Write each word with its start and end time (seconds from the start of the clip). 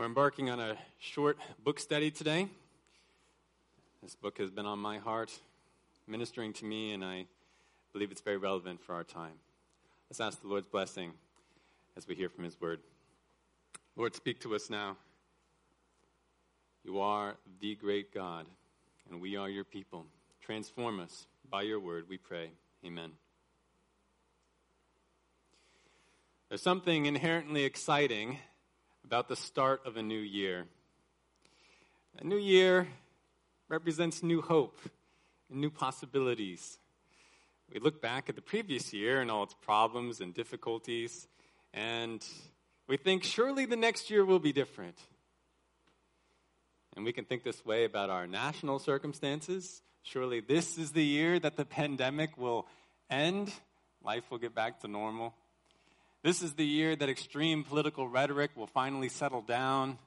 We're 0.00 0.06
embarking 0.06 0.48
on 0.48 0.58
a 0.58 0.78
short 0.98 1.36
book 1.62 1.78
study 1.78 2.10
today. 2.10 2.48
This 4.02 4.14
book 4.14 4.38
has 4.38 4.50
been 4.50 4.64
on 4.64 4.78
my 4.78 4.96
heart, 4.96 5.30
ministering 6.06 6.54
to 6.54 6.64
me, 6.64 6.94
and 6.94 7.04
I 7.04 7.26
believe 7.92 8.10
it's 8.10 8.22
very 8.22 8.38
relevant 8.38 8.80
for 8.82 8.94
our 8.94 9.04
time. 9.04 9.34
Let's 10.08 10.18
ask 10.18 10.40
the 10.40 10.48
Lord's 10.48 10.68
blessing 10.68 11.12
as 11.98 12.08
we 12.08 12.14
hear 12.14 12.30
from 12.30 12.44
His 12.44 12.58
word. 12.58 12.80
Lord, 13.94 14.14
speak 14.14 14.40
to 14.40 14.54
us 14.54 14.70
now. 14.70 14.96
You 16.82 16.98
are 17.00 17.36
the 17.60 17.74
great 17.74 18.14
God, 18.14 18.46
and 19.10 19.20
we 19.20 19.36
are 19.36 19.50
your 19.50 19.64
people. 19.64 20.06
Transform 20.40 20.98
us 20.98 21.26
by 21.50 21.60
your 21.60 21.78
word, 21.78 22.06
we 22.08 22.16
pray. 22.16 22.52
Amen. 22.86 23.10
There's 26.48 26.62
something 26.62 27.04
inherently 27.04 27.64
exciting 27.64 28.38
about 29.10 29.26
the 29.26 29.34
start 29.34 29.84
of 29.86 29.96
a 29.96 30.02
new 30.04 30.20
year. 30.20 30.66
A 32.20 32.24
new 32.24 32.36
year 32.36 32.86
represents 33.68 34.22
new 34.22 34.40
hope 34.40 34.78
and 35.50 35.60
new 35.60 35.68
possibilities. 35.68 36.78
We 37.74 37.80
look 37.80 38.00
back 38.00 38.28
at 38.28 38.36
the 38.36 38.40
previous 38.40 38.92
year 38.92 39.20
and 39.20 39.28
all 39.28 39.42
its 39.42 39.56
problems 39.62 40.20
and 40.20 40.32
difficulties, 40.32 41.26
and 41.74 42.24
we 42.86 42.96
think 42.96 43.24
surely 43.24 43.66
the 43.66 43.74
next 43.74 44.10
year 44.10 44.24
will 44.24 44.38
be 44.38 44.52
different. 44.52 44.96
And 46.94 47.04
we 47.04 47.12
can 47.12 47.24
think 47.24 47.42
this 47.42 47.66
way 47.66 47.86
about 47.86 48.10
our 48.10 48.28
national 48.28 48.78
circumstances. 48.78 49.82
Surely 50.04 50.38
this 50.38 50.78
is 50.78 50.92
the 50.92 51.04
year 51.04 51.40
that 51.40 51.56
the 51.56 51.64
pandemic 51.64 52.38
will 52.38 52.68
end, 53.10 53.52
life 54.04 54.30
will 54.30 54.38
get 54.38 54.54
back 54.54 54.78
to 54.82 54.86
normal. 54.86 55.34
This 56.22 56.42
is 56.42 56.52
the 56.54 56.66
year 56.66 56.94
that 56.94 57.08
extreme 57.08 57.64
political 57.64 58.06
rhetoric 58.06 58.50
will 58.54 58.66
finally 58.66 59.08
settle 59.08 59.40
down. 59.40 59.98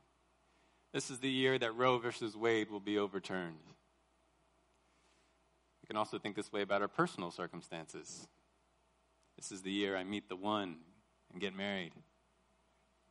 This 0.93 1.09
is 1.09 1.19
the 1.19 1.29
year 1.29 1.57
that 1.57 1.75
Roe 1.75 1.97
versus 1.97 2.37
Wade 2.37 2.69
will 2.69 2.79
be 2.79 2.99
overturned. 2.99 3.57
We 5.81 5.87
can 5.87 5.97
also 5.97 6.19
think 6.19 6.35
this 6.35 6.51
way 6.51 6.61
about 6.61 6.83
our 6.83 6.87
personal 6.87 7.31
circumstances. 7.31 8.27
This 9.37 9.51
is 9.51 9.63
the 9.63 9.71
year 9.71 9.97
I 9.97 10.03
meet 10.03 10.29
the 10.29 10.35
one 10.35 10.77
and 11.31 11.41
get 11.41 11.55
married. 11.55 11.93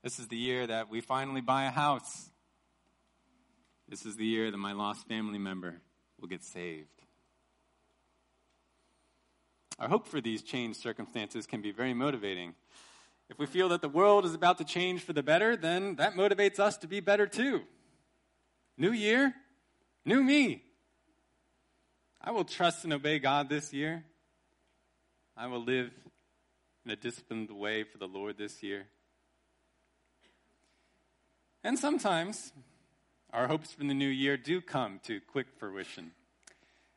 This 0.04 0.20
is 0.20 0.28
the 0.28 0.36
year 0.36 0.66
that 0.66 0.88
we 0.88 1.00
finally 1.00 1.40
buy 1.40 1.64
a 1.64 1.70
house. 1.70 2.30
This 3.88 4.06
is 4.06 4.16
the 4.16 4.24
year 4.24 4.50
that 4.50 4.56
my 4.56 4.72
lost 4.72 5.08
family 5.08 5.38
member 5.38 5.80
will 6.20 6.28
get 6.28 6.44
saved. 6.44 6.88
Our 9.78 9.88
hope 9.88 10.06
for 10.06 10.20
these 10.20 10.42
changed 10.42 10.80
circumstances 10.80 11.46
can 11.46 11.60
be 11.62 11.72
very 11.72 11.94
motivating. 11.94 12.54
If 13.32 13.38
we 13.38 13.46
feel 13.46 13.70
that 13.70 13.80
the 13.80 13.88
world 13.88 14.26
is 14.26 14.34
about 14.34 14.58
to 14.58 14.64
change 14.64 15.00
for 15.00 15.14
the 15.14 15.22
better, 15.22 15.56
then 15.56 15.96
that 15.96 16.16
motivates 16.16 16.60
us 16.60 16.76
to 16.76 16.86
be 16.86 17.00
better 17.00 17.26
too. 17.26 17.62
New 18.76 18.92
year, 18.92 19.32
new 20.04 20.22
me. 20.22 20.62
I 22.20 22.32
will 22.32 22.44
trust 22.44 22.84
and 22.84 22.92
obey 22.92 23.18
God 23.18 23.48
this 23.48 23.72
year. 23.72 24.04
I 25.34 25.46
will 25.46 25.64
live 25.64 25.90
in 26.84 26.90
a 26.90 26.96
disciplined 26.96 27.50
way 27.50 27.84
for 27.84 27.96
the 27.96 28.06
Lord 28.06 28.36
this 28.36 28.62
year. 28.62 28.84
And 31.64 31.78
sometimes 31.78 32.52
our 33.32 33.48
hopes 33.48 33.72
for 33.72 33.84
the 33.84 33.94
new 33.94 34.08
year 34.08 34.36
do 34.36 34.60
come 34.60 35.00
to 35.04 35.22
quick 35.22 35.46
fruition. 35.58 36.10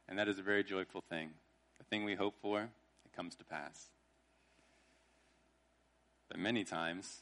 And 0.10 0.20
that 0.20 0.28
is 0.28 0.38
a 0.38 0.44
very 0.44 0.66
joyful 0.66 1.02
thing. 1.10 1.30
The 1.78 1.86
thing 1.86 2.04
we 2.04 2.16
hope 2.16 2.36
for, 2.42 2.60
it 2.62 3.16
comes 3.16 3.36
to 3.36 3.46
pass. 3.46 3.90
But 6.30 6.40
many 6.40 6.64
times, 6.64 7.22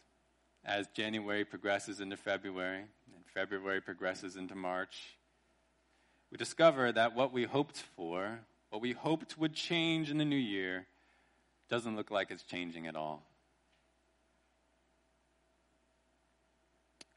as 0.64 0.88
January 0.88 1.46
progresses 1.46 2.00
into 2.00 2.18
February, 2.18 2.80
and 2.80 3.26
February 3.34 3.82
progresses 3.82 4.36
into 4.36 4.56
March, 4.56 5.18
we 6.32 6.38
discover 6.38 6.92
that 6.92 7.16
what 7.16 7.34
we 7.34 7.44
hoped 7.44 7.84
for, 7.96 8.40
what 8.70 8.81
we 8.81 8.94
hoped 8.94 9.38
would 9.38 9.54
change 9.54 10.09
in 10.09 10.18
the 10.18 10.26
new 10.26 10.36
year, 10.36 10.88
doesn't 11.69 11.96
look 11.96 12.12
like 12.12 12.31
it's 12.31 12.44
changing 12.44 12.88
at 12.88 12.96
all. 12.96 13.24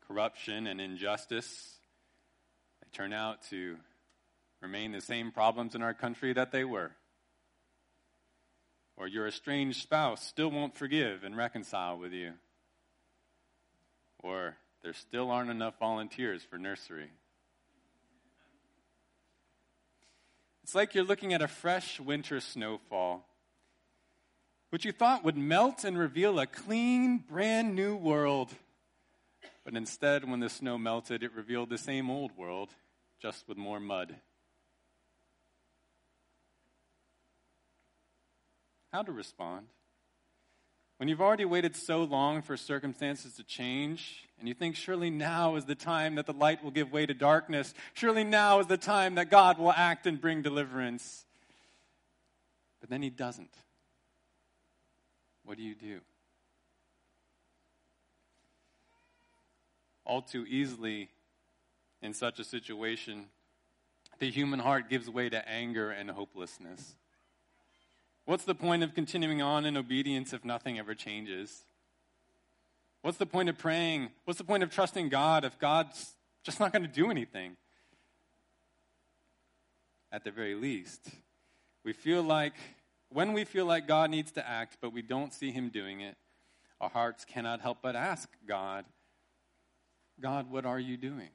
Corruption 0.07 0.67
and 0.67 0.81
injustice, 0.81 1.77
they 2.81 2.89
turn 2.97 3.13
out 3.13 3.43
to 3.51 3.77
remain 4.61 4.93
the 4.93 5.01
same 5.01 5.31
problems 5.31 5.75
in 5.75 5.83
our 5.83 5.95
country 5.95 6.33
that 6.33 6.53
they 6.53 6.65
were 6.65 6.93
or 8.97 9.07
your 9.07 9.27
estranged 9.27 9.81
spouse 9.81 10.27
still 10.27 10.51
won't 10.51 10.75
forgive 10.75 11.25
and 11.25 11.37
reconcile 11.37 11.99
with 11.99 12.13
you, 12.13 12.33
or 14.19 14.57
there 14.83 14.95
still 14.95 15.31
aren't 15.31 15.51
enough 15.51 15.79
volunteers 15.79 16.43
for 16.43 16.59
nursery. 16.59 17.11
It's 20.63 20.75
like 20.75 20.95
you're 20.95 21.05
looking 21.05 21.33
at 21.33 21.43
a 21.43 21.49
fresh 21.49 22.01
winter 22.01 22.41
snowfall, 22.41 23.25
which 24.71 24.85
you 24.85 24.93
thought 24.93 25.25
would 25.25 25.37
melt 25.37 25.85
and 25.85 25.97
reveal 25.97 26.41
a 26.41 26.47
clean, 26.47 27.19
brand 27.19 27.77
new 27.77 27.95
world. 27.95 28.51
But 29.65 29.75
instead, 29.75 30.29
when 30.29 30.41
the 30.41 30.49
snow 30.49 30.77
melted, 30.79 31.23
it 31.23 31.33
revealed 31.35 31.71
the 31.71 31.79
same 31.79 32.11
old 32.11 32.37
world, 32.37 32.71
just 33.21 33.47
with 33.47 33.57
more 33.57 33.79
mud. 33.79 34.17
How 38.97 39.03
to 39.03 39.13
respond. 39.13 39.67
When 40.97 41.07
you've 41.07 41.21
already 41.21 41.45
waited 41.45 41.77
so 41.77 42.03
long 42.05 42.41
for 42.41 42.57
circumstances 42.57 43.35
to 43.35 43.45
change, 43.45 44.27
and 44.39 44.49
you 44.49 44.55
think 44.55 44.75
surely 44.75 45.11
now 45.11 45.57
is 45.57 45.67
the 45.67 45.75
time 45.75 46.15
that 46.15 46.25
the 46.25 46.33
light 46.33 46.65
will 46.65 46.71
give 46.71 46.91
way 46.91 47.05
to 47.05 47.13
darkness, 47.13 47.75
surely 47.93 48.25
now 48.25 48.59
is 48.59 48.69
the 48.69 48.79
time 48.79 49.17
that 49.17 49.31
God 49.31 49.59
will 49.59 49.71
act 49.71 50.07
and 50.07 50.19
bring 50.19 50.41
deliverance. 50.41 51.27
But 52.81 52.89
then 52.89 53.03
He 53.03 53.11
doesn't. 53.11 53.55
What 55.45 55.59
do 55.59 55.63
you 55.63 55.75
do? 55.75 56.01
All 60.07 60.23
too 60.23 60.47
easily, 60.49 61.11
in 62.01 62.15
such 62.15 62.41
a 62.41 62.45
situation, 62.45 63.27
the 64.21 64.31
human 64.31 64.61
heart 64.61 64.89
gives 64.89 65.11
way 65.11 65.29
to 65.29 65.47
anger 65.47 65.91
and 65.91 66.11
hopelessness. 66.11 66.97
What's 68.27 68.45
the 68.45 68.57
point 68.57 68.83
of 68.83 68.93
continuing 68.93 69.41
on 69.41 69.65
in 69.65 69.77
obedience 69.77 70.33
if 70.33 70.45
nothing 70.45 70.81
ever 70.81 70.95
changes? 70.95 71.65
What's 73.03 73.19
the 73.19 73.27
point 73.27 73.49
of 73.49 73.57
praying? 73.57 74.11
What's 74.25 74.39
the 74.39 74.45
point 74.45 74.65
of 74.65 74.71
trusting 74.71 75.11
God 75.11 75.45
if 75.45 75.57
God's 75.61 76.15
just 76.43 76.59
not 76.59 76.73
going 76.73 76.83
to 76.83 76.89
do 76.89 77.09
anything? 77.09 77.57
At 80.11 80.25
the 80.25 80.33
very 80.33 80.57
least, 80.57 81.09
we 81.85 81.93
feel 81.93 82.23
like, 82.23 82.55
when 83.11 83.33
we 83.33 83.45
feel 83.45 83.65
like 83.65 83.87
God 83.87 84.11
needs 84.11 84.33
to 84.33 84.49
act, 84.49 84.79
but 84.81 84.93
we 84.93 85.03
don't 85.03 85.33
see 85.33 85.53
Him 85.53 85.69
doing 85.69 86.01
it, 86.01 86.17
our 86.81 86.91
hearts 86.91 87.25
cannot 87.25 87.61
help 87.61 87.79
but 87.81 87.95
ask 87.95 88.29
God, 88.47 88.85
God, 90.21 90.51
what 90.51 90.67
are 90.67 90.81
you 90.81 90.97
doing? 90.97 91.31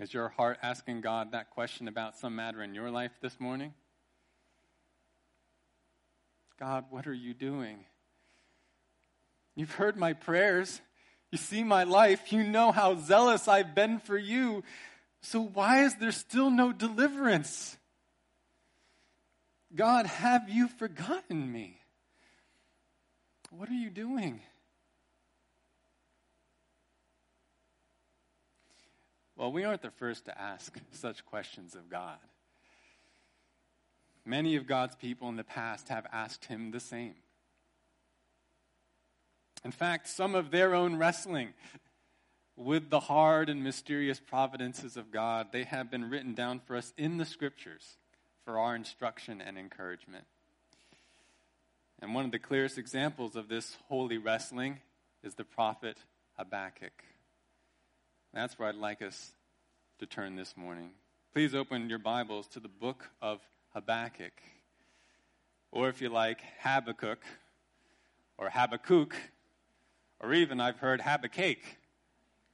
Is 0.00 0.14
your 0.14 0.30
heart 0.30 0.56
asking 0.62 1.02
God 1.02 1.32
that 1.32 1.50
question 1.50 1.86
about 1.86 2.16
some 2.16 2.34
matter 2.34 2.62
in 2.62 2.74
your 2.74 2.90
life 2.90 3.10
this 3.20 3.38
morning? 3.38 3.74
God, 6.58 6.86
what 6.88 7.06
are 7.06 7.12
you 7.12 7.34
doing? 7.34 7.84
You've 9.54 9.72
heard 9.72 9.98
my 9.98 10.14
prayers. 10.14 10.80
You 11.30 11.36
see 11.36 11.62
my 11.62 11.84
life. 11.84 12.32
You 12.32 12.42
know 12.42 12.72
how 12.72 12.96
zealous 12.96 13.46
I've 13.46 13.74
been 13.74 13.98
for 13.98 14.16
you. 14.16 14.64
So 15.20 15.42
why 15.42 15.84
is 15.84 15.94
there 15.96 16.12
still 16.12 16.50
no 16.50 16.72
deliverance? 16.72 17.76
God, 19.74 20.06
have 20.06 20.48
you 20.48 20.68
forgotten 20.68 21.52
me? 21.52 21.78
What 23.50 23.68
are 23.68 23.74
you 23.74 23.90
doing? 23.90 24.40
Well, 29.40 29.52
we 29.52 29.64
aren't 29.64 29.80
the 29.80 29.90
first 29.90 30.26
to 30.26 30.38
ask 30.38 30.78
such 30.90 31.24
questions 31.24 31.74
of 31.74 31.88
God. 31.88 32.18
Many 34.26 34.56
of 34.56 34.66
God's 34.66 34.96
people 34.96 35.30
in 35.30 35.36
the 35.36 35.44
past 35.44 35.88
have 35.88 36.06
asked 36.12 36.44
him 36.44 36.72
the 36.72 36.78
same. 36.78 37.14
In 39.64 39.70
fact, 39.70 40.08
some 40.08 40.34
of 40.34 40.50
their 40.50 40.74
own 40.74 40.96
wrestling 40.96 41.54
with 42.54 42.90
the 42.90 43.00
hard 43.00 43.48
and 43.48 43.64
mysterious 43.64 44.20
providences 44.20 44.98
of 44.98 45.10
God, 45.10 45.52
they 45.52 45.64
have 45.64 45.90
been 45.90 46.10
written 46.10 46.34
down 46.34 46.60
for 46.60 46.76
us 46.76 46.92
in 46.98 47.16
the 47.16 47.24
scriptures 47.24 47.96
for 48.44 48.58
our 48.58 48.76
instruction 48.76 49.40
and 49.40 49.56
encouragement. 49.56 50.24
And 52.02 52.14
one 52.14 52.26
of 52.26 52.30
the 52.30 52.38
clearest 52.38 52.76
examples 52.76 53.36
of 53.36 53.48
this 53.48 53.78
holy 53.88 54.18
wrestling 54.18 54.80
is 55.24 55.36
the 55.36 55.44
prophet 55.44 55.96
Habakkuk. 56.36 57.04
That's 58.32 58.56
where 58.58 58.68
I'd 58.68 58.76
like 58.76 59.02
us 59.02 59.32
to 59.98 60.06
turn 60.06 60.36
this 60.36 60.56
morning. 60.56 60.90
Please 61.34 61.52
open 61.52 61.90
your 61.90 61.98
Bibles 61.98 62.46
to 62.48 62.60
the 62.60 62.68
book 62.68 63.10
of 63.20 63.40
Habakkuk, 63.74 64.32
or 65.72 65.88
if 65.88 66.00
you 66.00 66.10
like, 66.10 66.40
Habakkuk, 66.60 67.24
or 68.38 68.48
Habakkuk, 68.48 69.16
Or 70.20 70.32
even 70.32 70.60
I've 70.60 70.76
heard 70.76 71.00
Habakkuk. 71.00 71.58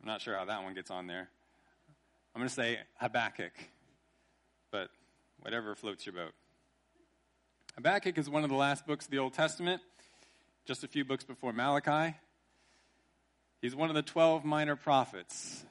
I'm 0.00 0.06
not 0.06 0.23
sure 0.23 0.34
how 0.34 0.46
that 0.46 0.62
one 0.62 0.73
gets 0.73 0.90
on 0.90 1.06
there. 1.08 1.28
I'm 2.34 2.40
going 2.40 2.49
to 2.49 2.55
say 2.55 2.79
Habakkuk, 2.94 3.52
but 4.70 4.88
whatever 5.40 5.75
floats 5.75 6.06
your 6.06 6.14
boat. 6.14 6.32
Habakkuk 7.75 8.17
is 8.17 8.31
one 8.31 8.44
of 8.44 8.50
the 8.50 8.56
last 8.56 8.87
books 8.87 9.05
of 9.05 9.11
the 9.11 9.19
Old 9.19 9.34
Testament, 9.34 9.82
just 10.64 10.84
a 10.84 10.88
few 10.88 11.05
books 11.05 11.25
before 11.25 11.52
Malachi. 11.52 12.17
He's 13.66 13.74
one 13.74 13.88
of 13.88 13.96
the 13.96 14.02
12 14.02 14.44
minor 14.44 14.76
prophets. 14.76 15.64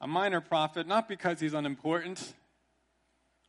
A 0.00 0.06
minor 0.06 0.40
prophet, 0.40 0.86
not 0.86 1.08
because 1.08 1.40
he's 1.40 1.52
unimportant 1.52 2.34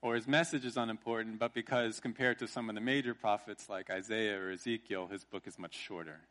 or 0.01 0.15
his 0.15 0.27
message 0.27 0.65
is 0.65 0.77
unimportant, 0.77 1.37
but 1.37 1.53
because 1.53 1.99
compared 1.99 2.39
to 2.39 2.47
some 2.47 2.69
of 2.69 2.73
the 2.73 2.81
major 2.81 3.13
prophets 3.13 3.69
like 3.69 3.91
Isaiah 3.91 4.41
or 4.41 4.49
Ezekiel, 4.49 5.09
his 5.11 5.25
book 5.25 5.45
is 5.45 5.59
much 5.59 5.75
shorter 5.75 6.21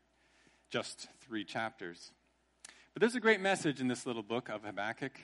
just 0.69 1.07
three 1.21 1.45
chapters. 1.45 2.11
But 2.93 2.99
there's 2.99 3.15
a 3.15 3.21
great 3.21 3.39
message 3.39 3.79
in 3.79 3.87
this 3.87 4.05
little 4.05 4.21
book 4.21 4.49
of 4.49 4.65
Habakkuk. 4.65 5.21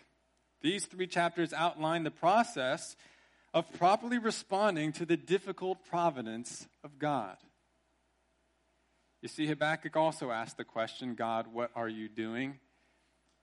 These 0.62 0.86
three 0.86 1.08
chapters 1.08 1.52
outline 1.52 2.04
the 2.04 2.10
process 2.10 2.96
of 3.54 3.70
properly 3.74 4.18
responding 4.18 4.94
to 4.94 5.06
the 5.06 5.18
difficult 5.18 5.84
providence 5.84 6.70
of 6.86 7.00
God. 7.00 7.36
You 9.22 9.28
see, 9.28 9.48
Habakkuk 9.48 9.96
also 9.96 10.32
asked 10.32 10.58
the 10.58 10.64
question 10.64 11.16
God, 11.16 11.48
what 11.52 11.72
are 11.76 11.90
you 11.90 12.08
doing? 12.08 12.60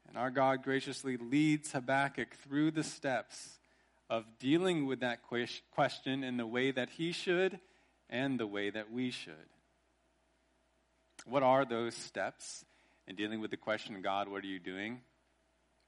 And 0.08 0.16
our 0.16 0.30
God 0.30 0.62
graciously 0.62 1.16
leads 1.16 1.72
Habakkuk 1.72 2.34
through 2.36 2.72
the 2.72 2.84
steps 2.84 3.58
of 4.10 4.24
dealing 4.38 4.86
with 4.86 5.00
that 5.00 5.20
question 5.22 6.22
in 6.22 6.36
the 6.36 6.46
way 6.46 6.70
that 6.70 6.90
he 6.90 7.12
should 7.12 7.58
and 8.10 8.38
the 8.38 8.46
way 8.46 8.68
that 8.68 8.92
we 8.92 9.10
should. 9.10 9.32
What 11.24 11.42
are 11.42 11.64
those 11.64 11.94
steps 11.94 12.64
in 13.06 13.16
dealing 13.16 13.40
with 13.40 13.50
the 13.50 13.56
question, 13.56 14.00
God, 14.02 14.28
what 14.28 14.44
are 14.44 14.48
you 14.48 14.58
doing? 14.58 15.00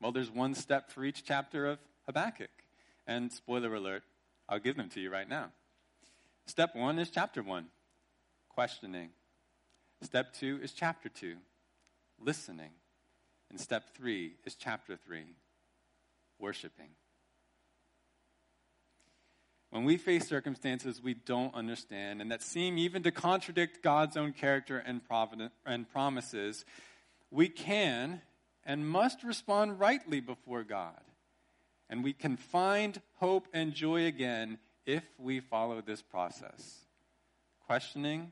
Well, 0.01 0.13
there's 0.13 0.31
one 0.31 0.55
step 0.55 0.91
for 0.91 1.05
each 1.05 1.25
chapter 1.25 1.67
of 1.67 1.79
Habakkuk. 2.07 2.51
And 3.07 3.31
spoiler 3.31 3.75
alert, 3.75 4.03
I'll 4.49 4.59
give 4.59 4.77
them 4.77 4.89
to 4.91 5.01
you 5.01 5.11
right 5.11 5.29
now. 5.29 5.51
Step 6.47 6.75
one 6.75 6.99
is 6.99 7.11
chapter 7.11 7.43
one, 7.43 7.67
questioning. 8.49 9.11
Step 10.05 10.35
two 10.35 10.61
is 10.63 10.73
chapter 10.73 11.09
two, 11.09 11.37
listening. 12.21 12.71
And 13.51 13.59
step 13.59 13.95
three 13.97 14.35
is 14.45 14.55
chapter 14.55 14.97
three, 14.97 15.35
worshiping. 16.39 16.91
When 19.71 19.85
we 19.85 19.97
face 19.97 20.29
circumstances 20.29 21.03
we 21.03 21.15
don't 21.15 21.55
understand 21.55 22.21
and 22.21 22.31
that 22.31 22.43
seem 22.43 22.79
even 22.79 23.03
to 23.05 23.11
contradict 23.11 23.83
God's 23.83 24.17
own 24.17 24.33
character 24.33 24.79
and, 24.79 25.01
and 25.65 25.91
promises, 25.91 26.65
we 27.31 27.49
can 27.49 28.21
and 28.65 28.87
must 28.87 29.25
respond 29.25 29.81
rightly 29.81 30.21
before 30.21 30.65
God. 30.65 31.01
And 31.89 32.05
we 32.05 32.13
can 32.13 32.37
find 32.37 33.01
hope 33.17 33.49
and 33.53 33.73
joy 33.73 34.07
again 34.07 34.59
if 34.87 35.05
we 35.19 35.41
follow 35.41 35.81
this 35.81 36.03
process 36.03 36.85
questioning, 37.67 38.31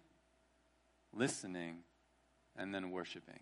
listening, 1.14 1.79
and 2.56 2.75
then 2.75 2.91
worshiping. 2.91 3.41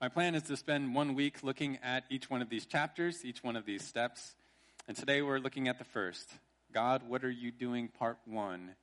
My 0.00 0.08
plan 0.08 0.34
is 0.34 0.44
to 0.44 0.56
spend 0.56 0.94
one 0.94 1.14
week 1.14 1.42
looking 1.42 1.78
at 1.82 2.04
each 2.08 2.30
one 2.30 2.40
of 2.40 2.48
these 2.48 2.66
chapters, 2.66 3.24
each 3.24 3.42
one 3.42 3.56
of 3.56 3.66
these 3.66 3.84
steps. 3.84 4.36
And 4.86 4.96
today 4.96 5.22
we're 5.22 5.40
looking 5.40 5.66
at 5.66 5.78
the 5.78 5.84
first 5.84 6.30
God, 6.72 7.02
what 7.08 7.24
are 7.24 7.30
you 7.30 7.50
doing? 7.50 7.88
Part 7.88 8.18
one 8.26 8.74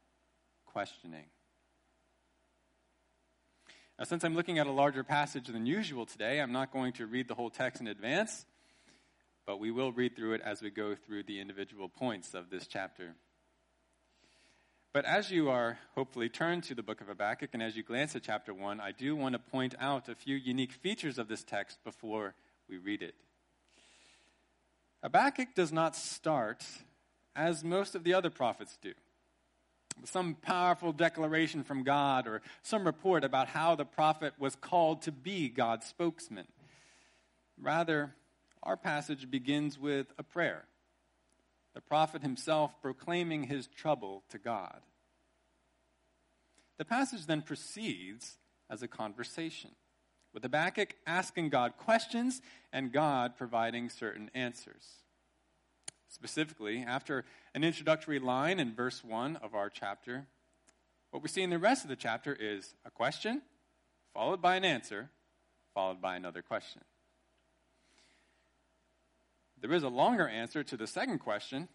questioning. 0.65 1.27
Now, 3.97 4.03
since 4.03 4.25
I'm 4.25 4.35
looking 4.35 4.59
at 4.59 4.67
a 4.67 4.71
larger 4.71 5.05
passage 5.05 5.47
than 5.47 5.65
usual 5.65 6.05
today, 6.05 6.41
I'm 6.41 6.51
not 6.51 6.73
going 6.73 6.91
to 6.93 7.05
read 7.05 7.29
the 7.29 7.35
whole 7.35 7.49
text 7.49 7.79
in 7.79 7.87
advance, 7.87 8.45
but 9.45 9.57
we 9.57 9.71
will 9.71 9.93
read 9.93 10.17
through 10.17 10.33
it 10.33 10.41
as 10.41 10.61
we 10.61 10.69
go 10.69 10.95
through 10.95 11.23
the 11.23 11.39
individual 11.39 11.87
points 11.87 12.33
of 12.33 12.49
this 12.49 12.67
chapter. 12.67 13.15
But 14.95 15.03
as 15.03 15.29
you 15.29 15.49
are 15.49 15.77
hopefully 15.93 16.29
turned 16.29 16.63
to 16.63 16.73
the 16.73 16.81
book 16.81 17.01
of 17.01 17.07
Habakkuk 17.07 17.49
and 17.51 17.61
as 17.61 17.75
you 17.75 17.83
glance 17.83 18.15
at 18.15 18.23
chapter 18.23 18.53
1, 18.53 18.79
I 18.79 18.93
do 18.93 19.13
want 19.13 19.33
to 19.33 19.39
point 19.39 19.75
out 19.77 20.07
a 20.07 20.15
few 20.15 20.37
unique 20.37 20.71
features 20.71 21.19
of 21.19 21.27
this 21.27 21.43
text 21.43 21.83
before 21.83 22.33
we 22.69 22.77
read 22.77 23.01
it. 23.01 23.13
Habakkuk 25.03 25.49
does 25.53 25.73
not 25.73 25.97
start 25.97 26.63
as 27.35 27.61
most 27.61 27.95
of 27.95 28.05
the 28.05 28.13
other 28.13 28.29
prophets 28.29 28.77
do. 28.81 28.93
Some 30.05 30.35
powerful 30.35 30.93
declaration 30.93 31.65
from 31.65 31.83
God 31.83 32.25
or 32.25 32.41
some 32.63 32.85
report 32.85 33.25
about 33.25 33.49
how 33.49 33.75
the 33.75 33.83
prophet 33.83 34.33
was 34.39 34.55
called 34.55 35.01
to 35.01 35.11
be 35.11 35.49
God's 35.49 35.85
spokesman. 35.87 36.47
Rather, 37.61 38.15
our 38.63 38.77
passage 38.77 39.29
begins 39.29 39.77
with 39.77 40.07
a 40.17 40.23
prayer. 40.23 40.63
The 41.75 41.81
prophet 41.81 42.23
himself 42.23 42.81
proclaiming 42.81 43.43
his 43.43 43.67
trouble 43.67 44.23
to 44.29 44.39
God. 44.39 44.81
The 46.77 46.85
passage 46.85 47.25
then 47.25 47.41
proceeds 47.41 48.37
as 48.69 48.81
a 48.81 48.87
conversation, 48.87 49.71
with 50.33 50.43
Habakkuk 50.43 50.95
asking 51.05 51.49
God 51.49 51.77
questions 51.77 52.41
and 52.73 52.91
God 52.91 53.37
providing 53.37 53.89
certain 53.89 54.31
answers. 54.33 55.03
Specifically, 56.07 56.83
after 56.85 57.25
an 57.53 57.63
introductory 57.63 58.19
line 58.19 58.59
in 58.59 58.73
verse 58.73 59.03
1 59.03 59.35
of 59.37 59.53
our 59.53 59.69
chapter, 59.69 60.27
what 61.11 61.21
we 61.21 61.29
see 61.29 61.43
in 61.43 61.49
the 61.49 61.59
rest 61.59 61.83
of 61.83 61.89
the 61.89 61.95
chapter 61.95 62.33
is 62.33 62.73
a 62.85 62.91
question, 62.91 63.41
followed 64.13 64.41
by 64.41 64.55
an 64.55 64.65
answer, 64.65 65.09
followed 65.73 66.01
by 66.01 66.15
another 66.15 66.41
question. 66.41 66.81
There 69.67 69.75
is 69.75 69.81
a 69.81 69.89
longer 69.89 70.27
answer 70.27 70.63
to 70.63 70.77
the 70.77 70.85
second 70.85 71.19
question, 71.19 71.67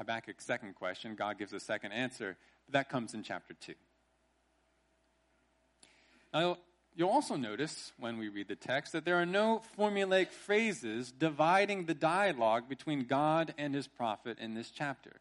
Habakkuk's 0.00 0.44
second 0.44 0.76
question. 0.76 1.16
God 1.16 1.36
gives 1.36 1.52
a 1.52 1.58
second 1.58 1.90
answer, 1.90 2.36
but 2.66 2.74
that 2.74 2.88
comes 2.88 3.14
in 3.14 3.24
chapter 3.24 3.54
2. 3.54 3.74
Now, 6.32 6.58
you'll 6.94 7.08
also 7.08 7.34
notice 7.34 7.92
when 7.98 8.16
we 8.16 8.28
read 8.28 8.46
the 8.46 8.54
text 8.54 8.92
that 8.92 9.04
there 9.04 9.16
are 9.16 9.26
no 9.26 9.60
formulaic 9.76 10.30
phrases 10.30 11.10
dividing 11.10 11.86
the 11.86 11.94
dialogue 11.94 12.68
between 12.68 13.06
God 13.06 13.54
and 13.58 13.74
his 13.74 13.88
prophet 13.88 14.38
in 14.38 14.54
this 14.54 14.70
chapter. 14.70 15.20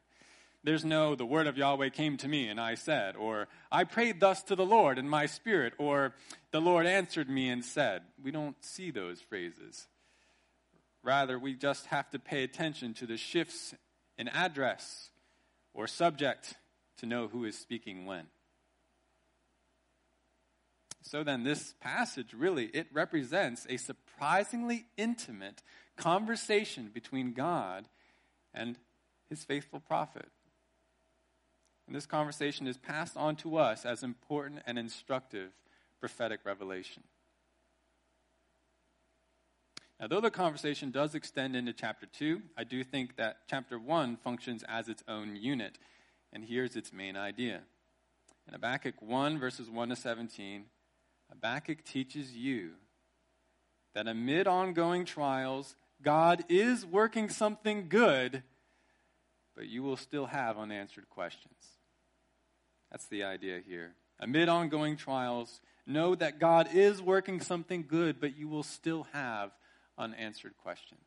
There's 0.63 0.85
no, 0.85 1.15
the 1.15 1.25
word 1.25 1.47
of 1.47 1.57
Yahweh 1.57 1.89
came 1.89 2.17
to 2.17 2.27
me 2.27 2.49
and 2.49 2.61
I 2.61 2.75
said, 2.75 3.15
or 3.15 3.47
I 3.71 3.83
prayed 3.83 4.19
thus 4.19 4.43
to 4.43 4.55
the 4.55 4.65
Lord 4.65 4.99
in 4.99 5.09
my 5.09 5.25
spirit, 5.25 5.73
or 5.79 6.13
the 6.51 6.61
Lord 6.61 6.85
answered 6.85 7.31
me 7.31 7.49
and 7.49 7.65
said. 7.65 8.03
We 8.23 8.29
don't 8.29 8.63
see 8.63 8.91
those 8.91 9.21
phrases. 9.21 9.87
Rather, 11.07 11.39
we 11.39 11.53
just 11.53 11.85
have 11.85 12.09
to 12.09 12.19
pay 12.19 12.43
attention 12.43 12.93
to 12.93 13.05
the 13.05 13.15
shifts 13.15 13.73
in 14.17 14.27
address 14.27 15.09
or 15.73 15.87
subject 15.87 16.55
to 16.97 17.05
know 17.05 17.29
who 17.29 17.45
is 17.45 17.57
speaking 17.57 18.05
when. 18.05 18.25
So 21.03 21.23
then 21.23 21.45
this 21.45 21.75
passage 21.79 22.33
really 22.33 22.65
it 22.65 22.87
represents 22.91 23.65
a 23.69 23.77
surprisingly 23.77 24.83
intimate 24.97 25.63
conversation 25.95 26.91
between 26.93 27.31
God 27.31 27.87
and 28.53 28.75
his 29.29 29.45
faithful 29.45 29.79
prophet. 29.79 30.27
And 31.87 31.95
this 31.95 32.05
conversation 32.05 32.67
is 32.67 32.77
passed 32.77 33.15
on 33.15 33.37
to 33.37 33.55
us 33.55 33.85
as 33.85 34.03
important 34.03 34.63
and 34.67 34.77
instructive 34.77 35.51
prophetic 36.01 36.41
revelation. 36.43 37.03
Now, 39.99 40.07
though 40.07 40.21
the 40.21 40.29
conversation 40.29 40.91
does 40.91 41.15
extend 41.15 41.55
into 41.55 41.73
chapter 41.73 42.05
2, 42.05 42.41
I 42.55 42.63
do 42.63 42.83
think 42.83 43.15
that 43.15 43.39
chapter 43.49 43.79
1 43.79 44.17
functions 44.17 44.63
as 44.67 44.89
its 44.89 45.03
own 45.07 45.35
unit. 45.35 45.79
And 46.31 46.43
here's 46.43 46.75
its 46.75 46.93
main 46.93 47.17
idea. 47.17 47.61
In 48.47 48.53
Habakkuk 48.53 49.01
1, 49.01 49.39
verses 49.39 49.69
1 49.69 49.89
to 49.89 49.95
17, 49.95 50.65
Habakkuk 51.29 51.83
teaches 51.83 52.35
you 52.35 52.71
that 53.95 54.07
amid 54.07 54.45
ongoing 54.47 55.03
trials, 55.03 55.75
God 56.01 56.43
is 56.47 56.85
working 56.85 57.29
something 57.29 57.89
good, 57.89 58.43
but 59.55 59.65
you 59.65 59.81
will 59.81 59.97
still 59.97 60.27
have 60.27 60.59
unanswered 60.59 61.09
questions. 61.09 61.55
That's 62.91 63.07
the 63.07 63.23
idea 63.23 63.61
here. 63.67 63.95
Amid 64.19 64.47
ongoing 64.47 64.95
trials, 64.95 65.59
know 65.87 66.13
that 66.15 66.39
God 66.39 66.69
is 66.73 67.01
working 67.01 67.41
something 67.41 67.85
good, 67.87 68.19
but 68.19 68.37
you 68.37 68.47
will 68.47 68.63
still 68.63 69.07
have 69.13 69.51
unanswered 69.97 70.57
questions. 70.57 71.01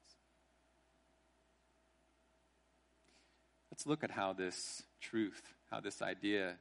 Let's 3.71 3.87
look 3.87 4.05
at 4.05 4.11
how 4.11 4.33
this 4.33 4.83
truth, 5.01 5.43
how 5.71 5.81
this 5.81 6.03
idea 6.03 6.57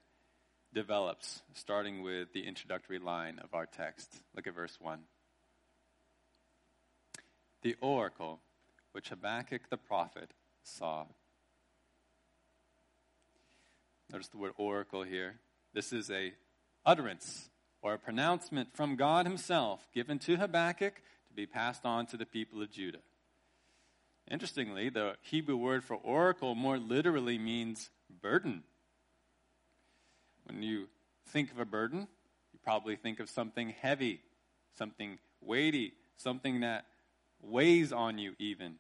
develops, 0.74 1.42
starting 1.54 2.04
with 2.04 2.32
the 2.34 2.48
introductory 2.48 3.00
line 3.00 3.40
of 3.40 3.54
our 3.54 3.66
text. 3.66 4.22
Look 4.36 4.48
at 4.48 4.56
verse 4.56 4.78
1. 4.80 5.00
The 7.62 7.76
oracle 7.82 8.40
which 8.92 9.10
Habakkuk 9.10 9.70
the 9.70 9.78
prophet 9.78 10.32
saw. 10.64 11.06
Notice 14.12 14.30
the 14.30 14.38
word 14.38 14.54
oracle 14.58 15.04
here. 15.04 15.36
This 15.74 15.92
is 15.92 16.10
a 16.10 16.34
utterance 16.86 17.50
or 17.82 17.94
a 17.94 18.00
pronouncement 18.00 18.76
from 18.76 18.96
God 18.96 19.26
Himself 19.26 19.88
given 19.94 20.20
to 20.20 20.38
Habakkuk 20.38 20.94
to 21.30 21.36
be 21.36 21.46
passed 21.46 21.86
on 21.86 22.06
to 22.08 22.18
the 22.18 22.26
people 22.26 22.62
of 22.62 22.72
Judah. 22.72 23.00
Interestingly, 24.30 24.90
the 24.90 25.16
Hebrew 25.22 25.58
word 25.58 25.84
for 25.84 25.96
oracle 25.96 26.54
more 26.54 26.78
literally 26.78 27.38
means 27.38 27.90
burden. 28.22 28.64
When 30.46 30.62
you 30.62 30.88
think 31.28 31.52
of 31.52 31.60
a 31.60 31.66
burden, 31.66 32.08
you 32.54 32.60
probably 32.64 32.96
think 32.96 33.20
of 33.20 33.30
something 33.30 33.74
heavy, 33.82 34.22
something 34.78 35.18
weighty, 35.42 35.94
something 36.18 36.60
that 36.62 36.86
weighs 37.42 37.92
on 37.92 38.18
you, 38.18 38.36
even. 38.40 38.76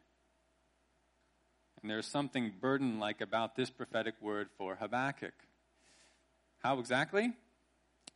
And 1.81 1.89
there's 1.89 2.07
something 2.07 2.51
burden 2.59 2.99
like 2.99 3.21
about 3.21 3.55
this 3.55 3.69
prophetic 3.69 4.15
word 4.21 4.49
for 4.57 4.75
Habakkuk. 4.75 5.33
How 6.61 6.79
exactly? 6.79 7.31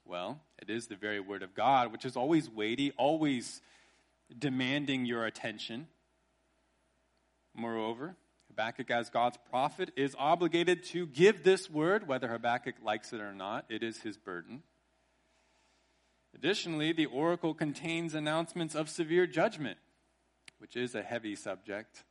Well, 0.05 0.41
it 0.61 0.69
is 0.69 0.87
the 0.87 0.95
very 0.95 1.19
word 1.19 1.43
of 1.43 1.55
God, 1.55 1.91
which 1.91 2.05
is 2.05 2.17
always 2.17 2.49
weighty, 2.49 2.91
always 2.97 3.61
demanding 4.37 5.05
your 5.05 5.25
attention. 5.25 5.87
Moreover, 7.55 8.15
Habakkuk, 8.49 8.91
as 8.91 9.09
God's 9.09 9.37
prophet, 9.49 9.91
is 9.95 10.15
obligated 10.17 10.83
to 10.85 11.07
give 11.07 11.43
this 11.43 11.69
word, 11.69 12.07
whether 12.07 12.27
Habakkuk 12.27 12.75
likes 12.83 13.13
it 13.13 13.21
or 13.21 13.33
not. 13.33 13.65
It 13.69 13.83
is 13.83 14.01
his 14.01 14.17
burden. 14.17 14.63
Additionally, 16.35 16.93
the 16.93 17.05
oracle 17.05 17.53
contains 17.53 18.15
announcements 18.15 18.75
of 18.75 18.89
severe 18.89 19.27
judgment, 19.27 19.77
which 20.57 20.75
is 20.75 20.95
a 20.95 21.03
heavy 21.03 21.35
subject. 21.35 22.03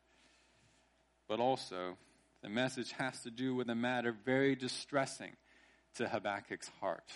But 1.28 1.40
also, 1.40 1.96
the 2.42 2.48
message 2.48 2.92
has 2.92 3.20
to 3.22 3.30
do 3.30 3.54
with 3.54 3.68
a 3.70 3.74
matter 3.74 4.12
very 4.24 4.54
distressing 4.54 5.32
to 5.94 6.08
Habakkuk's 6.08 6.70
heart. 6.80 7.10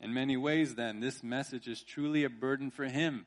In 0.00 0.12
many 0.12 0.36
ways, 0.36 0.74
then, 0.74 1.00
this 1.00 1.22
message 1.22 1.68
is 1.68 1.82
truly 1.82 2.24
a 2.24 2.30
burden 2.30 2.70
for 2.70 2.84
him, 2.84 3.26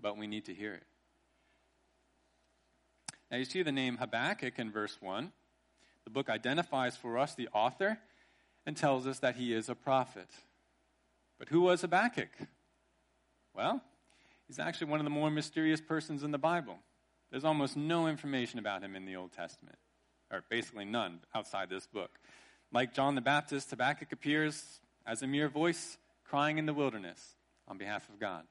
but 0.00 0.16
we 0.16 0.26
need 0.26 0.46
to 0.46 0.54
hear 0.54 0.72
it. 0.72 0.86
Now, 3.30 3.36
you 3.36 3.44
see 3.44 3.62
the 3.62 3.72
name 3.72 3.98
Habakkuk 3.98 4.58
in 4.58 4.72
verse 4.72 4.96
1. 5.00 5.30
The 6.04 6.10
book 6.10 6.30
identifies 6.30 6.96
for 6.96 7.18
us 7.18 7.34
the 7.34 7.48
author 7.52 7.98
and 8.66 8.76
tells 8.76 9.06
us 9.06 9.18
that 9.20 9.36
he 9.36 9.52
is 9.52 9.68
a 9.68 9.74
prophet. 9.74 10.28
But 11.38 11.48
who 11.48 11.60
was 11.60 11.82
Habakkuk? 11.82 12.30
Well, 13.54 13.82
he's 14.46 14.58
actually 14.58 14.88
one 14.88 15.00
of 15.00 15.04
the 15.04 15.10
more 15.10 15.30
mysterious 15.30 15.80
persons 15.80 16.22
in 16.22 16.30
the 16.30 16.38
Bible. 16.38 16.78
There's 17.30 17.44
almost 17.44 17.76
no 17.76 18.08
information 18.08 18.58
about 18.58 18.82
him 18.82 18.96
in 18.96 19.04
the 19.04 19.16
Old 19.16 19.32
Testament, 19.32 19.78
or 20.32 20.42
basically 20.48 20.84
none 20.84 21.20
outside 21.34 21.70
this 21.70 21.86
book. 21.86 22.10
Like 22.72 22.94
John 22.94 23.14
the 23.14 23.20
Baptist, 23.20 23.70
Habakkuk 23.70 24.12
appears 24.12 24.80
as 25.06 25.22
a 25.22 25.26
mere 25.26 25.48
voice 25.48 25.98
crying 26.24 26.58
in 26.58 26.66
the 26.66 26.74
wilderness 26.74 27.34
on 27.66 27.78
behalf 27.78 28.08
of 28.08 28.18
God. 28.18 28.44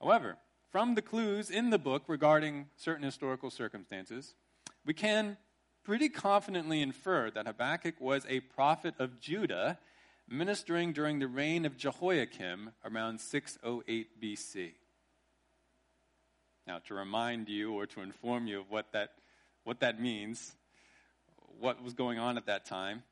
However, 0.00 0.36
from 0.70 0.94
the 0.94 1.02
clues 1.02 1.50
in 1.50 1.70
the 1.70 1.78
book 1.78 2.04
regarding 2.06 2.66
certain 2.76 3.02
historical 3.02 3.50
circumstances, 3.50 4.34
we 4.84 4.94
can 4.94 5.36
pretty 5.84 6.08
confidently 6.08 6.80
infer 6.80 7.30
that 7.30 7.46
Habakkuk 7.46 8.00
was 8.00 8.24
a 8.28 8.40
prophet 8.40 8.94
of 8.98 9.20
Judah 9.20 9.78
ministering 10.28 10.92
during 10.92 11.18
the 11.18 11.26
reign 11.26 11.66
of 11.66 11.76
Jehoiakim 11.76 12.70
around 12.84 13.20
608 13.20 14.20
BC. 14.22 14.72
Now, 16.66 16.78
to 16.86 16.94
remind 16.94 17.48
you 17.48 17.72
or 17.72 17.86
to 17.86 18.00
inform 18.00 18.46
you 18.46 18.60
of 18.60 18.70
what 18.70 18.92
that, 18.92 19.10
what 19.64 19.80
that 19.80 20.00
means, 20.00 20.52
what 21.58 21.82
was 21.82 21.94
going 21.94 22.18
on 22.18 22.36
at 22.36 22.46
that 22.46 22.64
time, 22.64 23.02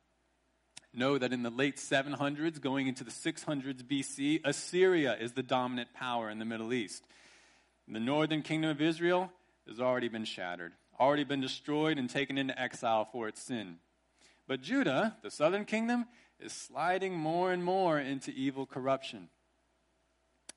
know 0.94 1.18
that 1.18 1.32
in 1.32 1.42
the 1.42 1.50
late 1.50 1.76
700s, 1.76 2.60
going 2.60 2.86
into 2.86 3.04
the 3.04 3.10
600s 3.10 3.82
BC, 3.82 4.40
Assyria 4.44 5.16
is 5.18 5.32
the 5.32 5.42
dominant 5.42 5.92
power 5.94 6.30
in 6.30 6.38
the 6.38 6.44
Middle 6.44 6.72
East. 6.72 7.04
The 7.86 8.00
northern 8.00 8.42
kingdom 8.42 8.70
of 8.70 8.82
Israel 8.82 9.32
has 9.66 9.80
already 9.80 10.08
been 10.08 10.24
shattered, 10.24 10.72
already 10.98 11.24
been 11.24 11.40
destroyed 11.40 11.98
and 11.98 12.08
taken 12.08 12.36
into 12.36 12.58
exile 12.60 13.04
for 13.04 13.28
its 13.28 13.42
sin. 13.42 13.76
But 14.46 14.62
Judah, 14.62 15.16
the 15.22 15.30
southern 15.30 15.64
kingdom, 15.64 16.06
is 16.40 16.52
sliding 16.52 17.14
more 17.14 17.52
and 17.52 17.64
more 17.64 17.98
into 17.98 18.30
evil 18.30 18.66
corruption. 18.66 19.28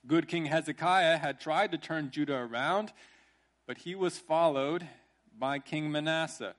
Good 0.08 0.28
King 0.28 0.46
Hezekiah 0.46 1.18
had 1.18 1.40
tried 1.40 1.72
to 1.72 1.78
turn 1.78 2.12
Judah 2.12 2.36
around, 2.36 2.92
but 3.68 3.80
he 3.80 3.96
was 3.96 4.18
followed 4.18 4.88
by 5.38 5.60
King 5.60 5.92
Manasseh, 5.92 6.56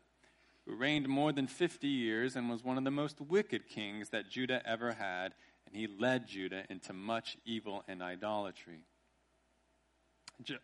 who 0.67 0.75
reigned 0.75 1.09
more 1.09 1.33
than 1.33 1.47
50 1.47 1.87
years 1.89 2.37
and 2.37 2.49
was 2.49 2.63
one 2.63 2.79
of 2.79 2.85
the 2.85 2.91
most 2.91 3.21
wicked 3.21 3.69
kings 3.69 4.11
that 4.11 4.31
Judah 4.31 4.63
ever 4.65 4.93
had, 4.93 5.35
and 5.67 5.75
he 5.75 5.87
led 5.87 6.27
Judah 6.27 6.65
into 6.71 6.93
much 6.93 7.37
evil 7.45 7.85
and 7.89 8.03
idolatry. 8.03 8.81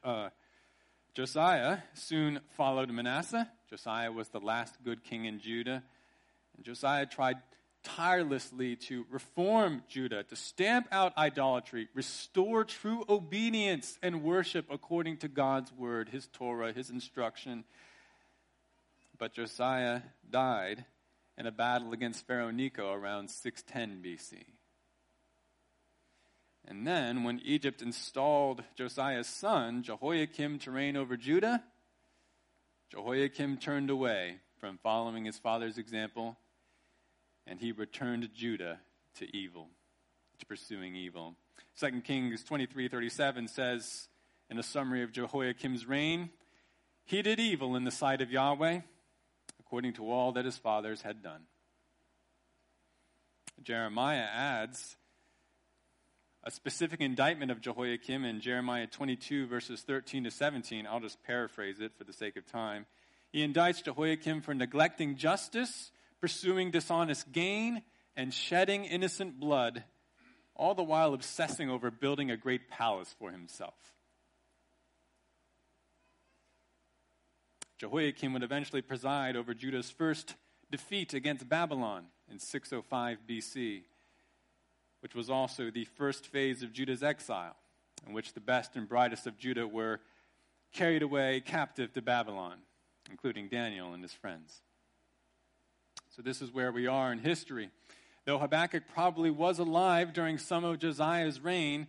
Uh, 0.03 0.29
Josiah 1.15 1.79
soon 1.95 2.41
followed 2.57 2.91
Manasseh. 2.91 3.51
Josiah 3.69 4.13
was 4.13 4.29
the 4.29 4.41
last 4.41 4.77
good 4.85 5.03
king 5.03 5.25
in 5.25 5.41
Judah. 5.41 5.83
And 6.57 6.65
Josiah 6.65 7.07
tried 7.07 7.37
tirelessly 7.83 8.77
to 8.77 9.07
reform 9.11 9.83
Judah, 9.89 10.23
to 10.25 10.37
stamp 10.37 10.89
out 10.93 11.17
idolatry, 11.17 11.89
restore 11.95 12.65
true 12.65 13.05
obedience 13.09 13.99
and 14.03 14.23
worship 14.23 14.67
according 14.71 15.17
to 15.19 15.29
God's 15.29 15.73
word, 15.73 16.09
his 16.11 16.27
Torah, 16.27 16.73
his 16.73 16.91
instruction. 16.91 17.65
But 19.19 19.33
Josiah 19.33 20.03
died 20.29 20.85
in 21.37 21.47
a 21.47 21.53
battle 21.53 21.93
against 21.93 22.27
Pharaoh 22.27 22.51
Necho 22.51 22.93
around 22.93 23.31
610 23.31 24.03
BC. 24.03 24.45
And 26.67 26.87
then, 26.87 27.25
when 27.25 27.41
Egypt 27.45 27.81
installed 27.81 28.63
Josiah's 28.77 29.27
son, 29.27 29.83
Jehoiakim, 29.83 30.59
to 30.61 30.71
reign 30.71 30.97
over 30.97 31.17
Judah, 31.17 31.63
Jehoiakim 32.91 33.57
turned 33.57 33.91
away 33.91 34.37
from 34.59 34.79
following 34.83 35.25
his 35.25 35.39
father's 35.39 35.79
example, 35.79 36.37
and 37.47 37.61
he 37.61 37.73
returned 37.73 38.29
Judah 38.35 38.81
to 39.17 39.37
evil, 39.37 39.69
to 40.39 40.47
pursuing 40.47 40.95
evil. 40.95 41.37
2 41.81 42.03
Kings 42.03 42.45
23:37 42.45 43.49
says 43.49 44.09
in 44.51 44.59
a 44.59 44.63
summary 44.63 45.03
of 45.03 45.13
Jehoiakim's 45.13 45.87
reign, 45.87 46.31
he 47.05 47.23
did 47.23 47.41
evil 47.41 47.77
in 47.77 47.85
the 47.85 47.91
sight 47.91 48.21
of 48.21 48.31
Yahweh, 48.31 48.81
according 49.69 49.93
to 49.93 50.11
all 50.11 50.33
that 50.33 50.47
his 50.47 50.57
fathers 50.57 51.03
had 51.03 51.23
done. 51.23 51.43
Jeremiah 53.63 54.27
adds 54.33 54.97
a 56.43 56.51
specific 56.51 57.03
indictment 57.03 57.51
of 57.51 57.61
Jehoiakim 57.61 58.25
in 58.25 58.41
Jeremiah 58.41 58.87
22, 58.87 59.47
verses 59.47 59.83
13 59.83 60.25
to 60.25 60.31
17. 60.31 60.87
I'll 60.87 61.01
just 61.01 61.23
paraphrase 61.23 61.81
it 61.81 61.93
for 61.99 62.05
the 62.05 62.15
sake 62.15 62.39
of 62.39 62.47
time. 62.47 62.87
He 63.31 63.47
indicts 63.47 63.85
Jehoiakim 63.85 64.41
for 64.41 64.55
neglecting 64.55 65.17
justice, 65.17 65.91
pursuing 66.19 66.71
dishonest 66.71 67.31
gain, 67.31 67.83
and 68.17 68.33
shedding 68.33 68.87
innocent 68.87 69.39
blood, 69.39 69.85
all 70.57 70.75
the 70.75 70.83
while 70.83 71.13
obsessing 71.13 71.69
over 71.69 71.91
building 71.91 72.31
a 72.31 72.39
great 72.39 72.71
palace 72.71 73.15
for 73.19 73.31
himself. 73.33 73.75
Jehoiakim 77.79 78.33
would 78.33 78.43
eventually 78.43 78.83
preside 78.83 79.37
over 79.37 79.55
Judah's 79.55 79.91
first 79.91 80.35
defeat 80.71 81.15
against 81.15 81.49
Babylon 81.49 82.07
in 82.31 82.39
605 82.39 83.19
BC 83.29 83.83
which 85.01 85.15
was 85.15 85.31
also 85.31 85.71
the 85.71 85.85
first 85.85 86.27
phase 86.27 86.63
of 86.63 86.73
Judah's 86.73 87.03
exile, 87.03 87.57
in 88.07 88.13
which 88.13 88.35
the 88.35 88.41
best 88.41 88.77
and 88.77 88.89
brightest 88.89 89.27
of 89.27 89.39
Judah 89.39 89.67
were 89.67 90.01
carried 90.73 91.03
away 91.03 91.41
captive 91.41 91.93
to 91.95 92.03
Babylon, 92.03 92.59
including 93.11 93.49
Daniel 93.49 93.93
and 93.93 94.03
his 94.03 94.13
friends. 94.13 94.61
So, 96.15 96.23
this 96.23 96.43
is 96.43 96.53
where 96.53 96.73
we 96.73 96.87
are 96.87 97.13
in 97.13 97.21
history. 97.21 97.71
Though 98.25 98.39
Habakkuk 98.39 98.85
probably 98.93 99.31
was 99.31 99.59
alive 99.59 100.13
during 100.13 100.37
some 100.37 100.65
of 100.65 100.81
Josiah's 100.81 101.41
reign, 101.41 101.87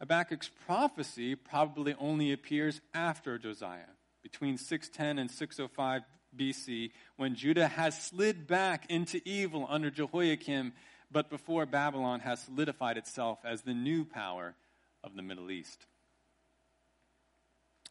Habakkuk's 0.00 0.50
prophecy 0.66 1.34
probably 1.34 1.94
only 1.98 2.32
appears 2.32 2.80
after 2.92 3.38
Josiah, 3.38 3.94
between 4.22 4.58
610 4.58 5.18
and 5.18 5.30
605 5.30 6.02
BC, 6.36 6.90
when 7.16 7.34
Judah 7.34 7.68
has 7.68 8.00
slid 8.00 8.46
back 8.46 8.90
into 8.90 9.20
evil 9.24 9.66
under 9.68 9.90
Jehoiakim 9.90 10.72
but 11.10 11.28
before 11.28 11.66
Babylon 11.66 12.20
has 12.20 12.40
solidified 12.40 12.96
itself 12.96 13.40
as 13.44 13.62
the 13.62 13.74
new 13.74 14.04
power 14.04 14.54
of 15.02 15.16
the 15.16 15.22
Middle 15.22 15.50
East. 15.50 15.86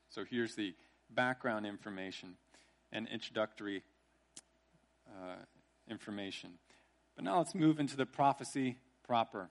So 0.09 0.23
here's 0.29 0.55
the 0.55 0.73
background 1.09 1.65
information 1.65 2.35
and 2.91 3.07
introductory 3.09 3.83
uh, 5.07 5.35
information. 5.89 6.51
But 7.15 7.25
now 7.25 7.39
let's 7.39 7.53
move 7.53 7.79
into 7.79 7.97
the 7.97 8.05
prophecy 8.05 8.77
proper. 9.05 9.49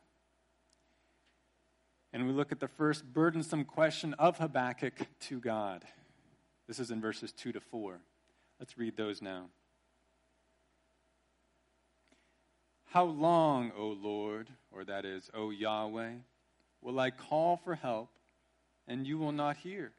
And 2.12 2.26
we 2.26 2.32
look 2.32 2.52
at 2.52 2.60
the 2.60 2.68
first 2.68 3.04
burdensome 3.04 3.64
question 3.64 4.14
of 4.14 4.38
Habakkuk 4.38 4.94
to 5.20 5.40
God. 5.40 5.84
This 6.68 6.78
is 6.78 6.90
in 6.90 7.00
verses 7.00 7.32
2 7.32 7.52
to 7.52 7.60
4. 7.60 7.98
Let's 8.60 8.76
read 8.76 8.96
those 8.96 9.22
now. 9.22 9.46
How 12.90 13.04
long, 13.04 13.72
O 13.76 13.88
Lord, 13.88 14.48
or 14.70 14.84
that 14.84 15.06
is, 15.06 15.30
O 15.34 15.50
Yahweh, 15.50 16.12
will 16.82 17.00
I 17.00 17.10
call 17.10 17.56
for 17.56 17.74
help 17.74 18.10
and 18.86 19.06
you 19.06 19.16
will 19.18 19.32
not 19.32 19.56
hear? 19.56 19.92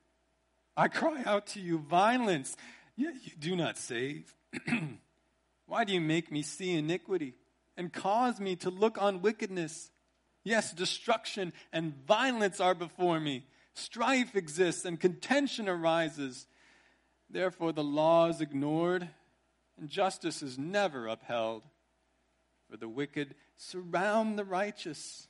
I 0.77 0.87
cry 0.87 1.23
out 1.25 1.47
to 1.47 1.59
you 1.59 1.79
violence, 1.79 2.55
yet 2.95 3.15
you 3.23 3.31
do 3.39 3.55
not 3.55 3.77
save. 3.77 4.33
Why 5.65 5.83
do 5.83 5.93
you 5.93 6.01
make 6.01 6.31
me 6.31 6.43
see 6.43 6.75
iniquity 6.75 7.33
and 7.77 7.91
cause 7.91 8.39
me 8.39 8.55
to 8.57 8.69
look 8.69 9.01
on 9.01 9.21
wickedness? 9.21 9.89
Yes, 10.43 10.71
destruction 10.71 11.51
and 11.73 11.93
violence 12.07 12.59
are 12.59 12.75
before 12.75 13.19
me. 13.19 13.45
Strife 13.73 14.35
exists 14.35 14.85
and 14.85 14.99
contention 14.99 15.67
arises. 15.67 16.47
Therefore, 17.29 17.71
the 17.71 17.83
law 17.83 18.27
is 18.27 18.41
ignored 18.41 19.07
and 19.79 19.89
justice 19.89 20.41
is 20.41 20.57
never 20.57 21.07
upheld. 21.07 21.63
For 22.69 22.77
the 22.77 22.89
wicked 22.89 23.35
surround 23.57 24.37
the 24.37 24.43
righteous. 24.43 25.27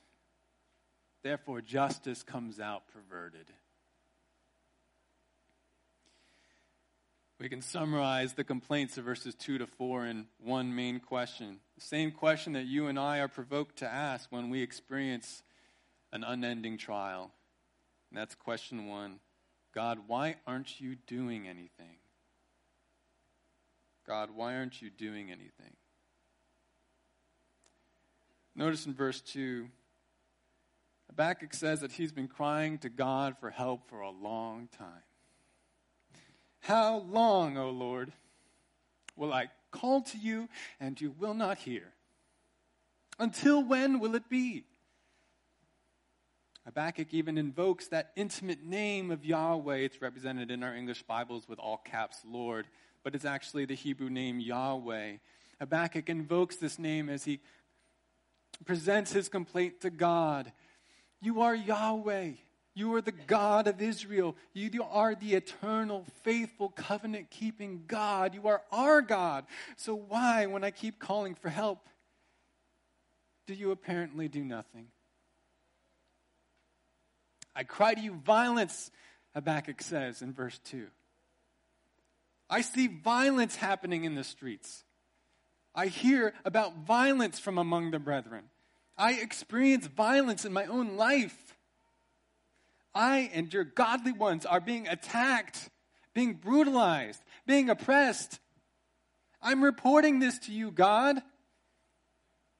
Therefore, 1.22 1.60
justice 1.60 2.22
comes 2.22 2.60
out 2.60 2.82
perverted. 2.88 3.50
We 7.38 7.48
can 7.48 7.62
summarize 7.62 8.34
the 8.34 8.44
complaints 8.44 8.98
of 8.98 9.04
verses 9.04 9.34
2 9.34 9.58
to 9.58 9.66
4 9.66 10.04
in 10.04 10.26
one 10.38 10.74
main 10.74 11.00
question. 11.00 11.60
The 11.74 11.80
same 11.80 12.10
question 12.10 12.52
that 12.52 12.66
you 12.66 12.88
and 12.88 12.98
I 12.98 13.20
are 13.20 13.28
provoked 13.28 13.76
to 13.78 13.90
ask 13.90 14.30
when 14.30 14.50
we 14.50 14.60
experience 14.60 15.42
an 16.12 16.22
unending 16.22 16.76
trial. 16.76 17.30
And 18.10 18.18
that's 18.18 18.34
question 18.34 18.86
one 18.86 19.20
God, 19.74 20.00
why 20.06 20.36
aren't 20.46 20.80
you 20.80 20.96
doing 21.06 21.46
anything? 21.46 21.98
God, 24.06 24.30
why 24.34 24.56
aren't 24.56 24.82
you 24.82 24.90
doing 24.90 25.30
anything? 25.30 25.76
Notice 28.56 28.86
in 28.86 28.94
verse 28.94 29.20
2, 29.20 29.68
Habakkuk 31.08 31.54
says 31.54 31.80
that 31.80 31.92
he's 31.92 32.12
been 32.12 32.28
crying 32.28 32.78
to 32.78 32.88
God 32.88 33.36
for 33.38 33.50
help 33.50 33.88
for 33.88 34.00
a 34.00 34.10
long 34.10 34.68
time. 34.76 35.04
How 36.60 36.98
long, 36.98 37.56
O 37.56 37.70
Lord, 37.70 38.12
will 39.16 39.32
I 39.32 39.48
call 39.70 40.02
to 40.02 40.18
you 40.18 40.48
and 40.78 41.00
you 41.00 41.14
will 41.18 41.34
not 41.34 41.58
hear? 41.58 41.92
Until 43.18 43.62
when 43.62 44.00
will 44.00 44.14
it 44.14 44.28
be? 44.28 44.64
Habakkuk 46.66 47.14
even 47.14 47.38
invokes 47.38 47.88
that 47.88 48.12
intimate 48.16 48.62
name 48.62 49.10
of 49.10 49.24
Yahweh. 49.24 49.76
It's 49.76 50.02
represented 50.02 50.50
in 50.50 50.62
our 50.62 50.74
English 50.74 51.02
Bibles 51.04 51.48
with 51.48 51.58
all 51.58 51.78
caps 51.78 52.18
Lord, 52.24 52.66
but 53.02 53.14
it's 53.14 53.24
actually 53.24 53.64
the 53.64 53.74
Hebrew 53.74 54.10
name 54.10 54.40
Yahweh. 54.40 55.16
Habakkuk 55.58 56.08
invokes 56.08 56.56
this 56.56 56.78
name 56.78 57.08
as 57.08 57.24
he 57.24 57.40
presents 58.64 59.12
his 59.12 59.28
complaint 59.28 59.80
to 59.80 59.90
God. 59.90 60.52
You 61.20 61.40
are 61.42 61.54
Yahweh. 61.54 62.32
You 62.74 62.94
are 62.94 63.00
the 63.02 63.12
God 63.12 63.66
of 63.66 63.80
Israel. 63.80 64.36
You 64.52 64.84
are 64.84 65.14
the 65.14 65.34
eternal, 65.34 66.06
faithful, 66.22 66.68
covenant 66.68 67.30
keeping 67.30 67.84
God. 67.86 68.34
You 68.34 68.46
are 68.48 68.62
our 68.70 69.02
God. 69.02 69.46
So, 69.76 69.94
why, 69.94 70.46
when 70.46 70.62
I 70.62 70.70
keep 70.70 70.98
calling 70.98 71.34
for 71.34 71.48
help, 71.48 71.88
do 73.46 73.54
you 73.54 73.70
apparently 73.70 74.28
do 74.28 74.44
nothing? 74.44 74.86
I 77.54 77.64
cry 77.64 77.94
to 77.94 78.00
you 78.00 78.14
violence, 78.14 78.90
Habakkuk 79.34 79.82
says 79.82 80.22
in 80.22 80.32
verse 80.32 80.58
2. 80.64 80.86
I 82.48 82.62
see 82.62 82.88
violence 82.88 83.56
happening 83.56 84.04
in 84.04 84.14
the 84.14 84.24
streets. 84.24 84.84
I 85.74 85.86
hear 85.86 86.34
about 86.44 86.78
violence 86.78 87.38
from 87.38 87.58
among 87.58 87.92
the 87.92 87.98
brethren. 87.98 88.44
I 88.98 89.12
experience 89.12 89.86
violence 89.86 90.44
in 90.44 90.52
my 90.52 90.66
own 90.66 90.96
life. 90.96 91.56
I 92.94 93.30
and 93.32 93.52
your 93.52 93.64
godly 93.64 94.12
ones 94.12 94.44
are 94.44 94.60
being 94.60 94.88
attacked, 94.88 95.70
being 96.12 96.34
brutalized, 96.34 97.22
being 97.46 97.70
oppressed. 97.70 98.40
I'm 99.40 99.62
reporting 99.62 100.18
this 100.18 100.38
to 100.40 100.52
you, 100.52 100.70
God. 100.70 101.22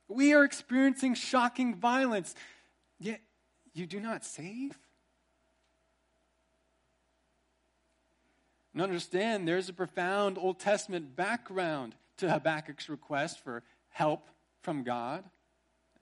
We 0.09 0.33
are 0.35 0.45
experiencing 0.45 1.15
shocking 1.15 1.77
violence, 1.77 2.35
yet 2.99 3.21
you 3.75 3.87
do 3.87 4.01
not 4.01 4.25
save? 4.25 4.79
And 8.73 8.83
understand 8.83 9.47
there's 9.47 9.69
a 9.69 9.75
profound 9.75 10.39
Old 10.39 10.59
Testament 10.59 11.17
background 11.17 11.95
to 12.19 12.31
Habakkuk's 12.31 12.89
request 12.89 13.43
for 13.43 13.63
help 13.89 14.29
from 14.63 14.85
God. 14.85 15.25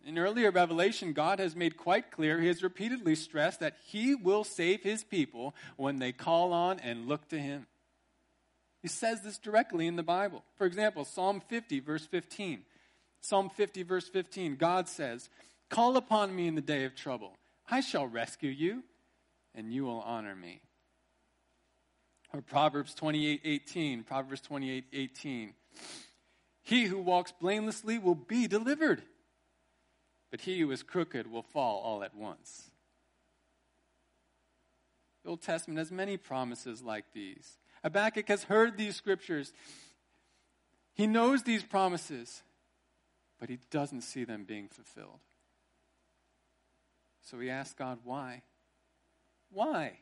In 0.07 0.18
earlier 0.18 0.50
Revelation, 0.50 1.12
God 1.12 1.38
has 1.38 1.57
made 1.57 1.76
quite 1.76 2.11
clear, 2.11 2.40
He 2.40 2.46
has 2.48 2.62
repeatedly 2.62 3.14
stressed 3.14 3.61
that 3.61 3.76
He 3.85 4.14
will 4.14 4.44
save 4.44 4.83
His 4.83 5.02
people 5.02 5.54
when 5.76 5.98
they 5.98 6.12
call 6.12 6.52
on 6.52 6.78
and 6.81 7.09
look 7.09 7.28
to 7.28 7.38
Him. 7.38 7.66
He 8.81 8.88
says 8.88 9.22
this 9.22 9.38
directly 9.38 9.87
in 9.87 9.96
the 9.96 10.02
Bible. 10.02 10.44
For 10.57 10.66
example, 10.66 11.04
Psalm 11.04 11.42
50, 11.48 11.81
verse 11.81 12.07
15. 12.07 12.62
Psalm 13.20 13.50
50, 13.50 13.83
verse 13.83 14.09
15, 14.09 14.57
God 14.57 14.88
says, 14.88 15.28
Call 15.68 15.96
upon 15.96 16.35
me 16.35 16.46
in 16.46 16.54
the 16.54 16.61
day 16.61 16.85
of 16.85 16.94
trouble. 16.94 17.38
I 17.70 17.81
shall 17.81 18.07
rescue 18.07 18.50
you, 18.50 18.83
and 19.54 19.72
you 19.72 19.85
will 19.85 20.00
honor 20.00 20.35
me. 20.35 20.62
Or 22.33 22.40
Proverbs 22.40 22.94
28, 22.94 23.40
18. 23.44 24.04
Proverbs 24.04 24.40
28, 24.40 24.85
18. 24.92 25.54
He 26.62 26.85
who 26.85 26.98
walks 26.98 27.33
blamelessly 27.33 27.98
will 27.98 28.14
be 28.14 28.46
delivered, 28.46 29.02
but 30.31 30.42
he 30.42 30.61
who 30.61 30.70
is 30.70 30.83
crooked 30.83 31.31
will 31.31 31.42
fall 31.42 31.81
all 31.81 32.02
at 32.02 32.14
once. 32.14 32.70
The 35.24 35.31
Old 35.31 35.42
Testament 35.42 35.78
has 35.78 35.90
many 35.90 36.16
promises 36.16 36.83
like 36.83 37.12
these. 37.12 37.59
Habakkuk 37.83 38.28
has 38.28 38.44
heard 38.44 38.76
these 38.76 38.96
scriptures. 38.96 39.52
He 40.94 41.07
knows 41.07 41.42
these 41.42 41.62
promises, 41.62 42.42
but 43.38 43.48
he 43.48 43.59
doesn't 43.70 44.02
see 44.02 44.24
them 44.24 44.44
being 44.44 44.68
fulfilled. 44.68 45.20
So 47.30 47.38
he 47.38 47.50
asks 47.50 47.74
God, 47.74 47.98
why? 48.04 48.42
Why? 49.50 49.98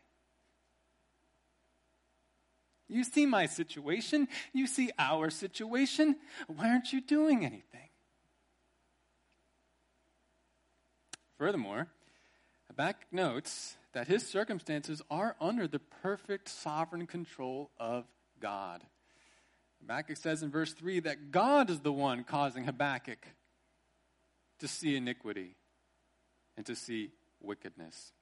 You 2.89 3.03
see 3.03 3.27
my 3.27 3.47
situation. 3.47 4.29
You 4.53 4.69
see 4.69 4.93
our 4.97 5.31
situation. 5.31 6.17
Why 6.47 6.71
aren't 6.71 6.93
you 6.93 7.01
doing 7.01 7.45
anything? 7.45 7.89
Furthermore, 11.37 11.89
Habakkuk 12.69 13.13
notes 13.13 13.77
that 13.93 14.07
his 14.07 14.25
circumstances 14.25 15.03
are 15.11 15.35
under 15.41 15.67
the 15.67 15.81
perfect 15.81 16.49
sovereign 16.49 17.09
control 17.09 17.71
of 17.77 18.05
God. 18.39 18.85
Habakkuk 19.81 20.17
says 20.17 20.45
in 20.45 20.51
verse 20.53 20.73
3 20.73 21.01
that 21.01 21.33
God 21.33 21.71
is 21.71 21.81
the 21.81 21.93
one 21.93 22.23
causing 22.23 22.65
Habakkuk 22.65 23.27
to 24.61 24.69
see 24.69 24.95
iniquity 24.95 25.57
and 26.57 26.65
to 26.67 26.77
see 26.77 27.11
wickedness 27.41 28.13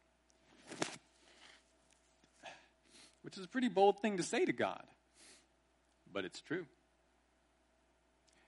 which 3.24 3.38
is 3.38 3.44
a 3.44 3.48
pretty 3.48 3.68
bold 3.68 4.00
thing 4.00 4.18
to 4.18 4.22
say 4.22 4.44
to 4.44 4.53
God, 4.53 4.85
but 6.12 6.27
it's 6.27 6.42
true. 6.42 6.66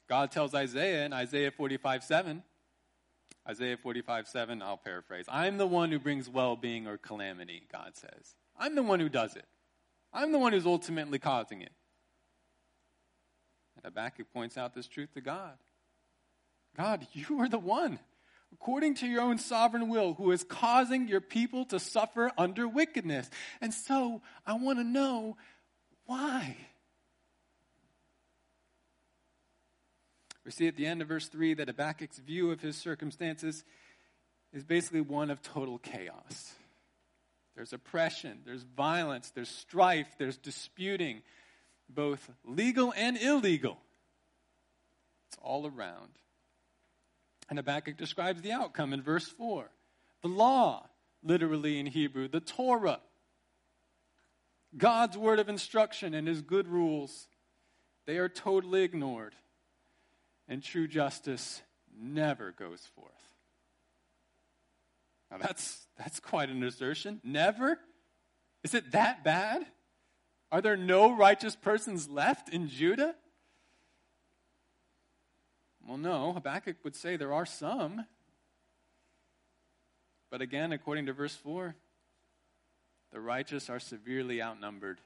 God 0.07 0.31
tells 0.31 0.55
Isaiah 0.55 1.07
in 1.07 1.15
Isaiah 1.15 1.51
45 1.51 2.05
7, 2.05 2.43
Isaiah 3.49 3.79
45 3.79 4.29
7, 4.29 4.63
I'll 4.63 4.77
paraphrase, 4.77 5.25
I'm 5.29 5.57
the 5.57 5.67
one 5.67 5.91
who 5.91 5.99
brings 5.99 6.29
well 6.29 6.57
being 6.57 6.87
or 6.87 6.99
calamity, 6.99 7.63
God 7.73 7.97
says. 7.97 8.35
I'm 8.59 8.75
the 8.75 8.83
one 8.83 9.01
who 9.01 9.09
does 9.09 9.35
it. 9.35 9.47
I'm 10.13 10.31
the 10.31 10.39
one 10.39 10.53
who's 10.53 10.67
ultimately 10.67 11.19
causing 11.19 11.63
it. 11.63 11.73
And 13.77 13.85
Habakkuk 13.87 14.31
points 14.33 14.59
out 14.59 14.75
this 14.75 14.87
truth 14.87 15.13
to 15.15 15.23
God 15.23 15.55
God, 16.77 17.07
you 17.15 17.41
are 17.41 17.49
the 17.49 17.59
one 17.59 17.99
according 18.53 18.95
to 18.97 19.07
your 19.07 19.23
own 19.23 19.39
sovereign 19.39 19.89
will, 19.89 20.15
who 20.15 20.31
is 20.31 20.45
causing 20.45 21.09
your 21.09 21.21
people 21.21 21.65
to 21.67 21.79
suffer 21.79 22.31
under 22.39 22.67
wickedness. 22.67 23.29
And 23.61 23.73
so 23.73 24.23
I 24.47 24.55
want 24.55 24.79
to 24.79 24.85
know 24.85 25.37
why. 26.07 26.57
We 30.45 30.53
see 30.53 30.69
at 30.69 30.77
the 30.77 30.87
end 30.87 31.03
of 31.03 31.09
verse 31.09 31.29
3 31.29 31.55
that 31.55 31.69
Habakkuk's 31.69 32.19
view 32.19 32.53
of 32.53 32.61
his 32.61 32.77
circumstances 32.77 33.65
is 34.53 34.65
basically 34.65 35.01
one 35.01 35.31
of 35.31 35.43
total 35.43 35.79
chaos. 35.79 36.55
There's 37.57 37.73
oppression, 37.73 38.43
there's 38.45 38.63
violence, 38.63 39.31
there's 39.31 39.49
strife, 39.49 40.07
there's 40.19 40.37
disputing, 40.37 41.23
both 41.89 42.31
legal 42.45 42.93
and 42.97 43.17
illegal. 43.17 43.79
It's 45.29 45.39
all 45.43 45.67
around. 45.67 46.11
And 47.49 47.59
Habakkuk 47.59 47.97
describes 47.97 48.43
the 48.43 48.53
outcome 48.53 48.93
in 48.93 49.03
verse 49.03 49.29
4. 49.29 49.71
The 50.23 50.29
law, 50.29 50.89
literally 51.23 51.79
in 51.79 51.87
Hebrew, 51.87 52.29
the 52.29 52.41
Torah, 52.41 53.01
God's 54.77 55.17
word 55.17 55.39
of 55.39 55.49
instruction 55.49 56.15
and 56.15 56.27
his 56.27 56.43
good 56.43 56.69
rules, 56.69 57.29
they 58.07 58.19
are 58.19 58.29
totally 58.29 58.83
ignored. 58.83 59.35
And 60.49 60.63
true 60.63 60.87
justice 60.87 61.63
never 61.99 62.53
goes 62.53 62.87
forth. 62.95 63.11
Now 65.31 65.39
that's 65.39 65.87
that's 65.99 66.21
quite 66.21 66.51
an 66.51 66.63
assertion. 66.63 67.21
Never? 67.25 67.79
Is 68.63 68.75
it 68.75 68.93
that 68.93 69.25
bad? 69.25 69.67
Are 70.53 70.61
there 70.61 70.77
no 70.77 71.17
righteous 71.17 71.57
persons 71.57 72.09
left 72.09 72.49
in 72.49 72.69
Judah? 72.69 73.15
Well, 75.87 75.99
no. 75.99 76.33
Habakkuk 76.33 76.77
would 76.83 76.97
say 76.97 77.17
there 77.17 77.33
are 77.33 77.47
some. 77.47 78.07
But 80.31 80.43
again, 80.43 80.73
according 80.73 81.07
to 81.07 81.13
verse 81.13 81.37
4, 81.37 81.77
the 83.13 83.21
righteous 83.21 83.71
are 83.71 83.79
severely 83.79 84.43
outnumbered. 84.43 85.01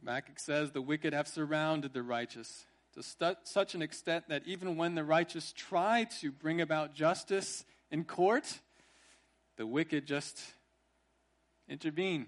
Habakkuk 0.00 0.38
says 0.38 0.72
the 0.72 0.82
wicked 0.82 1.12
have 1.12 1.26
surrounded 1.26 1.94
the 1.94 2.02
righteous 2.02 2.66
to 2.94 3.02
stu- 3.02 3.36
such 3.44 3.74
an 3.74 3.82
extent 3.82 4.28
that 4.28 4.42
even 4.46 4.76
when 4.76 4.94
the 4.94 5.04
righteous 5.04 5.52
try 5.52 6.04
to 6.20 6.30
bring 6.30 6.60
about 6.60 6.94
justice 6.94 7.64
in 7.90 8.04
court, 8.04 8.60
the 9.56 9.66
wicked 9.66 10.06
just 10.06 10.38
intervene 11.68 12.26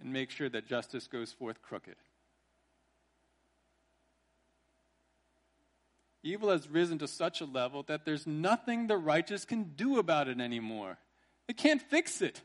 and 0.00 0.12
make 0.12 0.30
sure 0.30 0.48
that 0.48 0.66
justice 0.66 1.06
goes 1.06 1.32
forth 1.32 1.62
crooked. 1.62 1.96
Evil 6.26 6.48
has 6.48 6.68
risen 6.70 6.98
to 6.98 7.06
such 7.06 7.42
a 7.42 7.44
level 7.44 7.82
that 7.82 8.06
there's 8.06 8.26
nothing 8.26 8.86
the 8.86 8.96
righteous 8.96 9.44
can 9.44 9.74
do 9.76 9.98
about 9.98 10.26
it 10.26 10.40
anymore. 10.40 10.96
They 11.46 11.52
can't 11.52 11.82
fix 11.82 12.22
it. 12.22 12.40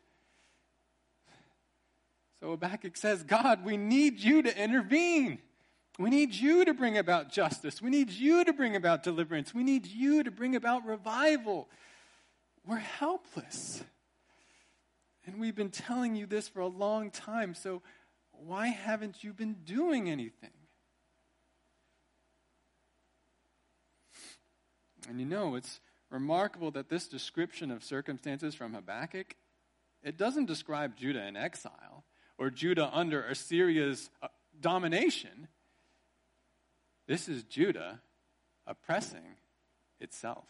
So 2.41 2.51
Habakkuk 2.51 2.97
says, 2.97 3.23
God, 3.23 3.63
we 3.63 3.77
need 3.77 4.19
you 4.19 4.41
to 4.41 4.61
intervene. 4.61 5.39
We 5.97 6.09
need 6.09 6.33
you 6.33 6.65
to 6.65 6.73
bring 6.73 6.97
about 6.97 7.31
justice. 7.31 7.81
We 7.81 7.89
need 7.89 8.09
you 8.09 8.43
to 8.43 8.51
bring 8.51 8.75
about 8.75 9.01
deliverance. 9.01 9.53
We 9.53 9.63
need 9.63 9.87
you 9.87 10.23
to 10.23 10.31
bring 10.31 10.57
about 10.57 10.85
revival. 10.85 11.69
We're 12.65 12.77
helpless. 12.77 13.81
And 15.25 15.39
we've 15.39 15.55
been 15.55 15.69
telling 15.69 16.17
you 16.17 16.25
this 16.25 16.49
for 16.49 16.59
a 16.59 16.67
long 16.67 17.11
time, 17.11 17.53
so 17.53 17.81
why 18.31 18.67
haven't 18.67 19.23
you 19.23 19.31
been 19.31 19.55
doing 19.65 20.09
anything? 20.09 20.51
And 25.07 25.19
you 25.19 25.25
know, 25.25 25.55
it's 25.55 25.79
remarkable 26.09 26.71
that 26.71 26.89
this 26.89 27.07
description 27.07 27.71
of 27.71 27.83
circumstances 27.83 28.55
from 28.55 28.73
Habakkuk, 28.73 29.35
it 30.03 30.17
doesn't 30.17 30.45
describe 30.45 30.95
Judah 30.95 31.25
in 31.25 31.35
exile 31.35 32.03
or 32.37 32.49
Judah 32.49 32.89
under 32.91 33.23
Assyria's 33.23 34.09
uh, 34.21 34.27
domination. 34.59 35.47
This 37.07 37.27
is 37.27 37.43
Judah 37.43 38.01
oppressing 38.65 39.37
itself. 39.99 40.45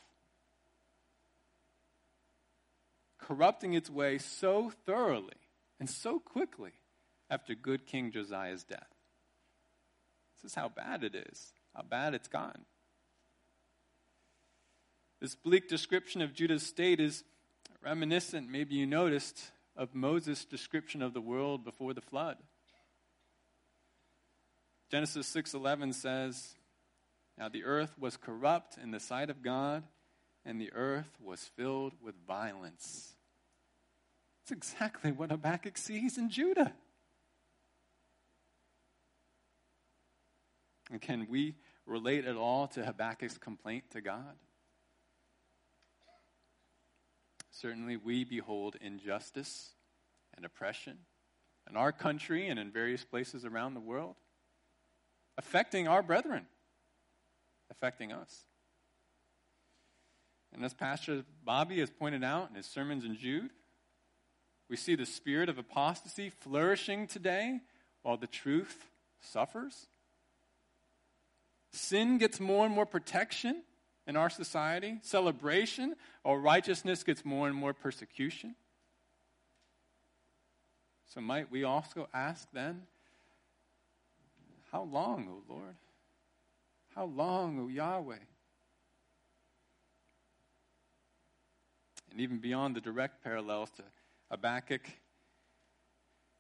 Corrupting 3.18 3.74
its 3.74 3.90
way 3.90 4.18
so 4.18 4.72
thoroughly 4.86 5.34
and 5.80 5.90
so 5.90 6.20
quickly 6.20 6.72
after 7.30 7.54
good 7.56 7.86
King 7.86 8.12
Josiah's 8.12 8.64
death. 8.64 8.88
This 10.36 10.52
is 10.52 10.56
how 10.56 10.70
bad 10.70 11.04
it 11.04 11.16
is, 11.16 11.54
how 11.76 11.84
bad 11.84 12.14
it's 12.14 12.28
gone. 12.28 12.66
This 15.20 15.36
bleak 15.36 15.68
description 15.68 16.22
of 16.22 16.34
Judah's 16.34 16.66
state 16.66 17.00
is 17.00 17.24
reminiscent, 17.82 18.50
maybe 18.50 18.76
you 18.76 18.86
noticed, 18.86 19.52
of 19.76 19.94
Moses' 19.94 20.46
description 20.46 21.02
of 21.02 21.14
the 21.14 21.22
world 21.22 21.64
before 21.64 21.94
the 21.94 22.02
flood. 22.02 22.38
Genesis 24.90 25.28
6:11 25.28 25.94
says, 25.94 26.58
"Now 27.38 27.50
the 27.50 27.64
earth 27.64 27.98
was 27.98 28.18
corrupt 28.18 28.78
in 28.78 28.92
the 28.92 29.00
sight 29.00 29.30
of 29.30 29.42
God, 29.42 29.88
and 30.44 30.60
the 30.60 30.72
earth 30.74 31.20
was 31.20 31.48
filled 31.48 32.02
with 32.02 32.16
violence." 32.26 33.16
It's 34.42 34.52
exactly 34.52 35.12
what 35.12 35.30
Habakkuk 35.30 35.78
sees 35.78 36.18
in 36.18 36.30
Judah. 36.30 36.76
And 40.90 41.02
can 41.02 41.28
we 41.28 41.56
relate 41.86 42.26
at 42.26 42.36
all 42.36 42.68
to 42.70 42.84
Habakkuk's 42.84 43.38
complaint 43.38 43.92
to 43.92 44.02
God? 44.02 44.40
Certainly, 47.62 47.98
we 47.98 48.24
behold 48.24 48.78
injustice 48.80 49.72
and 50.36 50.46
oppression 50.46 50.98
in 51.70 51.76
our 51.76 51.92
country 51.92 52.48
and 52.48 52.58
in 52.58 52.72
various 52.72 53.04
places 53.04 53.44
around 53.44 53.74
the 53.74 53.82
world, 53.82 54.16
affecting 55.38 55.86
our 55.86 56.02
brethren, 56.02 56.46
affecting 57.70 58.14
us. 58.14 58.46
And 60.54 60.64
as 60.64 60.74
Pastor 60.74 61.26
Bobby 61.44 61.80
has 61.80 61.90
pointed 61.90 62.24
out 62.24 62.50
in 62.50 62.56
his 62.56 62.66
sermons 62.66 63.04
in 63.04 63.18
Jude, 63.18 63.52
we 64.70 64.78
see 64.78 64.96
the 64.96 65.06
spirit 65.06 65.50
of 65.50 65.58
apostasy 65.58 66.30
flourishing 66.30 67.08
today 67.08 67.60
while 68.04 68.16
the 68.16 68.28
truth 68.28 68.90
suffers. 69.20 69.88
Sin 71.74 72.20
gets 72.20 72.40
more 72.40 72.66
and 72.66 72.74
more 72.74 72.86
protection 72.86 73.64
in 74.10 74.18
our 74.18 74.32
society, 74.32 74.98
celebration, 75.04 75.96
or 76.24 76.42
righteousness 76.42 77.04
gets 77.04 77.24
more 77.24 77.48
and 77.48 77.56
more 77.56 77.76
persecution. 77.76 78.56
So, 81.14 81.22
might 81.22 81.52
we 81.52 81.64
also 81.64 82.10
ask 82.12 82.48
then, 82.52 82.82
How 84.72 84.82
long, 84.82 85.28
O 85.30 85.54
Lord? 85.54 85.76
How 86.96 87.06
long, 87.06 87.60
O 87.60 87.68
Yahweh? 87.68 88.16
And 92.10 92.20
even 92.20 92.40
beyond 92.40 92.76
the 92.76 92.82
direct 92.82 93.24
parallels 93.24 93.70
to 93.78 93.84
Habakkuk 94.32 94.90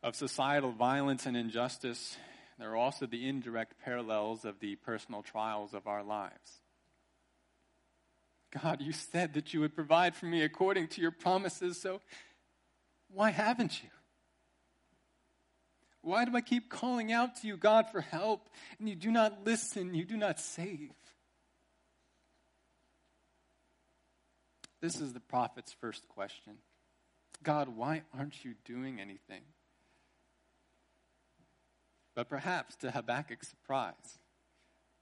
of 0.01 0.15
societal 0.15 0.71
violence 0.71 1.27
and 1.27 1.38
injustice, 1.38 2.17
there 2.58 2.71
are 2.71 2.75
also 2.75 3.05
the 3.05 3.27
indirect 3.29 3.75
parallels 3.86 4.43
of 4.43 4.60
the 4.60 4.75
personal 4.77 5.21
trials 5.21 5.75
of 5.75 5.86
our 5.86 6.03
lives. 6.03 6.59
God, 8.51 8.81
you 8.81 8.91
said 8.91 9.33
that 9.35 9.53
you 9.53 9.59
would 9.59 9.75
provide 9.75 10.15
for 10.15 10.25
me 10.25 10.41
according 10.41 10.88
to 10.89 11.01
your 11.01 11.12
promises, 11.12 11.79
so 11.79 12.01
why 13.13 13.29
haven't 13.29 13.83
you? 13.83 13.89
Why 16.01 16.25
do 16.25 16.35
I 16.35 16.41
keep 16.41 16.69
calling 16.69 17.12
out 17.12 17.35
to 17.38 17.47
you, 17.47 17.57
God, 17.57 17.89
for 17.91 18.01
help, 18.01 18.49
and 18.79 18.88
you 18.88 18.95
do 18.95 19.12
not 19.12 19.45
listen, 19.45 19.93
you 19.93 20.05
do 20.05 20.17
not 20.17 20.39
save? 20.39 20.91
This 24.81 25.01
is 25.01 25.13
the 25.13 25.19
prophet's 25.19 25.73
first 25.73 26.07
question 26.07 26.57
God, 27.43 27.69
why 27.69 28.03
aren't 28.17 28.43
you 28.43 28.55
doing 28.65 28.99
anything? 28.99 29.41
But 32.15 32.29
perhaps 32.29 32.75
to 32.77 32.91
Habakkuk's 32.91 33.47
surprise, 33.47 34.19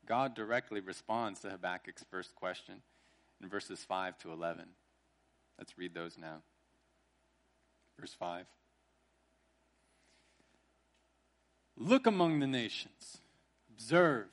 God 0.05 0.35
directly 0.35 0.79
responds 0.79 1.39
to 1.41 1.49
Habakkuk's 1.49 2.05
first 2.11 2.35
question 2.35 2.81
in 3.41 3.49
verses 3.49 3.83
5 3.83 4.17
to 4.19 4.31
11. 4.31 4.65
Let's 5.57 5.77
read 5.77 5.93
those 5.93 6.17
now. 6.17 6.41
Verse 7.99 8.13
5. 8.13 8.45
Look 11.77 12.07
among 12.07 12.39
the 12.39 12.47
nations, 12.47 13.19
observe, 13.71 14.29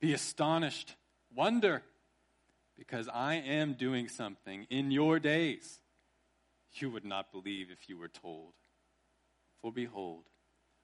be 0.00 0.12
astonished, 0.12 0.94
wonder, 1.34 1.82
because 2.76 3.08
I 3.12 3.34
am 3.34 3.74
doing 3.74 4.08
something 4.08 4.66
in 4.70 4.92
your 4.92 5.18
days 5.18 5.80
you 6.80 6.90
would 6.90 7.04
not 7.04 7.32
believe 7.32 7.70
if 7.70 7.88
you 7.88 7.98
were 7.98 8.08
told. 8.08 8.52
For 9.60 9.72
behold, 9.72 10.24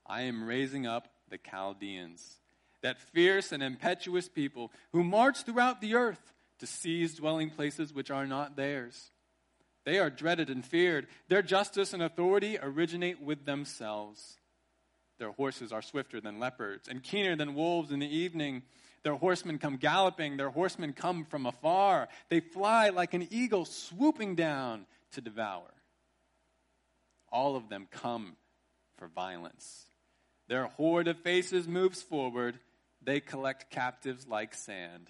I 0.06 0.22
am 0.22 0.44
raising 0.44 0.86
up 0.86 1.08
the 1.28 1.38
Chaldeans, 1.38 2.40
that 2.82 3.00
fierce 3.00 3.52
and 3.52 3.62
impetuous 3.62 4.28
people 4.28 4.72
who 4.92 5.04
march 5.04 5.42
throughout 5.42 5.80
the 5.80 5.94
earth 5.94 6.33
to 6.58 6.66
seize 6.66 7.14
dwelling 7.14 7.50
places 7.50 7.92
which 7.92 8.10
are 8.10 8.26
not 8.26 8.56
theirs. 8.56 9.10
They 9.84 9.98
are 9.98 10.10
dreaded 10.10 10.50
and 10.50 10.64
feared. 10.64 11.06
Their 11.28 11.42
justice 11.42 11.92
and 11.92 12.02
authority 12.02 12.58
originate 12.60 13.20
with 13.20 13.44
themselves. 13.44 14.38
Their 15.18 15.32
horses 15.32 15.72
are 15.72 15.82
swifter 15.82 16.20
than 16.20 16.40
leopards 16.40 16.88
and 16.88 17.02
keener 17.02 17.36
than 17.36 17.54
wolves 17.54 17.92
in 17.92 18.00
the 18.00 18.16
evening. 18.16 18.62
Their 19.02 19.14
horsemen 19.14 19.58
come 19.58 19.76
galloping. 19.76 20.36
Their 20.36 20.50
horsemen 20.50 20.94
come 20.94 21.24
from 21.24 21.46
afar. 21.46 22.08
They 22.30 22.40
fly 22.40 22.88
like 22.88 23.14
an 23.14 23.28
eagle 23.30 23.66
swooping 23.66 24.34
down 24.34 24.86
to 25.12 25.20
devour. 25.20 25.70
All 27.30 27.56
of 27.56 27.68
them 27.68 27.86
come 27.90 28.36
for 28.96 29.08
violence. 29.08 29.86
Their 30.48 30.66
horde 30.66 31.08
of 31.08 31.18
faces 31.18 31.68
moves 31.68 32.02
forward. 32.02 32.58
They 33.02 33.20
collect 33.20 33.70
captives 33.70 34.26
like 34.26 34.54
sand. 34.54 35.08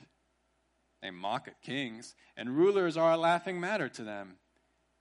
They 1.04 1.10
mock 1.10 1.48
at 1.48 1.60
kings, 1.60 2.14
and 2.34 2.56
rulers 2.56 2.96
are 2.96 3.12
a 3.12 3.18
laughing 3.18 3.60
matter 3.60 3.90
to 3.90 4.04
them. 4.04 4.36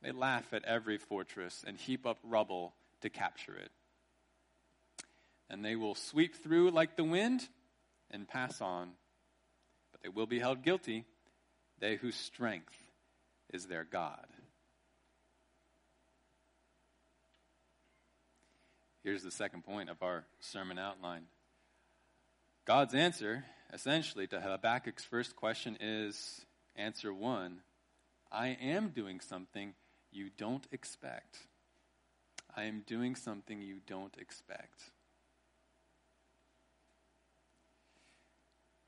They 0.01 0.11
laugh 0.11 0.51
at 0.51 0.65
every 0.65 0.97
fortress 0.97 1.63
and 1.65 1.77
heap 1.77 2.05
up 2.05 2.17
rubble 2.25 2.73
to 2.99 3.09
capture 3.09 3.55
it. 3.55 3.71
And 5.49 5.63
they 5.63 5.77
will 5.77 5.95
sweep 5.95 6.35
through 6.35 6.71
like 6.71 6.97
the 6.97 7.05
wind 7.05 7.47
and 8.11 8.27
pass 8.27 8.59
on. 8.59 8.89
But 9.93 10.01
they 10.03 10.09
will 10.09 10.25
be 10.25 10.39
held 10.39 10.61
guilty 10.61 11.05
they 11.79 11.95
whose 11.95 12.15
strength 12.15 12.75
is 13.53 13.67
their 13.67 13.85
God. 13.85 14.27
Here's 19.05 19.23
the 19.23 19.31
second 19.31 19.63
point 19.63 19.89
of 19.89 20.03
our 20.03 20.25
sermon 20.41 20.77
outline 20.77 21.27
God's 22.65 22.93
answer, 22.93 23.45
essentially, 23.73 24.27
to 24.27 24.39
Habakkuk's 24.39 25.03
first 25.03 25.36
question 25.36 25.77
is 25.79 26.45
answer 26.75 27.13
one 27.13 27.62
I 28.31 28.57
am 28.62 28.89
doing 28.89 29.19
something 29.19 29.73
you 30.12 30.29
don't 30.38 30.65
expect. 30.71 31.38
I 32.55 32.63
am 32.63 32.83
doing 32.86 33.15
something 33.15 33.62
you 33.62 33.77
don't 33.88 34.15
expect. 34.17 34.81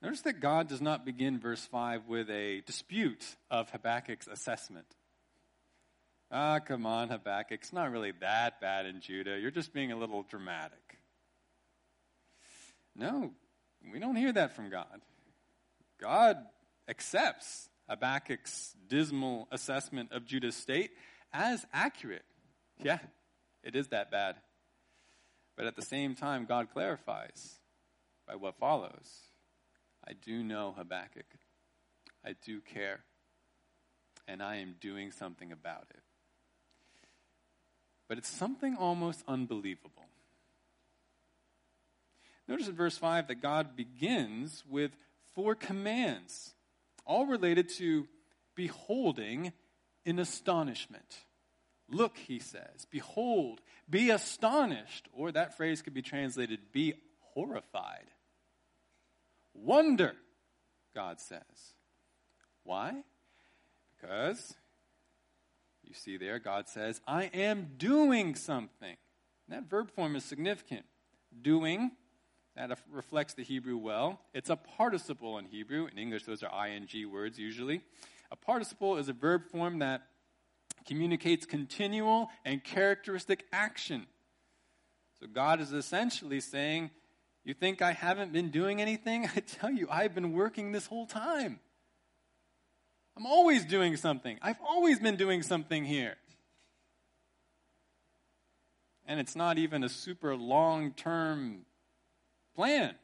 Notice 0.02 0.21
that 0.21 0.39
God 0.39 0.67
does 0.67 0.82
not 0.82 1.06
begin 1.06 1.39
verse 1.39 1.65
5 1.65 2.08
with 2.08 2.30
a 2.30 2.62
dispute 2.62 3.26
of 3.50 3.71
Habakkuk's 3.71 4.28
assessment. 4.28 4.86
Ah, 6.32 6.60
come 6.60 6.86
on, 6.86 7.10
Habakkuk. 7.10 7.60
It's 7.62 7.74
not 7.74 7.91
really 7.91 8.12
that 8.21 8.62
bad 8.62 8.86
in 8.86 9.02
Judah. 9.02 9.39
You're 9.39 9.52
just 9.52 9.74
being 9.74 9.91
a 9.91 9.98
little 9.98 10.24
dramatic. 10.24 11.00
No, 12.95 13.32
we 13.91 14.00
don't 14.00 14.15
hear 14.15 14.34
that 14.34 14.56
from 14.56 14.69
God. 14.69 15.02
God 16.00 16.38
accepts 16.88 17.69
Habakkuk's 17.89 18.76
dismal 18.88 19.48
assessment 19.52 20.12
of 20.12 20.26
Judah's 20.26 20.56
state 20.56 20.91
as 21.34 21.65
accurate. 21.74 22.26
Yeah, 22.84 23.00
it 23.63 23.76
is 23.76 23.89
that 23.89 24.12
bad. 24.12 24.36
But 25.56 25.67
at 25.67 25.76
the 25.76 25.82
same 25.82 26.15
time, 26.15 26.45
God 26.45 26.69
clarifies 26.74 27.60
by 28.28 28.36
what 28.36 28.58
follows 28.58 29.10
I 30.08 30.13
do 30.13 30.43
know 30.43 30.74
Habakkuk. 30.78 31.26
I 32.24 32.36
do 32.45 32.62
care. 32.62 33.00
And 34.28 34.41
I 34.41 34.58
am 34.58 34.76
doing 34.80 35.12
something 35.12 35.52
about 35.52 35.88
it. 35.91 36.02
But 38.08 38.17
it's 38.17 38.30
something 38.30 38.76
almost 38.76 39.24
unbelievable. 39.28 40.06
Notice 42.48 42.68
in 42.68 42.76
verse 42.76 42.98
5 42.98 43.28
that 43.28 43.42
God 43.42 43.76
begins 43.76 44.64
with 44.70 44.92
four 45.34 45.56
commands, 45.56 46.54
all 47.06 47.26
related 47.26 47.70
to 47.78 48.08
beholding 48.56 49.52
in 50.06 50.20
astonishment. 50.20 51.26
Look, 51.90 52.18
he 52.18 52.40
says, 52.40 52.88
behold, 52.90 53.62
be 53.90 54.10
astonished, 54.10 55.08
or 55.14 55.32
that 55.32 55.58
phrase 55.58 55.82
could 55.82 55.94
be 55.94 56.02
translated, 56.02 56.72
be 56.72 56.94
horrified. 57.34 58.08
Wonder, 59.54 60.14
God 60.94 61.20
says. 61.20 61.42
Why? 62.64 63.04
Because 63.96 64.56
you 65.84 65.94
see 65.94 66.18
there, 66.18 66.40
God 66.40 66.68
says, 66.68 67.02
I 67.08 67.26
am 67.26 67.72
doing 67.78 68.36
something. 68.36 68.98
And 69.48 69.56
that 69.56 69.70
verb 69.70 69.92
form 69.92 70.16
is 70.16 70.26
significant. 70.26 70.86
Doing, 71.42 71.92
that 72.56 72.78
reflects 72.89 73.34
the 73.34 73.44
Hebrew 73.44 73.78
well. 73.78 74.22
It's 74.34 74.50
a 74.50 74.56
participle 74.56 75.38
in 75.38 75.46
Hebrew. 75.46 75.88
In 75.91 75.98
English, 75.98 76.24
those 76.24 76.41
are 76.41 76.68
ing 76.68 76.88
words 77.12 77.38
usually. 77.38 77.82
A 78.32 78.36
participle 78.36 78.98
is 78.98 79.10
a 79.10 79.13
verb 79.13 79.44
form 79.52 79.80
that 79.80 80.04
communicates 80.88 81.46
continual 81.46 82.30
and 82.46 82.63
characteristic 82.63 83.46
action. 83.52 84.08
So 85.20 85.28
God 85.28 85.60
is 85.60 85.74
essentially 85.74 86.39
saying, 86.39 86.91
You 87.44 87.54
think 87.54 87.82
I 87.82 87.91
haven't 87.91 88.32
been 88.32 88.50
doing 88.50 88.82
anything? 88.82 89.30
I 89.36 89.41
tell 89.41 89.72
you, 89.72 89.88
I've 89.91 90.15
been 90.15 90.32
working 90.32 90.72
this 90.72 90.88
whole 90.88 91.08
time. 91.08 91.60
I'm 93.18 93.26
always 93.26 93.65
doing 93.65 93.96
something. 93.98 94.38
I've 94.41 94.60
always 94.65 95.00
been 95.00 95.15
doing 95.15 95.41
something 95.41 95.86
here. 95.86 96.15
And 99.06 99.20
it's 99.20 99.36
not 99.36 99.58
even 99.58 99.84
a 99.84 99.89
super 99.89 100.36
long 100.36 100.91
term 100.91 101.65
plan. 102.56 102.96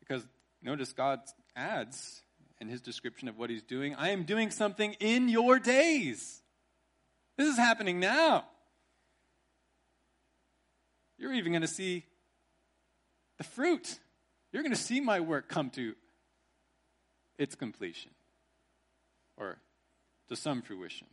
Because 0.00 0.26
notice 0.62 0.92
God 0.92 1.20
adds 1.56 2.22
in 2.60 2.68
his 2.68 2.80
description 2.80 3.28
of 3.28 3.38
what 3.38 3.50
he's 3.50 3.62
doing 3.62 3.94
I 3.94 4.10
am 4.10 4.24
doing 4.24 4.50
something 4.50 4.94
in 5.00 5.28
your 5.28 5.58
days. 5.58 6.42
This 7.36 7.48
is 7.48 7.56
happening 7.56 8.00
now. 8.00 8.44
You're 11.18 11.32
even 11.32 11.52
going 11.52 11.62
to 11.62 11.68
see 11.68 12.04
the 13.38 13.44
fruit. 13.44 13.98
You're 14.52 14.62
going 14.62 14.74
to 14.74 14.80
see 14.80 15.00
my 15.00 15.20
work 15.20 15.48
come 15.48 15.70
to 15.70 15.94
its 17.38 17.54
completion 17.54 18.10
or 19.36 19.58
to 20.28 20.36
some 20.36 20.62
fruition. 20.62 21.06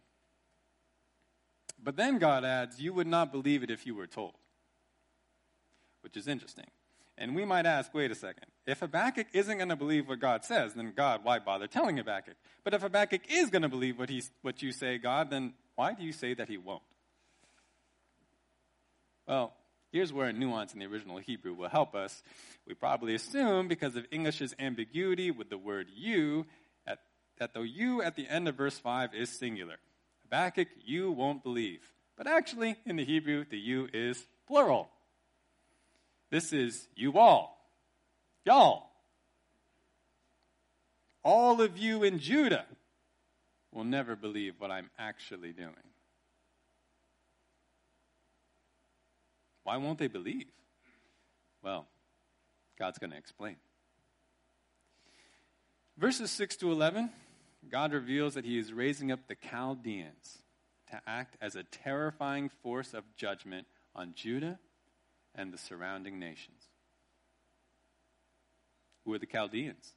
But 1.81 1.95
then 1.95 2.17
God 2.17 2.43
adds, 2.43 2.79
You 2.79 2.93
would 2.93 3.07
not 3.07 3.31
believe 3.31 3.63
it 3.63 3.69
if 3.69 3.85
you 3.85 3.95
were 3.95 4.07
told, 4.07 4.33
which 6.01 6.17
is 6.17 6.27
interesting. 6.27 6.65
And 7.17 7.35
we 7.35 7.45
might 7.45 7.65
ask, 7.65 7.93
wait 7.93 8.11
a 8.11 8.15
second. 8.15 8.45
If 8.65 8.81
Habakkuk 8.81 9.27
isn't 9.33 9.57
going 9.57 9.69
to 9.69 9.75
believe 9.75 10.07
what 10.07 10.19
God 10.19 10.43
says, 10.43 10.73
then 10.73 10.91
God, 10.95 11.21
why 11.23 11.39
bother 11.39 11.67
telling 11.67 11.97
Habakkuk? 11.97 12.35
But 12.63 12.73
if 12.73 12.81
Habakkuk 12.81 13.21
is 13.29 13.49
going 13.49 13.61
to 13.61 13.69
believe 13.69 13.97
what, 13.97 14.09
he's, 14.09 14.31
what 14.41 14.61
you 14.61 14.71
say, 14.71 14.97
God, 14.97 15.29
then 15.29 15.53
why 15.75 15.93
do 15.93 16.03
you 16.03 16.11
say 16.11 16.33
that 16.33 16.49
he 16.49 16.57
won't? 16.57 16.83
Well, 19.27 19.53
here's 19.91 20.11
where 20.11 20.27
a 20.27 20.33
nuance 20.33 20.73
in 20.73 20.79
the 20.79 20.87
original 20.87 21.17
Hebrew 21.17 21.53
will 21.53 21.69
help 21.69 21.95
us. 21.95 22.21
We 22.67 22.73
probably 22.73 23.15
assume, 23.15 23.67
because 23.69 23.95
of 23.95 24.05
English's 24.11 24.53
ambiguity 24.59 25.31
with 25.31 25.49
the 25.49 25.57
word 25.57 25.87
you, 25.95 26.45
that 27.37 27.53
the 27.53 27.61
you 27.61 28.01
at 28.01 28.15
the 28.15 28.27
end 28.27 28.47
of 28.47 28.55
verse 28.55 28.77
5 28.79 29.13
is 29.13 29.29
singular. 29.29 29.75
Habakkuk, 30.23 30.69
you 30.85 31.11
won't 31.11 31.43
believe. 31.43 31.81
But 32.17 32.27
actually, 32.27 32.77
in 32.85 32.95
the 32.95 33.03
Hebrew, 33.03 33.45
the 33.49 33.57
you 33.57 33.89
is 33.93 34.25
plural. 34.47 34.89
This 36.29 36.53
is 36.53 36.87
you 36.95 37.17
all. 37.17 37.57
Y'all. 38.45 38.89
All 41.23 41.61
of 41.61 41.77
you 41.77 42.03
in 42.03 42.19
Judah 42.19 42.65
will 43.71 43.83
never 43.83 44.15
believe 44.15 44.55
what 44.59 44.71
I'm 44.71 44.89
actually 44.97 45.51
doing. 45.51 45.73
Why 49.63 49.77
won't 49.77 49.97
they 49.97 50.07
believe? 50.07 50.45
Well, 51.63 51.87
God's 52.77 52.99
going 52.99 53.11
to 53.11 53.17
explain. 53.17 53.55
Verses 55.97 56.29
6 56.31 56.57
to 56.57 56.71
11 56.71 57.09
God 57.69 57.93
reveals 57.93 58.35
that 58.35 58.45
he 58.45 58.59
is 58.59 58.71
raising 58.71 59.11
up 59.11 59.27
the 59.27 59.35
Chaldeans 59.35 60.43
to 60.91 61.01
act 61.07 61.35
as 61.41 61.55
a 61.55 61.63
terrifying 61.63 62.51
force 62.61 62.93
of 62.93 63.03
judgment 63.17 63.65
on 63.95 64.13
Judah 64.13 64.59
and 65.35 65.53
the 65.53 65.57
surrounding 65.57 66.19
nations. 66.19 66.61
Who 69.03 69.13
are 69.13 69.19
the 69.19 69.25
Chaldeans? 69.25 69.93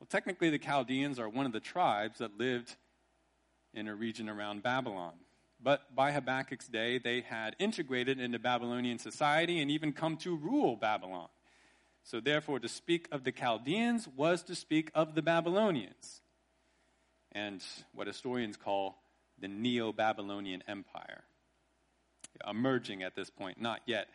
Well, 0.00 0.08
technically, 0.08 0.50
the 0.50 0.58
Chaldeans 0.58 1.18
are 1.18 1.28
one 1.28 1.46
of 1.46 1.52
the 1.52 1.60
tribes 1.60 2.18
that 2.18 2.38
lived 2.38 2.76
in 3.74 3.88
a 3.88 3.94
region 3.94 4.28
around 4.28 4.62
Babylon. 4.62 5.14
But 5.60 5.94
by 5.94 6.12
Habakkuk's 6.12 6.68
day, 6.68 6.98
they 6.98 7.20
had 7.22 7.56
integrated 7.58 8.20
into 8.20 8.38
Babylonian 8.38 8.98
society 8.98 9.60
and 9.60 9.70
even 9.70 9.92
come 9.92 10.16
to 10.18 10.36
rule 10.36 10.76
Babylon. 10.76 11.28
So, 12.04 12.20
therefore, 12.20 12.60
to 12.60 12.68
speak 12.68 13.08
of 13.10 13.24
the 13.24 13.32
Chaldeans 13.32 14.08
was 14.16 14.42
to 14.44 14.54
speak 14.54 14.90
of 14.94 15.14
the 15.14 15.22
Babylonians 15.22 16.22
and 17.32 17.62
what 17.92 18.06
historians 18.06 18.56
call 18.56 19.02
the 19.40 19.48
Neo 19.48 19.92
Babylonian 19.92 20.62
Empire, 20.66 21.24
emerging 22.46 23.02
at 23.02 23.14
this 23.14 23.30
point, 23.30 23.60
not 23.60 23.80
yet 23.86 24.08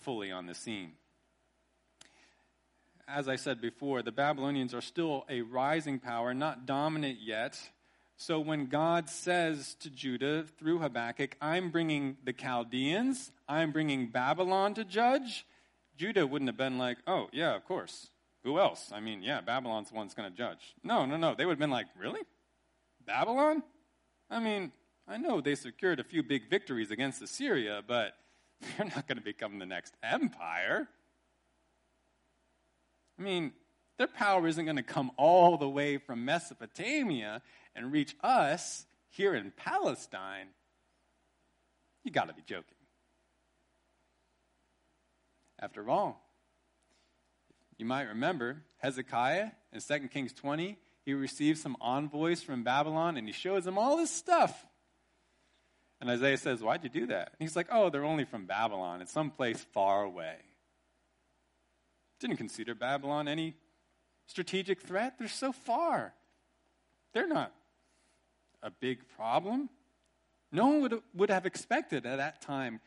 fully 0.00 0.30
on 0.30 0.46
the 0.46 0.54
scene. 0.54 0.92
As 3.06 3.28
I 3.28 3.36
said 3.36 3.60
before, 3.60 4.02
the 4.02 4.12
Babylonians 4.12 4.74
are 4.74 4.82
still 4.82 5.24
a 5.30 5.40
rising 5.40 5.98
power, 5.98 6.34
not 6.34 6.66
dominant 6.66 7.18
yet. 7.22 7.58
So 8.16 8.38
when 8.40 8.66
God 8.66 9.08
says 9.08 9.76
to 9.80 9.90
Judah 9.90 10.44
through 10.58 10.80
Habakkuk, 10.80 11.36
I'm 11.40 11.70
bringing 11.70 12.18
the 12.24 12.32
Chaldeans, 12.32 13.32
I'm 13.48 13.72
bringing 13.72 14.08
Babylon 14.08 14.74
to 14.74 14.84
judge, 14.84 15.46
Judah 15.96 16.26
wouldn't 16.26 16.48
have 16.48 16.56
been 16.56 16.78
like, 16.78 16.98
oh, 17.06 17.28
yeah, 17.32 17.54
of 17.54 17.64
course. 17.64 18.10
Who 18.44 18.58
else? 18.58 18.90
I 18.94 19.00
mean, 19.00 19.22
yeah, 19.22 19.40
Babylon's 19.40 19.90
the 19.90 19.96
one 19.96 20.06
that's 20.06 20.14
going 20.14 20.30
to 20.30 20.36
judge. 20.36 20.74
No, 20.84 21.06
no, 21.06 21.16
no. 21.16 21.34
They 21.34 21.44
would 21.44 21.52
have 21.52 21.58
been 21.58 21.70
like, 21.70 21.86
really? 21.98 22.20
Babylon? 23.06 23.62
I 24.30 24.38
mean, 24.38 24.72
I 25.08 25.16
know 25.16 25.40
they 25.40 25.54
secured 25.54 26.00
a 26.00 26.04
few 26.04 26.22
big 26.22 26.50
victories 26.50 26.90
against 26.90 27.22
Assyria, 27.22 27.82
but 27.86 28.12
they're 28.76 28.86
not 28.86 29.08
going 29.08 29.16
to 29.16 29.24
become 29.24 29.58
the 29.58 29.66
next 29.66 29.94
empire. 30.02 30.86
I 33.18 33.22
mean, 33.22 33.52
their 33.96 34.06
power 34.06 34.46
isn't 34.46 34.64
going 34.64 34.76
to 34.76 34.82
come 34.82 35.10
all 35.16 35.56
the 35.56 35.68
way 35.68 35.96
from 35.96 36.24
Mesopotamia 36.24 37.42
and 37.74 37.90
reach 37.90 38.14
us 38.22 38.86
here 39.08 39.34
in 39.34 39.52
Palestine. 39.56 40.48
You 42.04 42.12
got 42.12 42.28
to 42.28 42.34
be 42.34 42.42
joking. 42.42 42.64
After 45.58 45.88
all, 45.88 46.22
you 47.78 47.86
might 47.86 48.02
remember 48.02 48.62
Hezekiah 48.76 49.50
in 49.72 49.80
2 49.80 50.08
Kings 50.08 50.32
20, 50.32 50.76
he 51.04 51.14
receives 51.14 51.60
some 51.60 51.76
envoys 51.80 52.42
from 52.42 52.62
Babylon 52.62 53.16
and 53.16 53.26
he 53.26 53.32
shows 53.32 53.64
them 53.64 53.78
all 53.78 53.96
this 53.96 54.10
stuff. 54.10 54.66
And 56.00 56.10
Isaiah 56.10 56.36
says, 56.38 56.62
Why'd 56.62 56.84
you 56.84 56.90
do 56.90 57.06
that? 57.06 57.28
And 57.38 57.48
he's 57.48 57.56
like, 57.56 57.68
Oh, 57.70 57.90
they're 57.90 58.04
only 58.04 58.24
from 58.24 58.46
Babylon. 58.46 59.02
It's 59.02 59.12
someplace 59.12 59.64
far 59.72 60.02
away. 60.02 60.36
Didn't 62.20 62.36
consider 62.36 62.74
Babylon 62.74 63.28
any 63.28 63.54
strategic 64.26 64.80
threat. 64.80 65.14
They're 65.18 65.28
so 65.28 65.52
far. 65.52 66.14
They're 67.14 67.28
not 67.28 67.52
a 68.62 68.70
big 68.70 69.08
problem. 69.16 69.70
No 70.50 70.66
one 70.66 70.82
would, 70.82 71.02
would 71.14 71.30
have 71.30 71.46
expected 71.46 72.06
at 72.06 72.16
that 72.16 72.40
time 72.40 72.80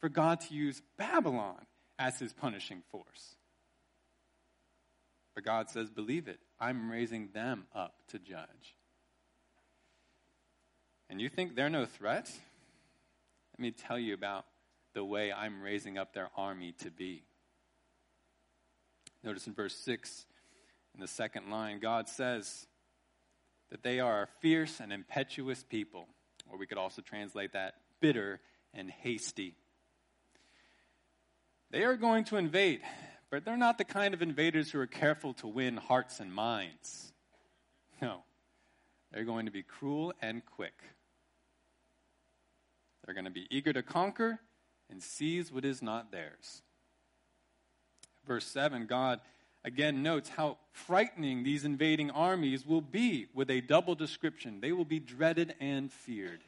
for 0.00 0.08
God 0.08 0.40
to 0.42 0.54
use 0.54 0.82
Babylon 0.96 1.66
as 1.98 2.18
his 2.18 2.32
punishing 2.32 2.82
force. 2.90 3.36
But 5.34 5.44
God 5.44 5.70
says, 5.70 5.90
believe 5.90 6.28
it. 6.28 6.40
I'm 6.58 6.90
raising 6.90 7.28
them 7.32 7.66
up 7.74 7.94
to 8.08 8.18
judge. 8.18 8.76
And 11.08 11.20
you 11.20 11.28
think 11.28 11.54
they're 11.54 11.68
no 11.68 11.86
threat? 11.86 12.30
Let 13.60 13.64
me 13.64 13.72
tell 13.72 13.98
you 13.98 14.14
about 14.14 14.46
the 14.94 15.04
way 15.04 15.30
I'm 15.30 15.60
raising 15.60 15.98
up 15.98 16.14
their 16.14 16.30
army 16.34 16.72
to 16.78 16.90
be. 16.90 17.24
Notice 19.22 19.46
in 19.46 19.52
verse 19.52 19.76
6, 19.76 20.24
in 20.94 21.00
the 21.02 21.06
second 21.06 21.50
line, 21.50 21.78
God 21.78 22.08
says 22.08 22.66
that 23.70 23.82
they 23.82 24.00
are 24.00 24.22
a 24.22 24.28
fierce 24.40 24.80
and 24.80 24.94
impetuous 24.94 25.62
people, 25.62 26.06
or 26.50 26.56
we 26.56 26.66
could 26.66 26.78
also 26.78 27.02
translate 27.02 27.52
that 27.52 27.74
bitter 28.00 28.40
and 28.72 28.90
hasty. 28.90 29.54
They 31.70 31.84
are 31.84 31.96
going 31.96 32.24
to 32.24 32.38
invade, 32.38 32.80
but 33.30 33.44
they're 33.44 33.58
not 33.58 33.76
the 33.76 33.84
kind 33.84 34.14
of 34.14 34.22
invaders 34.22 34.70
who 34.70 34.80
are 34.80 34.86
careful 34.86 35.34
to 35.34 35.46
win 35.46 35.76
hearts 35.76 36.18
and 36.18 36.32
minds. 36.32 37.12
No, 38.00 38.22
they're 39.12 39.24
going 39.24 39.44
to 39.44 39.52
be 39.52 39.62
cruel 39.62 40.14
and 40.22 40.40
quick. 40.46 40.80
They're 43.04 43.14
going 43.14 43.24
to 43.24 43.30
be 43.30 43.46
eager 43.50 43.72
to 43.72 43.82
conquer 43.82 44.40
and 44.90 45.02
seize 45.02 45.52
what 45.52 45.64
is 45.64 45.82
not 45.82 46.12
theirs. 46.12 46.62
Verse 48.26 48.46
7, 48.46 48.86
God 48.86 49.20
again 49.64 50.02
notes 50.02 50.28
how 50.28 50.58
frightening 50.72 51.42
these 51.42 51.64
invading 51.64 52.10
armies 52.10 52.66
will 52.66 52.80
be 52.80 53.26
with 53.34 53.50
a 53.50 53.60
double 53.60 53.94
description. 53.94 54.60
They 54.60 54.72
will 54.72 54.84
be 54.84 55.00
dreaded 55.00 55.54
and 55.60 55.92
feared. 55.92 56.40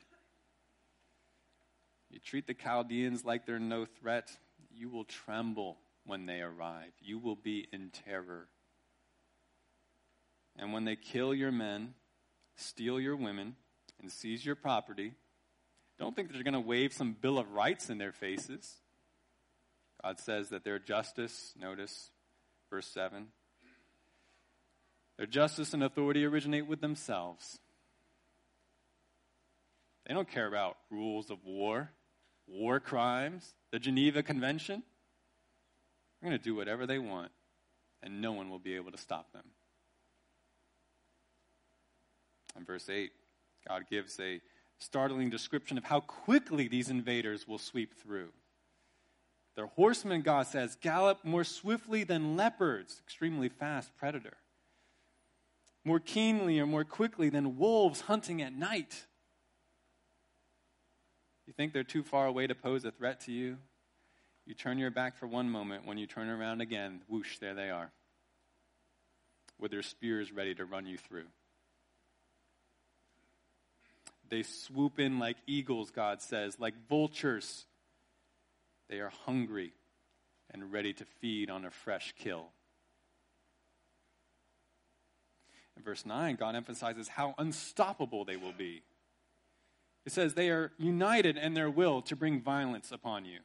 You 2.10 2.18
treat 2.18 2.46
the 2.46 2.54
Chaldeans 2.54 3.24
like 3.24 3.46
they're 3.46 3.58
no 3.58 3.86
threat, 3.86 4.30
you 4.70 4.90
will 4.90 5.04
tremble 5.04 5.78
when 6.04 6.26
they 6.26 6.40
arrive. 6.40 6.92
You 7.00 7.18
will 7.18 7.36
be 7.36 7.68
in 7.72 7.90
terror. 7.90 8.48
And 10.56 10.72
when 10.72 10.84
they 10.84 10.96
kill 10.96 11.34
your 11.34 11.52
men, 11.52 11.94
steal 12.56 13.00
your 13.00 13.16
women, 13.16 13.56
and 14.00 14.12
seize 14.12 14.44
your 14.44 14.56
property, 14.56 15.14
don't 16.02 16.16
think 16.16 16.32
they're 16.32 16.42
going 16.42 16.54
to 16.54 16.60
wave 16.60 16.92
some 16.92 17.12
Bill 17.12 17.38
of 17.38 17.52
Rights 17.52 17.88
in 17.88 17.98
their 17.98 18.10
faces. 18.10 18.74
God 20.02 20.18
says 20.18 20.48
that 20.48 20.64
their 20.64 20.80
justice, 20.80 21.54
notice 21.56 22.10
verse 22.70 22.88
7, 22.88 23.28
their 25.16 25.26
justice 25.26 25.72
and 25.72 25.84
authority 25.84 26.24
originate 26.24 26.66
with 26.66 26.80
themselves. 26.80 27.60
They 30.06 30.14
don't 30.14 30.28
care 30.28 30.48
about 30.48 30.76
rules 30.90 31.30
of 31.30 31.44
war, 31.44 31.92
war 32.48 32.80
crimes, 32.80 33.54
the 33.70 33.78
Geneva 33.78 34.24
Convention. 34.24 34.82
They're 36.20 36.30
going 36.30 36.40
to 36.40 36.44
do 36.44 36.56
whatever 36.56 36.84
they 36.84 36.98
want, 36.98 37.30
and 38.02 38.20
no 38.20 38.32
one 38.32 38.50
will 38.50 38.58
be 38.58 38.74
able 38.74 38.90
to 38.90 38.98
stop 38.98 39.32
them. 39.32 39.44
In 42.56 42.64
verse 42.64 42.88
8, 42.88 43.12
God 43.68 43.84
gives 43.88 44.18
a 44.18 44.40
startling 44.82 45.30
description 45.30 45.78
of 45.78 45.84
how 45.84 46.00
quickly 46.00 46.68
these 46.68 46.90
invaders 46.90 47.46
will 47.46 47.58
sweep 47.58 47.94
through. 47.94 48.28
Their 49.54 49.66
horsemen, 49.66 50.22
God 50.22 50.46
says, 50.46 50.76
gallop 50.80 51.24
more 51.24 51.44
swiftly 51.44 52.04
than 52.04 52.36
leopards, 52.36 53.00
extremely 53.04 53.48
fast 53.48 53.94
predator. 53.96 54.36
More 55.84 56.00
keenly 56.00 56.58
or 56.58 56.66
more 56.66 56.84
quickly 56.84 57.28
than 57.28 57.58
wolves 57.58 58.02
hunting 58.02 58.40
at 58.40 58.54
night. 58.54 59.06
You 61.46 61.52
think 61.52 61.72
they're 61.72 61.84
too 61.84 62.02
far 62.02 62.26
away 62.26 62.46
to 62.46 62.54
pose 62.54 62.84
a 62.84 62.90
threat 62.90 63.20
to 63.22 63.32
you? 63.32 63.58
You 64.46 64.54
turn 64.54 64.78
your 64.78 64.90
back 64.90 65.16
for 65.16 65.26
one 65.26 65.50
moment. 65.50 65.86
When 65.86 65.98
you 65.98 66.06
turn 66.06 66.28
around 66.28 66.60
again, 66.60 67.02
whoosh, 67.08 67.38
there 67.38 67.54
they 67.54 67.70
are, 67.70 67.90
with 69.60 69.70
their 69.70 69.82
spears 69.82 70.32
ready 70.32 70.54
to 70.54 70.64
run 70.64 70.86
you 70.86 70.96
through. 70.96 71.26
They 74.32 74.44
swoop 74.44 74.98
in 74.98 75.18
like 75.18 75.36
eagles, 75.46 75.90
God 75.90 76.22
says, 76.22 76.58
like 76.58 76.72
vultures. 76.88 77.66
They 78.88 79.00
are 79.00 79.12
hungry 79.26 79.74
and 80.50 80.72
ready 80.72 80.94
to 80.94 81.04
feed 81.20 81.50
on 81.50 81.66
a 81.66 81.70
fresh 81.70 82.14
kill. 82.18 82.46
In 85.76 85.82
verse 85.82 86.06
9, 86.06 86.36
God 86.36 86.56
emphasizes 86.56 87.08
how 87.08 87.34
unstoppable 87.36 88.24
they 88.24 88.38
will 88.38 88.54
be. 88.56 88.80
It 90.06 90.12
says 90.12 90.32
they 90.32 90.48
are 90.48 90.72
united 90.78 91.36
in 91.36 91.52
their 91.52 91.70
will 91.70 92.00
to 92.00 92.16
bring 92.16 92.40
violence 92.40 92.90
upon 92.90 93.26
you. 93.26 93.40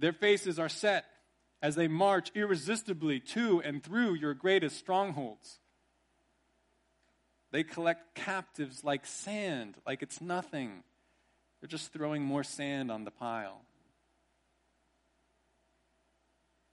Their 0.00 0.14
faces 0.14 0.58
are 0.58 0.68
set 0.68 1.04
as 1.62 1.76
they 1.76 1.86
march 1.86 2.32
irresistibly 2.34 3.20
to 3.20 3.62
and 3.62 3.84
through 3.84 4.14
your 4.14 4.34
greatest 4.34 4.78
strongholds. 4.78 5.60
They 7.52 7.62
collect 7.64 8.14
captives 8.14 8.84
like 8.84 9.06
sand, 9.06 9.76
like 9.86 10.02
it's 10.02 10.20
nothing. 10.20 10.82
They're 11.60 11.68
just 11.68 11.92
throwing 11.92 12.22
more 12.22 12.44
sand 12.44 12.90
on 12.90 13.04
the 13.04 13.10
pile. 13.10 13.62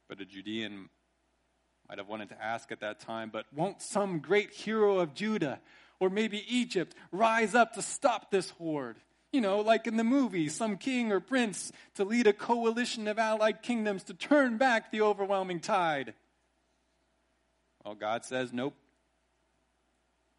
But 0.10 0.20
a 0.20 0.26
Judean 0.26 0.90
might 1.88 1.98
have 1.98 2.08
wanted 2.08 2.30
to 2.30 2.44
ask 2.44 2.72
at 2.72 2.82
that 2.82 3.00
time, 3.00 3.30
but 3.32 3.46
won't 3.54 3.82
some 3.82 4.20
great 4.20 4.52
hero 4.52 5.00
of 5.00 5.14
Judah 5.14 5.60
or 6.00 6.10
maybe 6.10 6.44
Egypt 6.48 6.96
rise 7.12 7.56
up 7.56 7.74
to 7.74 7.82
stop 7.82 8.32
this 8.32 8.50
horde? 8.52 8.98
You 9.32 9.42
know, 9.42 9.62
like 9.62 9.88
in 9.88 9.98
the 9.98 10.04
movie, 10.04 10.48
some 10.50 10.78
king 10.78 11.12
or 11.12 11.20
prince 11.20 11.72
to 11.96 12.04
lead 12.04 12.28
a 12.28 12.34
coalition 12.34 13.08
of 13.08 13.18
allied 13.18 13.64
kingdoms 13.64 14.04
to 14.04 14.14
turn 14.14 14.58
back 14.58 14.92
the 14.92 15.02
overwhelming 15.02 15.60
tide. 15.60 16.14
Well, 17.84 17.96
God 17.96 18.26
says, 18.26 18.54
nope. 18.54 18.76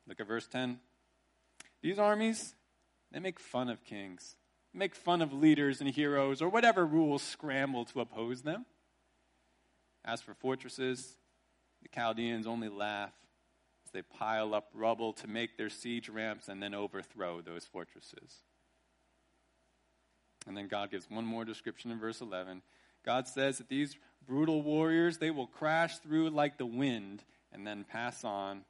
Look 0.07 0.21
at 0.21 0.27
verse 0.27 0.47
10. 0.47 0.79
These 1.83 1.99
armies, 1.99 2.55
they 3.13 3.21
make 3.21 3.39
fun 3.39 3.69
of 3.69 3.85
kings, 3.85 4.37
make 4.73 4.95
fun 4.95 5.23
of 5.23 5.33
leaders 5.33 5.81
and 5.81 5.91
heroes, 5.91 6.43
or 6.43 6.49
whatever 6.49 6.85
rules 6.87 7.23
scramble 7.23 7.85
to 7.87 8.01
oppose 8.01 8.43
them. 8.43 8.67
As 10.05 10.21
for 10.21 10.35
fortresses, 10.35 11.17
the 11.83 11.89
Chaldeans 11.89 12.47
only 12.47 12.69
laugh 12.69 13.13
as 13.87 13.93
they 13.93 14.03
pile 14.03 14.55
up 14.55 14.69
rubble 14.75 15.13
to 15.15 15.27
make 15.27 15.57
their 15.57 15.71
siege 15.71 16.09
ramps 16.09 16.49
and 16.49 16.63
then 16.63 16.75
overthrow 16.75 17.41
those 17.41 17.65
fortresses. 17.65 18.43
And 20.47 20.57
then 20.57 20.69
God 20.69 20.91
gives 20.91 21.09
one 21.11 21.25
more 21.25 21.45
description 21.45 21.91
in 21.91 21.99
verse 21.99 22.21
11. 22.21 22.63
God 23.05 23.29
says 23.29 23.59
that 23.59 23.69
these 23.69 23.97
brutal 24.27 24.63
warriors, 24.63 25.19
they 25.19 25.31
will 25.31 25.47
crash 25.47 25.99
through 25.99 26.31
like 26.31 26.59
the 26.59 26.67
wind 26.67 27.23
and 27.53 27.67
then 27.67 27.85
pass 27.85 28.25
on 28.25 28.65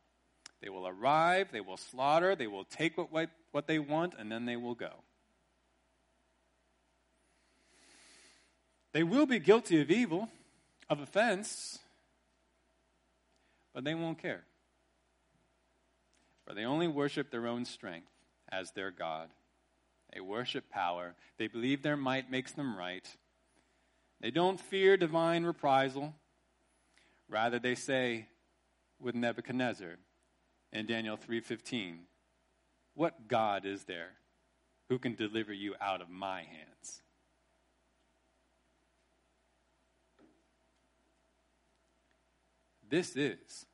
they 0.65 0.71
will 0.71 0.89
arrive, 0.89 1.49
they 1.53 1.61
will 1.61 1.77
slaughter, 1.77 2.35
they 2.35 2.47
will 2.47 2.65
take 2.65 2.97
what, 2.97 3.29
what 3.53 3.67
they 3.67 3.79
want, 3.79 4.15
and 4.19 4.33
then 4.33 4.47
they 4.47 4.57
will 4.57 4.75
go. 4.75 4.93
They 8.95 9.03
will 9.03 9.27
be 9.27 9.39
guilty 9.39 9.83
of 9.83 9.91
evil, 9.91 10.31
of 10.89 11.01
offense, 11.01 11.81
but 13.75 13.85
they 13.85 13.95
won't 13.95 14.23
care. 14.23 14.45
For 16.47 16.55
they 16.55 16.65
only 16.65 16.89
worship 16.89 17.31
their 17.31 17.47
own 17.47 17.67
strength 17.67 18.09
as 18.51 18.71
their 18.71 18.91
God. 18.91 19.29
They 20.15 20.21
worship 20.21 20.71
power. 20.71 21.15
They 21.37 21.47
believe 21.47 21.83
their 21.83 21.97
might 21.97 22.31
makes 22.31 22.53
them 22.53 22.75
right. 22.75 23.07
They 24.23 24.31
don't 24.31 24.59
fear 24.59 24.97
divine 24.97 25.45
reprisal. 25.45 26.15
Rather, 27.29 27.59
they 27.59 27.75
say 27.75 28.29
with 28.99 29.15
Nebuchadnezzar, 29.15 29.97
in 30.75 30.87
Daniel 30.87 31.17
3:15, 31.17 32.07
"What 32.93 33.29
God 33.29 33.65
is 33.65 33.85
there 33.85 34.19
who 34.89 34.99
can 34.99 35.15
deliver 35.15 35.53
you 35.53 35.75
out 35.81 36.03
of 36.03 36.11
my 36.11 36.43
hands?" 36.43 37.03
This 42.83 43.17
is 43.17 43.67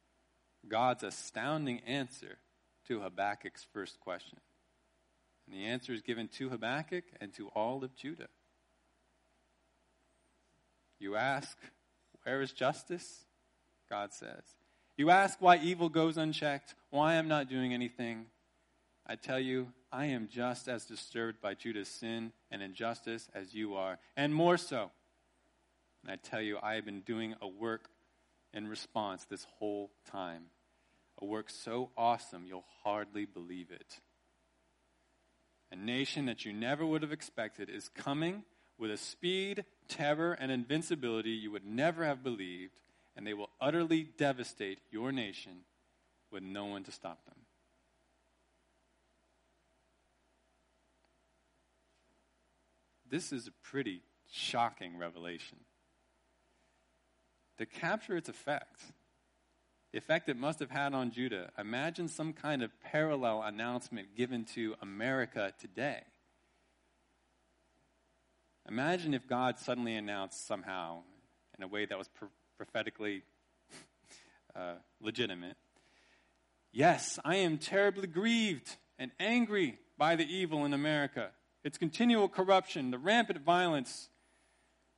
God's 0.68 1.03
astounding 1.03 1.80
answer 1.80 2.38
to 2.84 3.01
Habakkuk's 3.01 3.64
first 3.64 3.98
question. 3.98 4.40
And 5.46 5.55
the 5.55 5.66
answer 5.66 5.92
is 5.92 6.03
given 6.03 6.28
to 6.28 6.51
Habakkuk 6.51 7.05
and 7.20 7.34
to 7.34 7.48
all 7.48 7.82
of 7.82 7.94
Judah. 7.96 8.30
You 10.98 11.16
ask, 11.16 11.59
Where 12.22 12.42
is 12.42 12.53
justice? 12.53 13.24
God 13.88 14.12
says, 14.12 14.59
You 15.01 15.09
ask 15.09 15.40
why 15.40 15.57
evil 15.57 15.88
goes 15.88 16.18
unchecked, 16.18 16.74
why 16.90 17.14
I'm 17.14 17.26
not 17.26 17.48
doing 17.48 17.72
anything. 17.72 18.26
I 19.07 19.16
tell 19.16 19.40
you, 19.40 19.68
I 19.90 20.05
am 20.05 20.28
just 20.30 20.68
as 20.68 20.84
disturbed 20.84 21.40
by 21.40 21.55
Judah's 21.55 21.88
sin 21.88 22.32
and 22.51 22.61
injustice 22.62 23.30
as 23.34 23.55
you 23.55 23.76
are, 23.76 23.98
and 24.14 24.34
more 24.34 24.59
so. 24.59 24.90
And 26.03 26.12
I 26.12 26.16
tell 26.16 26.42
you, 26.42 26.59
I 26.62 26.74
have 26.74 26.84
been 26.84 27.01
doing 27.01 27.34
a 27.40 27.48
work 27.48 27.88
in 28.53 28.68
response 28.68 29.24
this 29.24 29.46
whole 29.59 29.90
time. 30.12 30.42
A 31.22 31.24
work 31.24 31.48
so 31.48 31.88
awesome 31.96 32.44
you'll 32.46 32.66
hardly 32.84 33.24
believe 33.24 33.70
it. 33.70 34.01
A 35.72 35.76
nation 35.76 36.26
that 36.26 36.44
you 36.44 36.53
never 36.53 36.84
would 36.84 37.01
have 37.01 37.11
expected 37.11 37.70
is 37.70 37.88
coming 37.88 38.44
with 38.78 38.90
a 38.90 38.98
speed, 38.98 39.64
terror, 39.88 40.34
and 40.34 40.53
invincibility 40.53 41.30
you 41.30 41.51
would 41.51 41.64
never 41.64 42.05
have 42.05 42.22
believed, 42.22 42.74
and 43.21 43.27
they 43.27 43.35
will 43.35 43.51
utterly 43.61 44.09
devastate 44.16 44.79
your 44.91 45.12
nation 45.12 45.53
with 46.33 46.43
no 46.43 46.64
one 46.64 46.83
to 46.83 46.91
stop 46.91 47.23
them. 47.27 47.35
This 53.11 53.31
is 53.31 53.47
a 53.47 53.51
pretty 53.62 54.01
shocking 54.33 54.97
revelation. 54.97 55.59
To 57.59 57.66
capture 57.66 58.16
its 58.16 58.31
effect, 58.31 58.85
the 59.93 59.99
effect 59.99 60.31
it 60.31 60.39
must 60.39 60.59
have 60.61 60.71
had 60.71 60.95
on 60.95 61.11
Judah, 61.11 61.51
imagine 61.59 62.09
some 62.09 62.33
kind 62.33 62.62
of 62.62 62.71
parallel 62.81 63.43
announcement 63.43 64.16
given 64.16 64.47
to 64.55 64.77
America 64.81 65.53
today. 65.61 66.01
Imagine 68.66 69.12
if 69.12 69.29
God 69.29 69.59
suddenly 69.59 69.95
announced 69.95 70.47
somehow, 70.47 71.01
in 71.59 71.62
a 71.62 71.68
way 71.68 71.85
that 71.85 71.99
was 71.99 72.09
prophetically 72.61 73.22
uh, 74.54 74.74
legitimate, 75.00 75.56
Yes, 76.72 77.18
I 77.24 77.36
am 77.36 77.56
terribly 77.56 78.06
grieved 78.06 78.76
and 78.98 79.11
angry 79.18 79.78
by 79.96 80.14
the 80.14 80.26
evil 80.26 80.66
in 80.66 80.74
America, 80.74 81.30
its 81.64 81.78
continual 81.78 82.28
corruption, 82.28 82.90
the 82.90 82.98
rampant 82.98 83.40
violence, 83.40 84.11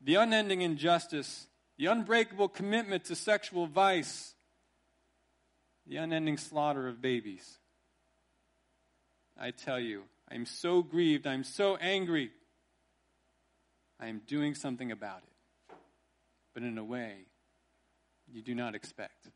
the 0.00 0.16
unending 0.16 0.60
injustice, 0.60 1.46
the 1.78 1.86
unbreakable 1.86 2.48
commitment 2.48 3.04
to 3.04 3.14
sexual 3.14 3.68
vice, 3.68 4.34
the 5.86 5.98
unending 5.98 6.38
slaughter 6.38 6.88
of 6.88 7.00
babies. 7.00 7.58
I 9.38 9.52
tell 9.52 9.78
you, 9.78 10.02
I 10.28 10.34
am 10.34 10.46
so 10.46 10.82
grieved, 10.82 11.28
I 11.28 11.34
am 11.34 11.44
so 11.44 11.76
angry. 11.76 12.32
I 14.00 14.08
am 14.08 14.20
doing 14.26 14.56
something 14.56 14.90
about 14.90 15.22
it, 15.22 15.76
but 16.54 16.64
in 16.64 16.76
a 16.76 16.84
way 16.84 17.26
you 18.32 18.42
do 18.42 18.54
not 18.54 18.74
expect. 18.74 19.30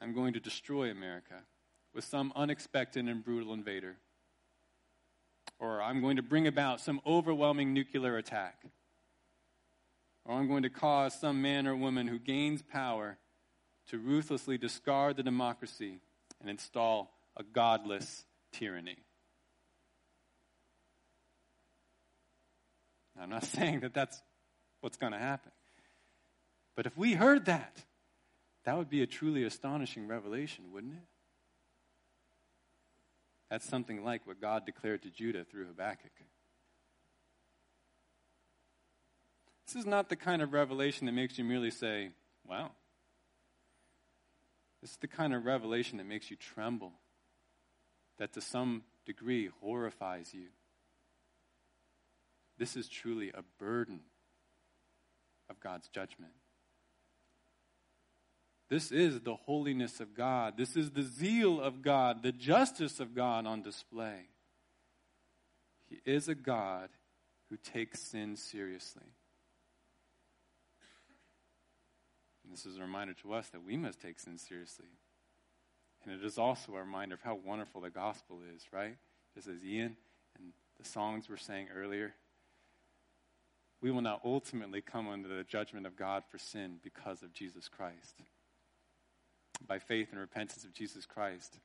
I'm 0.00 0.14
going 0.14 0.34
to 0.34 0.40
destroy 0.40 0.90
America 0.90 1.42
with 1.94 2.04
some 2.04 2.32
unexpected 2.36 3.06
and 3.06 3.24
brutal 3.24 3.54
invader. 3.54 3.96
Or 5.58 5.80
I'm 5.80 6.02
going 6.02 6.16
to 6.16 6.22
bring 6.22 6.46
about 6.46 6.80
some 6.80 7.00
overwhelming 7.06 7.72
nuclear 7.72 8.18
attack. 8.18 8.62
Or 10.24 10.34
I'm 10.34 10.48
going 10.48 10.64
to 10.64 10.70
cause 10.70 11.18
some 11.18 11.40
man 11.40 11.66
or 11.66 11.74
woman 11.74 12.08
who 12.08 12.18
gains 12.18 12.60
power 12.60 13.16
to 13.88 13.98
ruthlessly 13.98 14.58
discard 14.58 15.16
the 15.16 15.22
democracy 15.22 16.00
and 16.40 16.50
install 16.50 17.12
a 17.36 17.42
godless 17.42 18.24
tyranny. 18.52 18.98
I'm 23.18 23.30
not 23.30 23.44
saying 23.56 23.80
that 23.80 23.94
that's 23.94 24.20
what's 24.80 24.98
going 24.98 25.12
to 25.12 25.18
happen. 25.18 25.52
But 26.76 26.86
if 26.86 26.96
we 26.96 27.14
heard 27.14 27.46
that, 27.46 27.82
that 28.64 28.76
would 28.76 28.90
be 28.90 29.02
a 29.02 29.06
truly 29.06 29.44
astonishing 29.44 30.06
revelation, 30.06 30.66
wouldn't 30.72 30.92
it? 30.92 31.08
That's 33.50 33.66
something 33.66 34.04
like 34.04 34.26
what 34.26 34.40
God 34.40 34.66
declared 34.66 35.02
to 35.02 35.10
Judah 35.10 35.44
through 35.44 35.66
Habakkuk. 35.66 36.12
This 39.66 39.76
is 39.76 39.86
not 39.86 40.08
the 40.08 40.16
kind 40.16 40.42
of 40.42 40.52
revelation 40.52 41.06
that 41.06 41.12
makes 41.12 41.38
you 41.38 41.44
merely 41.44 41.70
say, 41.70 42.10
wow, 42.46 42.70
this 44.80 44.90
is 44.90 44.96
the 44.98 45.08
kind 45.08 45.34
of 45.34 45.44
revelation 45.44 45.98
that 45.98 46.06
makes 46.06 46.30
you 46.30 46.36
tremble, 46.36 46.92
that 48.18 48.32
to 48.34 48.40
some 48.40 48.82
degree 49.06 49.48
horrifies 49.60 50.34
you. 50.34 50.48
This 52.58 52.76
is 52.76 52.88
truly 52.88 53.30
a 53.30 53.42
burden 53.58 54.00
of 55.48 55.60
God's 55.60 55.88
judgment. 55.88 56.32
This 58.68 58.90
is 58.90 59.20
the 59.20 59.34
holiness 59.34 60.00
of 60.00 60.14
God. 60.14 60.56
This 60.56 60.76
is 60.76 60.90
the 60.90 61.02
zeal 61.02 61.60
of 61.60 61.82
God, 61.82 62.22
the 62.22 62.32
justice 62.32 62.98
of 62.98 63.14
God 63.14 63.46
on 63.46 63.62
display. 63.62 64.28
He 65.88 66.00
is 66.04 66.28
a 66.28 66.34
God 66.34 66.88
who 67.48 67.56
takes 67.56 68.00
sin 68.00 68.36
seriously. 68.36 69.06
And 72.42 72.52
this 72.52 72.66
is 72.66 72.76
a 72.76 72.80
reminder 72.80 73.14
to 73.22 73.34
us 73.34 73.48
that 73.50 73.64
we 73.64 73.76
must 73.76 74.00
take 74.00 74.18
sin 74.18 74.36
seriously. 74.36 74.86
And 76.04 76.14
it 76.14 76.24
is 76.24 76.38
also 76.38 76.72
a 76.74 76.80
reminder 76.80 77.14
of 77.14 77.22
how 77.22 77.38
wonderful 77.44 77.80
the 77.80 77.90
gospel 77.90 78.40
is, 78.54 78.62
right? 78.72 78.96
Just 79.34 79.48
as 79.48 79.64
Ian 79.64 79.96
and 80.38 80.52
the 80.80 80.88
songs 80.88 81.28
were 81.28 81.36
saying 81.36 81.68
earlier, 81.74 82.14
we 83.80 83.90
will 83.90 84.02
now 84.02 84.20
ultimately 84.24 84.80
come 84.80 85.08
under 85.08 85.28
the 85.28 85.44
judgment 85.44 85.86
of 85.86 85.96
God 85.96 86.24
for 86.28 86.38
sin 86.38 86.78
because 86.82 87.22
of 87.22 87.32
Jesus 87.32 87.68
Christ. 87.68 88.22
By 89.64 89.78
faith 89.78 90.08
and 90.10 90.20
repentance 90.20 90.64
of 90.64 90.72
Jesus 90.72 91.06
Christ, 91.06 91.58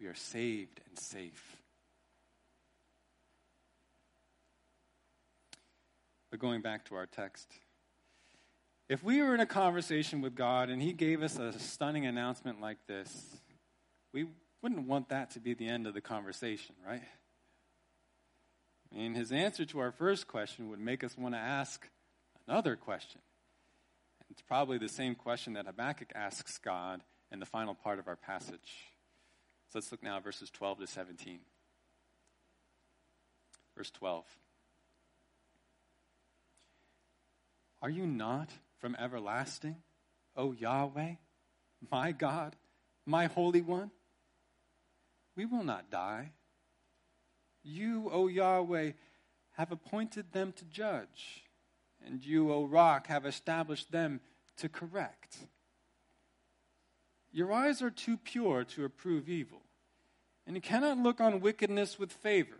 we 0.00 0.06
are 0.06 0.14
saved 0.14 0.80
and 0.88 0.98
safe. 0.98 1.56
But 6.30 6.40
going 6.40 6.62
back 6.62 6.84
to 6.86 6.94
our 6.94 7.06
text, 7.06 7.52
if 8.88 9.02
we 9.02 9.20
were 9.20 9.34
in 9.34 9.40
a 9.40 9.46
conversation 9.46 10.20
with 10.20 10.34
God 10.34 10.70
and 10.70 10.80
He 10.80 10.92
gave 10.92 11.22
us 11.22 11.38
a 11.38 11.56
stunning 11.58 12.06
announcement 12.06 12.60
like 12.60 12.78
this, 12.86 13.36
we 14.12 14.26
wouldn't 14.62 14.86
want 14.86 15.08
that 15.08 15.32
to 15.32 15.40
be 15.40 15.54
the 15.54 15.68
end 15.68 15.86
of 15.86 15.94
the 15.94 16.00
conversation, 16.00 16.74
right? 16.86 17.02
I 18.92 18.96
mean, 18.96 19.14
His 19.14 19.32
answer 19.32 19.64
to 19.66 19.80
our 19.80 19.92
first 19.92 20.28
question 20.28 20.70
would 20.70 20.80
make 20.80 21.02
us 21.02 21.16
want 21.16 21.34
to 21.34 21.40
ask 21.40 21.88
another 22.46 22.76
question. 22.76 23.20
It's 24.30 24.42
probably 24.42 24.78
the 24.78 24.88
same 24.88 25.16
question 25.16 25.54
that 25.54 25.66
Habakkuk 25.66 26.12
asks 26.14 26.58
God 26.58 27.00
in 27.32 27.40
the 27.40 27.46
final 27.46 27.74
part 27.74 27.98
of 27.98 28.08
our 28.08 28.16
passage. 28.16 28.90
So 29.68 29.78
let's 29.78 29.92
look 29.92 30.02
now 30.02 30.16
at 30.16 30.24
verses 30.24 30.50
12 30.50 30.80
to 30.80 30.86
17. 30.86 31.38
Verse 33.76 33.90
12. 33.92 34.24
Are 37.82 37.90
you 37.90 38.06
not 38.06 38.50
from 38.78 38.96
everlasting, 38.96 39.76
O 40.36 40.52
Yahweh, 40.52 41.14
my 41.90 42.12
God, 42.12 42.56
my 43.06 43.26
Holy 43.26 43.62
One? 43.62 43.90
We 45.36 45.46
will 45.46 45.64
not 45.64 45.90
die. 45.90 46.32
You, 47.62 48.10
O 48.12 48.26
Yahweh, 48.26 48.92
have 49.56 49.72
appointed 49.72 50.32
them 50.32 50.52
to 50.52 50.64
judge, 50.64 51.44
and 52.04 52.24
you, 52.24 52.52
O 52.52 52.64
Rock, 52.66 53.06
have 53.06 53.24
established 53.24 53.92
them 53.92 54.20
to 54.56 54.68
correct. 54.68 55.36
Your 57.32 57.52
eyes 57.52 57.80
are 57.82 57.90
too 57.90 58.16
pure 58.16 58.64
to 58.64 58.84
approve 58.84 59.28
evil, 59.28 59.62
and 60.46 60.56
you 60.56 60.62
cannot 60.62 60.98
look 60.98 61.20
on 61.20 61.40
wickedness 61.40 61.98
with 61.98 62.12
favor. 62.12 62.58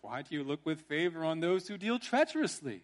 Why 0.00 0.22
do 0.22 0.34
you 0.34 0.44
look 0.44 0.66
with 0.66 0.82
favor 0.82 1.24
on 1.24 1.40
those 1.40 1.66
who 1.66 1.78
deal 1.78 1.98
treacherously? 1.98 2.82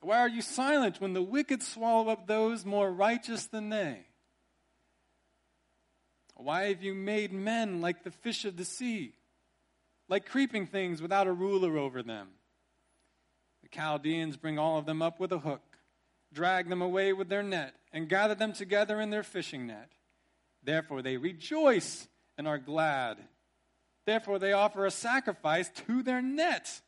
Why 0.00 0.18
are 0.18 0.28
you 0.28 0.42
silent 0.42 1.00
when 1.00 1.12
the 1.12 1.22
wicked 1.22 1.62
swallow 1.62 2.10
up 2.10 2.26
those 2.26 2.64
more 2.64 2.90
righteous 2.90 3.46
than 3.46 3.68
they? 3.68 4.06
Why 6.34 6.64
have 6.64 6.82
you 6.82 6.94
made 6.94 7.32
men 7.32 7.80
like 7.80 8.02
the 8.02 8.10
fish 8.10 8.44
of 8.44 8.56
the 8.56 8.64
sea, 8.64 9.12
like 10.08 10.28
creeping 10.28 10.66
things 10.66 11.00
without 11.00 11.26
a 11.26 11.32
ruler 11.32 11.78
over 11.78 12.02
them? 12.02 12.28
The 13.62 13.68
Chaldeans 13.68 14.36
bring 14.36 14.58
all 14.58 14.78
of 14.78 14.86
them 14.86 15.02
up 15.02 15.20
with 15.20 15.30
a 15.30 15.38
hook, 15.38 15.71
drag 16.32 16.68
them 16.68 16.82
away 16.82 17.12
with 17.12 17.28
their 17.28 17.42
net, 17.42 17.74
and 17.92 18.08
gather 18.08 18.34
them 18.34 18.52
together 18.52 19.00
in 19.00 19.10
their 19.10 19.22
fishing 19.22 19.66
net. 19.66 19.92
Therefore 20.62 21.02
they 21.02 21.16
rejoice 21.16 22.08
and 22.38 22.48
are 22.48 22.58
glad. 22.58 23.18
Therefore 24.06 24.38
they 24.38 24.52
offer 24.52 24.86
a 24.86 24.90
sacrifice 24.90 25.70
to 25.86 26.02
their 26.02 26.22
net 26.22 26.80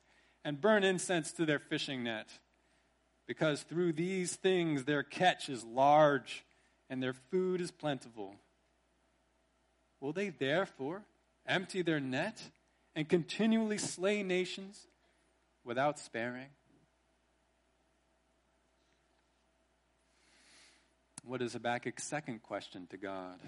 and 0.45 0.61
burn 0.61 0.84
incense 0.84 1.32
to 1.32 1.47
their 1.47 1.59
fishing 1.59 2.05
net 2.05 2.28
because 3.26 3.62
through 3.62 3.92
these 3.92 4.36
things 4.36 4.84
their 4.84 5.03
catch 5.03 5.49
is 5.49 5.64
large 5.64 6.45
and 6.90 7.03
their 7.03 7.14
food 7.14 7.61
is 7.61 7.70
plentiful. 7.70 8.34
Will 10.01 10.12
they 10.12 10.28
therefore 10.28 11.03
empty 11.47 11.82
their 11.82 12.01
net 12.01 12.42
and 12.95 13.09
continually 13.09 13.78
slay 13.78 14.22
nations 14.22 14.86
without 15.64 15.99
sparing? 15.99 16.49
What 21.27 21.43
is 21.43 21.55
Habakkuk's 21.55 22.05
second 22.05 22.43
question 22.43 22.87
to 22.91 22.97
God? 22.97 23.39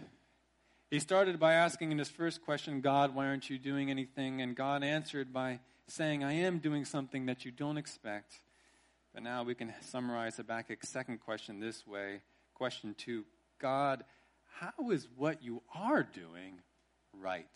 He 0.91 1.01
started 1.01 1.39
by 1.39 1.55
asking 1.55 1.93
in 1.93 1.99
his 1.99 2.09
first 2.09 2.45
question, 2.45 2.81
God, 2.81 3.15
why 3.15 3.27
aren't 3.27 3.51
you 3.51 3.59
doing 3.59 3.91
anything? 3.91 4.41
And 4.41 4.57
God 4.57 4.85
answered 4.85 5.33
by 5.33 5.61
saying, 5.89 6.23
I 6.23 6.33
am 6.33 6.59
doing 6.59 6.85
something 6.85 7.27
that 7.27 7.45
you 7.45 7.51
don't 7.51 7.77
expect. 7.77 8.41
But 9.13 9.23
now 9.23 9.43
we 9.43 9.55
can 9.55 9.75
summarize 9.81 10.37
Habakkuk's 10.37 10.89
second 10.89 11.21
question 11.21 11.61
this 11.61 11.87
way. 11.87 12.21
Question 12.55 12.95
two 12.97 13.25
God, 13.61 14.05
how 14.61 14.91
is 14.91 15.09
what 15.17 15.43
you 15.43 15.63
are 15.75 16.03
doing 16.03 16.61
right? 17.13 17.47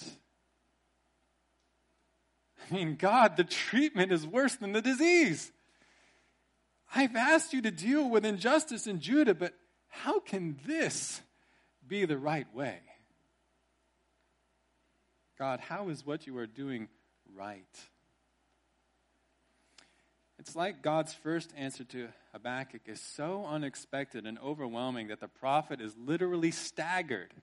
I 2.70 2.74
mean, 2.74 2.96
God, 2.96 3.36
the 3.36 3.44
treatment 3.44 4.12
is 4.12 4.26
worse 4.26 4.56
than 4.56 4.72
the 4.72 4.82
disease. 4.82 5.50
I've 6.94 7.16
asked 7.16 7.52
you 7.52 7.62
to 7.62 7.70
deal 7.70 8.08
with 8.08 8.26
injustice 8.26 8.86
in 8.86 9.00
Judah, 9.00 9.34
but 9.34 9.54
how 9.90 10.20
can 10.20 10.58
this 10.66 11.20
be 11.86 12.04
the 12.06 12.18
right 12.18 12.52
way? 12.54 12.78
God, 15.38 15.60
how 15.60 15.88
is 15.88 16.06
what 16.06 16.26
you 16.26 16.36
are 16.38 16.46
doing 16.46 16.88
right? 17.34 17.64
It's 20.38 20.56
like 20.56 20.82
God's 20.82 21.12
first 21.12 21.52
answer 21.56 21.84
to 21.84 22.08
Habakkuk 22.32 22.82
is 22.86 23.00
so 23.00 23.44
unexpected 23.46 24.26
and 24.26 24.38
overwhelming 24.38 25.08
that 25.08 25.20
the 25.20 25.28
prophet 25.28 25.80
is 25.80 25.94
literally 25.98 26.50
staggered. 26.50 27.34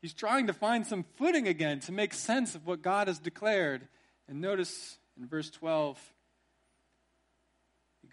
He's 0.00 0.14
trying 0.14 0.46
to 0.46 0.52
find 0.52 0.86
some 0.86 1.04
footing 1.16 1.48
again 1.48 1.80
to 1.80 1.92
make 1.92 2.14
sense 2.14 2.54
of 2.54 2.66
what 2.66 2.80
God 2.80 3.08
has 3.08 3.18
declared. 3.18 3.88
And 4.28 4.40
notice 4.40 4.98
in 5.18 5.26
verse 5.26 5.50
12, 5.50 5.98
he 5.98 6.14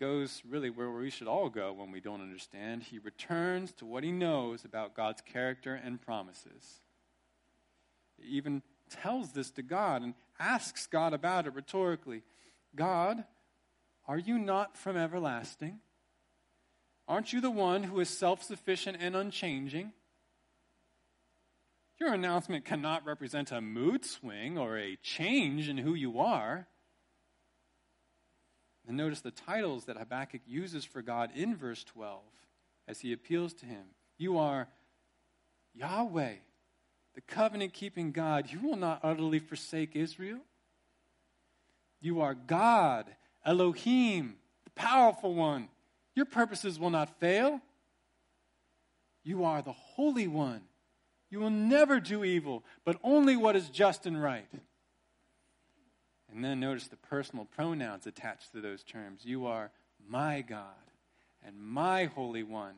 goes 0.03 0.41
really 0.49 0.69
where 0.69 0.91
we 0.91 1.09
should 1.09 1.29
all 1.29 1.47
go 1.47 1.71
when 1.71 1.89
we 1.89 2.01
don't 2.01 2.19
understand. 2.21 2.83
He 2.83 2.99
returns 2.99 3.71
to 3.73 3.85
what 3.85 4.03
he 4.03 4.11
knows 4.11 4.65
about 4.65 4.97
God's 4.97 5.21
character 5.21 5.75
and 5.81 6.01
promises. 6.01 6.81
He 8.17 8.35
even 8.35 8.63
tells 8.89 9.31
this 9.31 9.49
to 9.51 9.61
God 9.61 10.01
and 10.01 10.13
asks 10.37 10.87
God 10.87 11.13
about 11.13 11.47
it 11.47 11.53
rhetorically 11.55 12.21
God, 12.75 13.23
are 14.05 14.17
you 14.17 14.37
not 14.37 14.75
from 14.75 14.97
everlasting? 14.97 15.79
Aren't 17.07 17.31
you 17.31 17.39
the 17.39 17.49
one 17.49 17.83
who 17.83 18.01
is 18.01 18.09
self 18.09 18.43
sufficient 18.43 18.97
and 18.99 19.15
unchanging? 19.15 19.93
Your 21.97 22.13
announcement 22.13 22.65
cannot 22.65 23.05
represent 23.05 23.53
a 23.53 23.61
mood 23.61 24.03
swing 24.03 24.57
or 24.57 24.77
a 24.77 24.97
change 24.97 25.69
in 25.69 25.77
who 25.77 25.93
you 25.93 26.19
are. 26.19 26.67
And 28.87 28.97
notice 28.97 29.21
the 29.21 29.31
titles 29.31 29.85
that 29.85 29.97
Habakkuk 29.97 30.41
uses 30.45 30.83
for 30.83 31.01
God 31.01 31.29
in 31.35 31.55
verse 31.55 31.83
12 31.83 32.21
as 32.87 32.99
he 32.99 33.13
appeals 33.13 33.53
to 33.55 33.65
him. 33.65 33.83
You 34.17 34.37
are 34.37 34.67
Yahweh, 35.73 36.35
the 37.15 37.21
covenant 37.21 37.73
keeping 37.73 38.11
God. 38.11 38.51
You 38.51 38.59
will 38.59 38.75
not 38.75 38.99
utterly 39.03 39.39
forsake 39.39 39.95
Israel. 39.95 40.39
You 42.01 42.21
are 42.21 42.33
God, 42.33 43.05
Elohim, 43.45 44.35
the 44.65 44.71
powerful 44.71 45.33
one. 45.33 45.69
Your 46.15 46.25
purposes 46.25 46.77
will 46.77 46.89
not 46.89 47.19
fail. 47.19 47.61
You 49.23 49.45
are 49.45 49.61
the 49.61 49.71
Holy 49.71 50.27
One. 50.27 50.61
You 51.29 51.39
will 51.39 51.49
never 51.49 51.99
do 51.99 52.23
evil, 52.23 52.63
but 52.85 52.99
only 53.03 53.35
what 53.35 53.55
is 53.55 53.69
just 53.69 54.05
and 54.05 54.21
right. 54.21 54.47
And 56.33 56.43
then 56.43 56.59
notice 56.59 56.87
the 56.87 56.95
personal 56.95 57.45
pronouns 57.45 58.07
attached 58.07 58.51
to 58.53 58.61
those 58.61 58.83
terms. 58.83 59.21
You 59.23 59.45
are 59.45 59.71
my 60.07 60.41
God 60.41 60.65
and 61.45 61.61
my 61.61 62.05
Holy 62.05 62.43
One. 62.43 62.75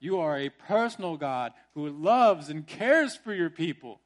You 0.00 0.20
are 0.20 0.38
a 0.38 0.48
personal 0.48 1.16
God 1.16 1.52
who 1.74 1.88
loves 1.88 2.48
and 2.48 2.66
cares 2.66 3.14
for 3.14 3.34
your 3.34 3.50
people. 3.50 4.00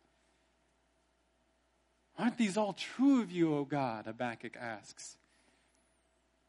Aren't 2.18 2.38
these 2.38 2.56
all 2.56 2.72
true 2.72 3.22
of 3.22 3.30
you, 3.30 3.54
O 3.54 3.64
God? 3.64 4.06
Habakkuk 4.06 4.56
asks. 4.56 5.16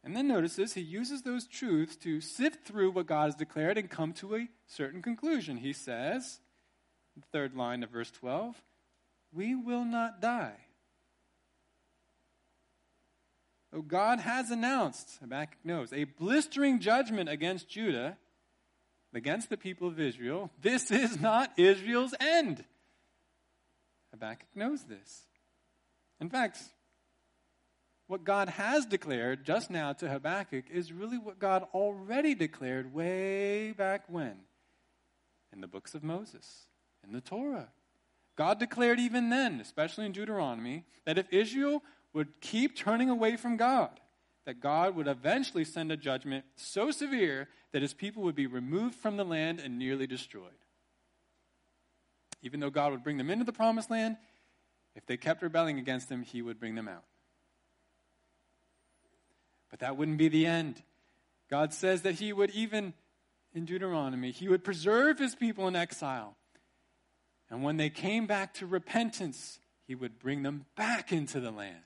And 0.03 0.15
then 0.15 0.27
notices 0.27 0.73
he 0.73 0.81
uses 0.81 1.21
those 1.21 1.45
truths 1.45 1.95
to 1.97 2.19
sift 2.19 2.67
through 2.67 2.91
what 2.91 3.05
God 3.05 3.25
has 3.25 3.35
declared 3.35 3.77
and 3.77 3.89
come 3.89 4.13
to 4.13 4.35
a 4.35 4.47
certain 4.65 5.01
conclusion. 5.01 5.57
He 5.57 5.73
says, 5.73 6.39
third 7.31 7.55
line 7.55 7.83
of 7.83 7.91
verse 7.91 8.09
12, 8.09 8.55
we 9.31 9.55
will 9.55 9.85
not 9.85 10.19
die. 10.19 10.55
Oh, 10.55 10.61
Oh, 13.73 13.81
God 13.81 14.19
has 14.19 14.51
announced, 14.51 15.17
Habakkuk 15.21 15.59
knows, 15.63 15.93
a 15.93 16.03
blistering 16.03 16.79
judgment 16.79 17.29
against 17.29 17.69
Judah, 17.69 18.17
against 19.13 19.49
the 19.49 19.57
people 19.57 19.87
of 19.87 19.99
Israel. 19.99 20.51
This 20.61 20.91
is 20.91 21.19
not 21.19 21.51
Israel's 21.57 22.13
end. 22.19 22.65
Habakkuk 24.11 24.49
knows 24.55 24.83
this. 24.83 25.23
In 26.19 26.29
fact, 26.29 26.59
what 28.07 28.25
God 28.25 28.49
has 28.49 28.85
declared 28.85 29.45
just 29.45 29.69
now 29.69 29.93
to 29.93 30.09
Habakkuk 30.09 30.65
is 30.69 30.91
really 30.91 31.17
what 31.17 31.39
God 31.39 31.65
already 31.73 32.35
declared 32.35 32.93
way 32.93 33.71
back 33.71 34.03
when 34.09 34.35
in 35.53 35.61
the 35.61 35.67
books 35.67 35.95
of 35.95 36.03
Moses, 36.03 36.67
in 37.05 37.13
the 37.13 37.21
Torah. 37.21 37.69
God 38.35 38.59
declared 38.59 38.99
even 38.99 39.29
then, 39.29 39.61
especially 39.61 40.05
in 40.05 40.11
Deuteronomy, 40.11 40.83
that 41.05 41.17
if 41.17 41.31
Israel 41.31 41.83
would 42.13 42.41
keep 42.41 42.75
turning 42.75 43.09
away 43.09 43.37
from 43.37 43.57
God, 43.57 43.99
that 44.45 44.59
God 44.59 44.95
would 44.95 45.07
eventually 45.07 45.63
send 45.63 45.91
a 45.91 45.97
judgment 45.97 46.45
so 46.55 46.91
severe 46.91 47.47
that 47.71 47.81
his 47.81 47.93
people 47.93 48.23
would 48.23 48.35
be 48.35 48.47
removed 48.47 48.95
from 48.95 49.17
the 49.17 49.23
land 49.23 49.59
and 49.59 49.79
nearly 49.79 50.07
destroyed. 50.07 50.51
Even 52.41 52.59
though 52.59 52.69
God 52.69 52.91
would 52.91 53.03
bring 53.03 53.17
them 53.17 53.29
into 53.29 53.45
the 53.45 53.53
promised 53.53 53.91
land, 53.91 54.17
if 54.95 55.05
they 55.05 55.15
kept 55.15 55.41
rebelling 55.41 55.79
against 55.79 56.09
him, 56.09 56.23
he 56.23 56.41
would 56.41 56.59
bring 56.59 56.75
them 56.75 56.87
out. 56.87 57.03
But 59.69 59.79
that 59.79 59.95
wouldn't 59.95 60.17
be 60.17 60.27
the 60.27 60.45
end. 60.45 60.83
God 61.49 61.73
says 61.73 62.01
that 62.03 62.15
He 62.15 62.33
would, 62.33 62.51
even 62.51 62.93
in 63.53 63.65
Deuteronomy, 63.65 64.31
He 64.31 64.47
would 64.47 64.63
preserve 64.63 65.17
His 65.17 65.33
people 65.33 65.67
in 65.67 65.75
exile. 65.75 66.35
And 67.49 67.63
when 67.63 67.77
they 67.77 67.89
came 67.89 68.27
back 68.27 68.53
to 68.55 68.65
repentance, 68.65 69.59
He 69.87 69.95
would 69.95 70.19
bring 70.19 70.43
them 70.43 70.65
back 70.75 71.11
into 71.11 71.39
the 71.39 71.51
land. 71.51 71.83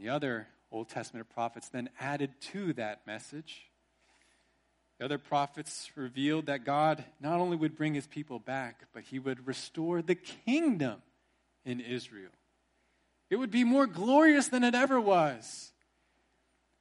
The 0.00 0.08
other 0.08 0.48
Old 0.72 0.88
Testament 0.88 1.28
prophets 1.28 1.68
then 1.68 1.90
added 2.00 2.30
to 2.52 2.72
that 2.72 3.06
message. 3.06 3.66
The 4.98 5.04
other 5.04 5.18
prophets 5.18 5.90
revealed 5.94 6.46
that 6.46 6.64
God 6.64 7.04
not 7.20 7.38
only 7.38 7.56
would 7.56 7.76
bring 7.76 7.92
his 7.92 8.06
people 8.06 8.38
back, 8.38 8.84
but 8.94 9.02
he 9.02 9.18
would 9.18 9.46
restore 9.46 10.00
the 10.00 10.14
kingdom 10.14 11.02
in 11.66 11.80
Israel. 11.80 12.30
It 13.28 13.36
would 13.36 13.50
be 13.50 13.62
more 13.62 13.86
glorious 13.86 14.48
than 14.48 14.64
it 14.64 14.74
ever 14.74 14.98
was. 14.98 15.70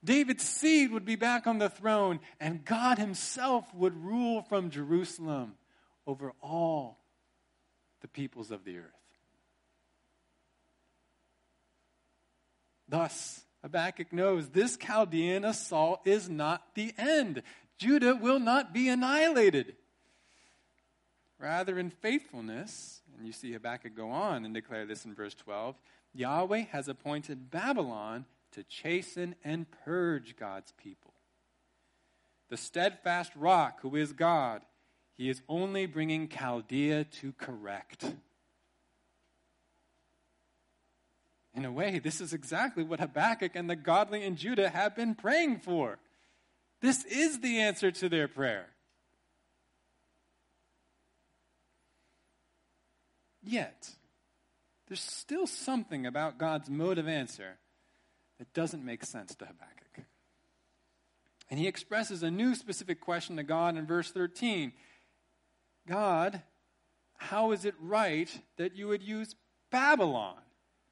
David's 0.01 0.47
seed 0.47 0.91
would 0.91 1.05
be 1.05 1.17
back 1.17 1.45
on 1.45 1.57
the 1.57 1.69
throne, 1.69 2.21
and 2.39 2.63
God 2.63 2.99
Himself 2.99 3.73
would 3.75 4.01
rule 4.01 4.43
from 4.43 4.69
Jerusalem 4.69 5.55
over 6.07 6.31
all 6.41 6.99
the 7.99 8.07
peoples 8.07 8.49
of 8.49 8.63
the 8.63 8.77
earth. 8.77 8.98
Thus, 12.89 13.45
Habakkuk 13.61 14.11
knows 14.11 14.49
this 14.49 14.75
Chaldean 14.75 15.45
assault 15.45 16.01
is 16.05 16.27
not 16.27 16.73
the 16.73 16.93
end. 16.97 17.43
Judah 17.77 18.15
will 18.15 18.39
not 18.39 18.73
be 18.73 18.89
annihilated. 18.89 19.75
Rather, 21.37 21.77
in 21.77 21.91
faithfulness, 21.91 23.01
and 23.17 23.27
you 23.27 23.31
see 23.31 23.53
Habakkuk 23.53 23.95
go 23.95 24.09
on 24.09 24.43
and 24.43 24.53
declare 24.53 24.85
this 24.85 25.05
in 25.05 25.13
verse 25.13 25.35
12 25.35 25.75
Yahweh 26.13 26.65
has 26.71 26.87
appointed 26.87 27.51
Babylon 27.51 28.25
to 28.51 28.63
chasten 28.63 29.35
and 29.43 29.67
purge 29.85 30.35
God's 30.35 30.71
people. 30.71 31.13
The 32.49 32.57
steadfast 32.57 33.31
rock, 33.35 33.81
who 33.81 33.95
is 33.95 34.11
God, 34.11 34.63
he 35.15 35.29
is 35.29 35.43
only 35.47 35.85
bringing 35.85 36.27
Chaldea 36.27 37.03
to 37.03 37.33
correct. 37.33 38.05
In 41.59 41.65
a 41.65 41.71
way, 41.73 41.99
this 41.99 42.21
is 42.21 42.31
exactly 42.31 42.85
what 42.85 43.01
Habakkuk 43.01 43.51
and 43.53 43.69
the 43.69 43.75
godly 43.75 44.23
in 44.23 44.37
Judah 44.37 44.69
have 44.69 44.95
been 44.95 45.13
praying 45.13 45.59
for. 45.59 45.99
This 46.81 47.03
is 47.03 47.41
the 47.41 47.59
answer 47.59 47.91
to 47.91 48.07
their 48.07 48.29
prayer. 48.29 48.67
Yet, 53.43 53.89
there's 54.87 55.01
still 55.01 55.47
something 55.47 56.05
about 56.05 56.37
God's 56.37 56.69
mode 56.69 56.97
of 56.97 57.09
answer 57.09 57.57
that 58.37 58.53
doesn't 58.53 58.85
make 58.85 59.03
sense 59.03 59.35
to 59.35 59.45
Habakkuk. 59.45 60.05
And 61.49 61.59
he 61.59 61.67
expresses 61.67 62.23
a 62.23 62.31
new 62.31 62.55
specific 62.55 63.01
question 63.01 63.35
to 63.35 63.43
God 63.43 63.75
in 63.75 63.85
verse 63.85 64.11
13 64.11 64.71
God, 65.89 66.41
how 67.17 67.51
is 67.51 67.65
it 67.65 67.75
right 67.81 68.29
that 68.55 68.77
you 68.77 68.87
would 68.87 69.03
use 69.03 69.35
Babylon 69.71 70.37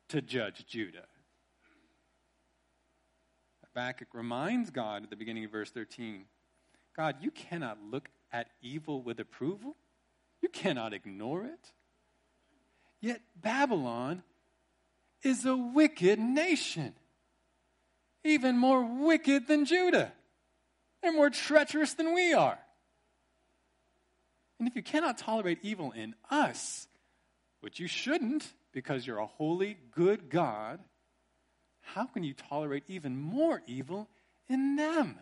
to 0.09 0.21
judge 0.21 0.65
Judah? 0.67 1.05
Habakkuk 3.63 4.07
reminds 4.13 4.69
God 4.71 5.03
at 5.03 5.09
the 5.09 5.15
beginning 5.15 5.45
of 5.45 5.51
verse 5.51 5.69
13 5.71 6.25
God, 6.95 7.17
you 7.21 7.29
cannot 7.29 7.77
look 7.91 8.09
at 8.31 8.47
evil 8.61 9.03
with 9.03 9.19
approval. 9.19 9.75
You 10.41 10.49
cannot 10.49 10.93
ignore 10.93 11.45
it. 11.45 11.71
Yet 12.99 13.21
Babylon 13.39 14.23
is 15.21 15.45
a 15.45 15.55
wicked 15.55 16.17
nation, 16.17 16.93
even 18.23 18.57
more 18.57 18.83
wicked 18.83 19.47
than 19.47 19.65
Judah. 19.65 20.11
They're 21.01 21.13
more 21.13 21.29
treacherous 21.29 21.93
than 21.93 22.13
we 22.13 22.33
are. 22.33 22.57
And 24.59 24.67
if 24.67 24.75
you 24.75 24.81
cannot 24.81 25.19
tolerate 25.19 25.59
evil 25.61 25.91
in 25.91 26.15
us, 26.31 26.87
which 27.61 27.79
you 27.79 27.87
shouldn't 27.87 28.47
because 28.77 29.07
you're 29.07 29.17
a 29.17 29.25
holy, 29.25 29.75
good 29.95 30.29
God, 30.29 30.79
how 31.81 32.05
can 32.05 32.23
you 32.23 32.35
tolerate 32.35 32.83
even 32.87 33.19
more 33.19 33.63
evil 33.65 34.07
in 34.47 34.75
them? 34.75 35.17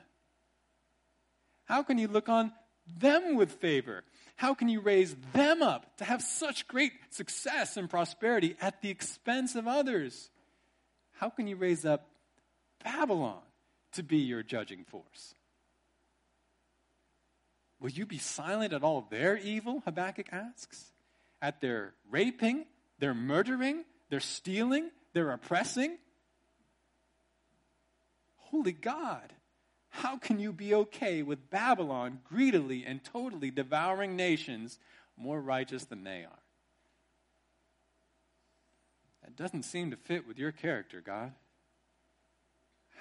How 1.63 1.81
can 1.81 1.97
you 1.97 2.09
look 2.09 2.27
on 2.27 2.51
them 2.99 3.37
with 3.37 3.53
favor? 3.53 4.03
How 4.35 4.55
can 4.55 4.67
you 4.67 4.81
raise 4.81 5.15
them 5.31 5.61
up 5.61 5.95
to 5.99 6.03
have 6.03 6.21
such 6.21 6.67
great 6.67 6.91
success 7.11 7.77
and 7.77 7.89
prosperity 7.89 8.57
at 8.59 8.81
the 8.81 8.89
expense 8.89 9.55
of 9.55 9.69
others? 9.69 10.29
How 11.13 11.29
can 11.29 11.47
you 11.47 11.55
raise 11.55 11.85
up 11.85 12.09
Babylon 12.83 13.39
to 13.93 14.03
be 14.03 14.17
your 14.17 14.43
judging 14.43 14.83
force? 14.83 15.33
Will 17.79 17.91
you 17.91 18.05
be 18.05 18.17
silent 18.17 18.73
at 18.73 18.83
all 18.83 19.07
their 19.09 19.37
evil? 19.37 19.81
Habakkuk 19.85 20.27
asks. 20.33 20.91
At 21.41 21.61
their 21.61 21.93
raping, 22.11 22.65
their 22.99 23.13
murdering, 23.13 23.83
they're 24.09 24.19
stealing, 24.19 24.89
they're 25.13 25.31
oppressing? 25.31 25.97
Holy 28.35 28.71
God, 28.71 29.33
how 29.89 30.17
can 30.17 30.39
you 30.39 30.51
be 30.51 30.73
okay 30.73 31.21
with 31.21 31.49
Babylon 31.49 32.19
greedily 32.23 32.85
and 32.85 33.03
totally 33.03 33.51
devouring 33.51 34.15
nations 34.15 34.77
more 35.17 35.39
righteous 35.41 35.85
than 35.85 36.03
they 36.03 36.23
are? 36.23 36.39
That 39.23 39.35
doesn't 39.35 39.63
seem 39.63 39.91
to 39.91 39.97
fit 39.97 40.27
with 40.27 40.37
your 40.37 40.51
character, 40.51 41.01
God. 41.01 41.33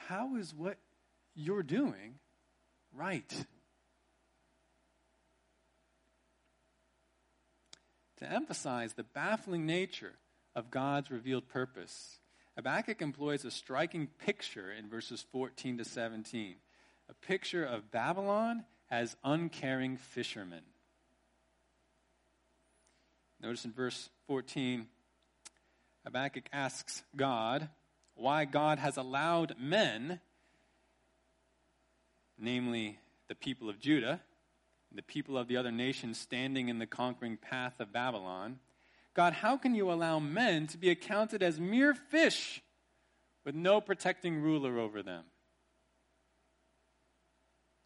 How 0.09 0.36
is 0.36 0.55
what 0.55 0.78
you're 1.34 1.62
doing 1.62 2.18
right? 2.95 3.47
To 8.24 8.32
emphasize 8.32 8.94
the 8.94 9.02
baffling 9.02 9.66
nature 9.66 10.14
of 10.56 10.70
God's 10.70 11.10
revealed 11.10 11.46
purpose, 11.46 12.20
Habakkuk 12.56 13.02
employs 13.02 13.44
a 13.44 13.50
striking 13.50 14.06
picture 14.06 14.72
in 14.72 14.88
verses 14.88 15.26
14 15.30 15.76
to 15.76 15.84
17 15.84 16.54
a 17.10 17.26
picture 17.26 17.66
of 17.66 17.90
Babylon 17.90 18.64
as 18.90 19.14
uncaring 19.22 19.98
fishermen. 19.98 20.62
Notice 23.42 23.66
in 23.66 23.72
verse 23.72 24.08
14, 24.26 24.86
Habakkuk 26.06 26.48
asks 26.50 27.02
God 27.14 27.68
why 28.14 28.46
God 28.46 28.78
has 28.78 28.96
allowed 28.96 29.56
men, 29.60 30.18
namely 32.38 32.98
the 33.28 33.34
people 33.34 33.68
of 33.68 33.78
Judah, 33.78 34.22
the 34.95 35.03
people 35.03 35.36
of 35.36 35.49
the 35.49 35.57
other 35.57 35.72
nations 35.72 36.18
standing 36.18 36.68
in 36.68 36.78
the 36.78 36.86
conquering 36.86 37.36
path 37.36 37.80
of 37.80 37.92
Babylon. 37.92 38.59
God, 39.14 39.32
how 39.32 39.57
can 39.57 39.74
you 39.74 39.90
allow 39.90 40.18
men 40.18 40.66
to 40.68 40.78
be 40.78 40.90
accounted 40.90 41.42
as 41.42 41.61
mere 41.61 41.95
fish 41.95 42.62
with 43.45 43.55
no 43.55 43.80
protecting 43.80 44.40
ruler 44.40 44.78
over 44.78 45.03
them? 45.03 45.24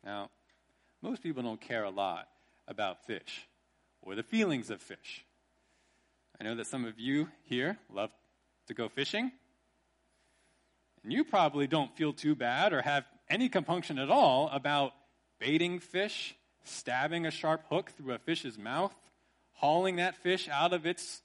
Now, 0.05 0.31
most 1.03 1.23
people 1.23 1.43
don't 1.43 1.61
care 1.61 1.85
a 1.85 1.91
lot 1.91 2.29
about 2.67 3.07
fish 3.07 3.49
or 4.03 4.15
the 4.15 4.23
feelings 4.23 4.71
of 4.71 4.81
fish. 4.81 5.25
I 6.41 6.45
know 6.45 6.55
that 6.55 6.67
some 6.67 6.85
of 6.85 6.99
you 6.99 7.29
here 7.45 7.79
love 7.93 8.11
to 8.69 8.75
go 8.75 8.89
fishing. 8.89 9.33
And 11.03 11.13
you 11.13 11.25
probably 11.25 11.67
don't 11.67 11.95
feel 11.97 12.13
too 12.13 12.35
bad 12.35 12.73
or 12.73 12.83
have 12.83 13.05
any 13.29 13.49
compunction 13.49 13.99
at 13.99 14.11
all 14.11 14.49
about 14.53 14.93
baiting 15.39 15.79
fish, 15.79 16.35
stabbing 16.69 17.27
a 17.27 17.31
sharp 17.31 17.65
hook 17.69 17.91
through 17.97 18.15
a 18.15 18.19
fish's 18.19 18.59
mouth, 18.59 18.95
hauling 19.55 19.97
that 19.97 20.17
fish 20.17 20.49
out 20.49 20.73
of 20.73 20.87
its 20.87 21.23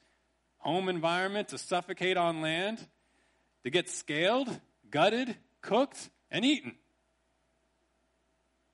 home 0.58 0.90
environment 0.90 1.50
to 1.50 1.58
suffocate 1.58 2.18
on 2.18 2.42
land, 2.42 2.80
to 3.64 3.70
get 3.70 3.90
scaled, 3.90 4.60
gutted, 4.90 5.36
cooked, 5.62 6.10
and 6.32 6.44
eaten 6.44 6.76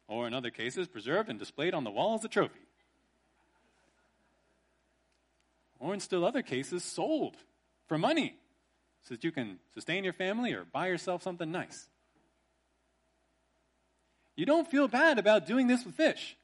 or 0.10 0.26
in 0.26 0.34
other 0.34 0.50
cases, 0.50 0.88
preserved 0.88 1.30
and 1.30 1.38
displayed 1.38 1.74
on 1.74 1.84
the 1.84 1.92
wall 1.92 2.16
as 2.16 2.26
a 2.26 2.28
trophy. 2.28 2.60
Or 5.80 5.94
in 5.94 6.00
still 6.00 6.26
other 6.26 6.42
cases, 6.42 6.84
sold 6.84 7.38
for 7.88 7.98
money 7.98 8.36
so 9.04 9.14
that 9.14 9.24
you 9.24 9.32
can 9.32 9.60
sustain 9.74 10.04
your 10.04 10.14
family 10.14 10.52
or 10.52 10.66
buy 10.66 10.88
yourself 10.88 11.22
something 11.22 11.50
nice. 11.50 11.88
You 14.36 14.46
don't 14.46 14.70
feel 14.70 14.88
bad 14.88 15.20
about 15.20 15.46
doing 15.46 15.68
this 15.68 15.86
with 15.86 15.94
fish. 15.94 16.36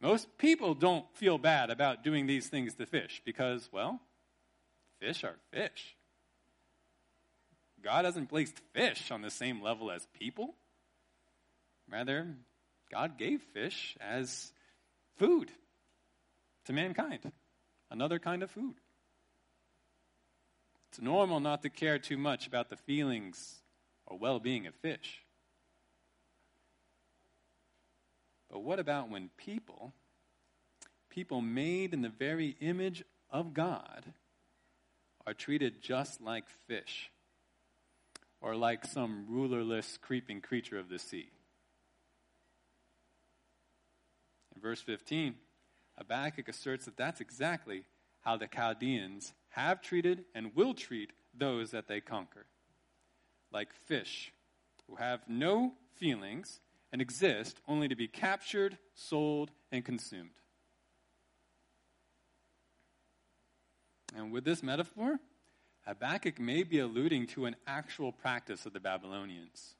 Most 0.00 0.36
people 0.38 0.74
don't 0.74 1.06
feel 1.14 1.38
bad 1.38 1.70
about 1.70 2.04
doing 2.04 2.26
these 2.26 2.48
things 2.48 2.74
to 2.74 2.86
fish 2.86 3.22
because, 3.24 3.68
well, 3.72 4.00
fish 5.00 5.24
are 5.24 5.36
fish. 5.52 5.96
God 7.82 8.04
hasn't 8.04 8.28
placed 8.28 8.60
fish 8.72 9.10
on 9.10 9.22
the 9.22 9.30
same 9.30 9.62
level 9.62 9.90
as 9.90 10.06
people. 10.18 10.54
Rather, 11.90 12.34
God 12.90 13.18
gave 13.18 13.42
fish 13.52 13.96
as 14.00 14.52
food 15.16 15.50
to 16.64 16.72
mankind, 16.72 17.30
another 17.90 18.18
kind 18.18 18.42
of 18.42 18.50
food. 18.50 18.74
It's 20.88 21.00
normal 21.00 21.40
not 21.40 21.62
to 21.62 21.70
care 21.70 21.98
too 21.98 22.16
much 22.16 22.46
about 22.46 22.70
the 22.70 22.76
feelings 22.76 23.62
or 24.06 24.16
well 24.16 24.38
being 24.38 24.66
of 24.66 24.74
fish. 24.76 25.23
But 28.54 28.62
what 28.62 28.78
about 28.78 29.10
when 29.10 29.30
people, 29.36 29.92
people 31.10 31.40
made 31.40 31.92
in 31.92 32.02
the 32.02 32.08
very 32.08 32.56
image 32.60 33.02
of 33.28 33.52
God, 33.52 34.04
are 35.26 35.34
treated 35.34 35.82
just 35.82 36.20
like 36.20 36.44
fish 36.68 37.10
or 38.40 38.54
like 38.54 38.84
some 38.84 39.26
rulerless, 39.28 39.98
creeping 40.00 40.40
creature 40.40 40.78
of 40.78 40.88
the 40.88 41.00
sea? 41.00 41.30
In 44.54 44.62
verse 44.62 44.80
15, 44.80 45.34
Habakkuk 45.98 46.48
asserts 46.48 46.84
that 46.84 46.96
that's 46.96 47.20
exactly 47.20 47.82
how 48.20 48.36
the 48.36 48.46
Chaldeans 48.46 49.32
have 49.48 49.82
treated 49.82 50.26
and 50.32 50.54
will 50.54 50.74
treat 50.74 51.10
those 51.36 51.72
that 51.72 51.88
they 51.88 52.00
conquer. 52.00 52.46
Like 53.50 53.72
fish 53.72 54.32
who 54.86 54.94
have 54.94 55.22
no 55.28 55.72
feelings 55.96 56.60
and 56.94 57.02
exist 57.02 57.58
only 57.66 57.88
to 57.88 57.96
be 57.96 58.06
captured, 58.06 58.78
sold, 58.94 59.50
and 59.72 59.84
consumed. 59.84 60.30
And 64.14 64.30
with 64.30 64.44
this 64.44 64.62
metaphor, 64.62 65.18
Habakkuk 65.88 66.38
may 66.38 66.62
be 66.62 66.78
alluding 66.78 67.26
to 67.26 67.46
an 67.46 67.56
actual 67.66 68.12
practice 68.12 68.64
of 68.64 68.74
the 68.74 68.78
Babylonians. 68.78 69.74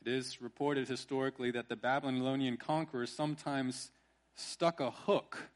It 0.00 0.10
is 0.10 0.40
reported 0.40 0.88
historically 0.88 1.50
that 1.50 1.68
the 1.68 1.76
Babylonian 1.76 2.56
conquerors 2.56 3.14
sometimes 3.14 3.90
stuck 4.36 4.80
a 4.80 4.90
hook 4.90 5.50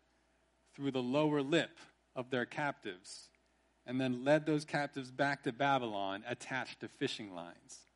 through 0.74 0.90
the 0.90 1.02
lower 1.02 1.40
lip 1.40 1.78
of 2.14 2.28
their 2.28 2.44
captives 2.44 3.30
and 3.86 3.98
then 3.98 4.26
led 4.26 4.44
those 4.44 4.66
captives 4.66 5.10
back 5.10 5.44
to 5.44 5.52
Babylon 5.52 6.22
attached 6.28 6.80
to 6.80 6.88
fishing 6.88 7.34
lines. 7.34 7.87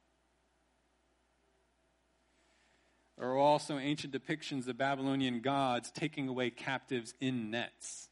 There 3.23 3.31
are 3.31 3.39
also 3.39 3.79
ancient 3.79 4.13
depictions 4.13 4.67
of 4.67 4.77
Babylonian 4.77 5.43
gods 5.43 5.93
taking 5.93 6.27
away 6.27 6.51
captives 6.51 7.15
in 7.21 7.53
nets. 7.53 8.09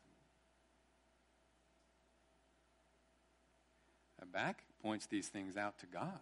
Habakkuk 4.21 4.63
points 4.81 5.07
these 5.07 5.27
things 5.27 5.57
out 5.57 5.81
to 5.81 5.87
God. 5.87 6.21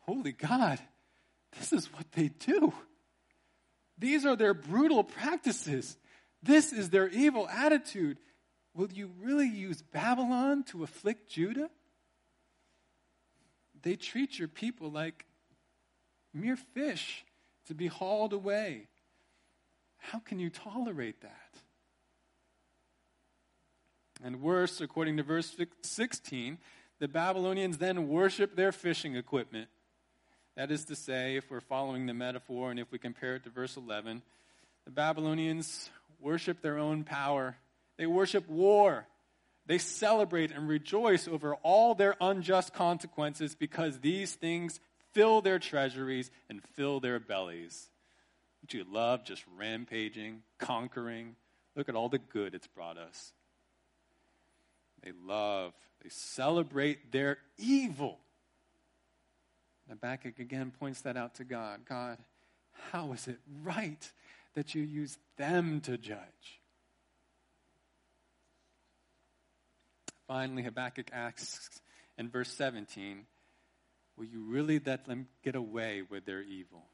Holy 0.00 0.32
God, 0.32 0.80
this 1.56 1.72
is 1.72 1.86
what 1.92 2.10
they 2.10 2.26
do. 2.26 2.72
These 3.96 4.26
are 4.26 4.34
their 4.34 4.52
brutal 4.52 5.04
practices. 5.04 5.96
This 6.42 6.72
is 6.72 6.90
their 6.90 7.06
evil 7.06 7.48
attitude. 7.48 8.18
Will 8.74 8.90
you 8.92 9.12
really 9.22 9.46
use 9.46 9.80
Babylon 9.80 10.64
to 10.70 10.82
afflict 10.82 11.30
Judah? 11.30 11.70
They 13.80 13.94
treat 13.94 14.40
your 14.40 14.48
people 14.48 14.90
like 14.90 15.24
mere 16.32 16.56
fish 16.56 17.24
to 17.66 17.74
be 17.74 17.86
hauled 17.86 18.32
away. 18.32 18.88
How 19.98 20.18
can 20.18 20.38
you 20.38 20.50
tolerate 20.50 21.20
that? 21.22 21.50
And 24.22 24.40
worse, 24.42 24.80
according 24.80 25.16
to 25.16 25.22
verse 25.22 25.56
16, 25.82 26.58
the 26.98 27.08
Babylonians 27.08 27.78
then 27.78 28.08
worship 28.08 28.54
their 28.54 28.72
fishing 28.72 29.16
equipment 29.16 29.68
That 30.56 30.70
is 30.70 30.84
to 30.86 30.96
say, 30.96 31.36
if 31.36 31.50
we're 31.50 31.60
following 31.60 32.06
the 32.06 32.12
metaphor 32.12 32.70
and 32.70 32.78
if 32.78 32.90
we 32.92 32.98
compare 32.98 33.36
it 33.36 33.44
to 33.44 33.50
verse 33.50 33.76
11, 33.76 34.22
the 34.84 34.90
Babylonians 34.90 35.88
worship 36.20 36.60
their 36.60 36.78
own 36.78 37.04
power, 37.04 37.56
they 37.96 38.06
worship 38.06 38.48
war. 38.48 39.06
They 39.66 39.78
celebrate 39.78 40.50
and 40.50 40.68
rejoice 40.68 41.28
over 41.28 41.54
all 41.62 41.94
their 41.94 42.16
unjust 42.20 42.74
consequences 42.74 43.54
because 43.54 44.00
these 44.00 44.34
things 44.34 44.80
fill 45.12 45.40
their 45.40 45.58
treasuries 45.58 46.30
and 46.48 46.62
fill 46.74 47.00
their 47.00 47.20
bellies. 47.20 47.88
Don't 48.62 48.78
you 48.78 48.84
love 48.92 49.24
just 49.24 49.44
rampaging, 49.56 50.42
conquering? 50.58 51.36
Look 51.76 51.88
at 51.88 51.94
all 51.94 52.08
the 52.08 52.18
good 52.18 52.54
it's 52.54 52.66
brought 52.66 52.98
us. 52.98 53.32
They 55.02 55.12
love, 55.24 55.72
they 56.02 56.10
celebrate 56.10 57.10
their 57.10 57.38
evil. 57.56 58.18
Habakkuk 59.88 60.38
again 60.38 60.72
points 60.78 61.00
that 61.02 61.16
out 61.16 61.36
to 61.36 61.44
God. 61.44 61.80
God, 61.88 62.18
how 62.90 63.12
is 63.12 63.26
it 63.28 63.38
right 63.62 64.12
that 64.54 64.74
you 64.74 64.82
use 64.82 65.16
them 65.36 65.80
to 65.82 65.96
judge? 65.96 66.60
Finally, 70.28 70.62
Habakkuk 70.62 71.10
asks 71.12 71.80
in 72.16 72.28
verse 72.28 72.52
17, 72.52 73.24
Will 74.20 74.26
you 74.26 74.42
really 74.42 74.78
let 74.84 75.06
them 75.06 75.28
get 75.42 75.54
away 75.54 76.02
with 76.02 76.26
their 76.26 76.42
evil? 76.42 76.84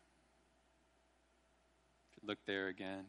If 2.08 2.22
you 2.22 2.28
look 2.28 2.38
there 2.46 2.68
again, 2.68 3.06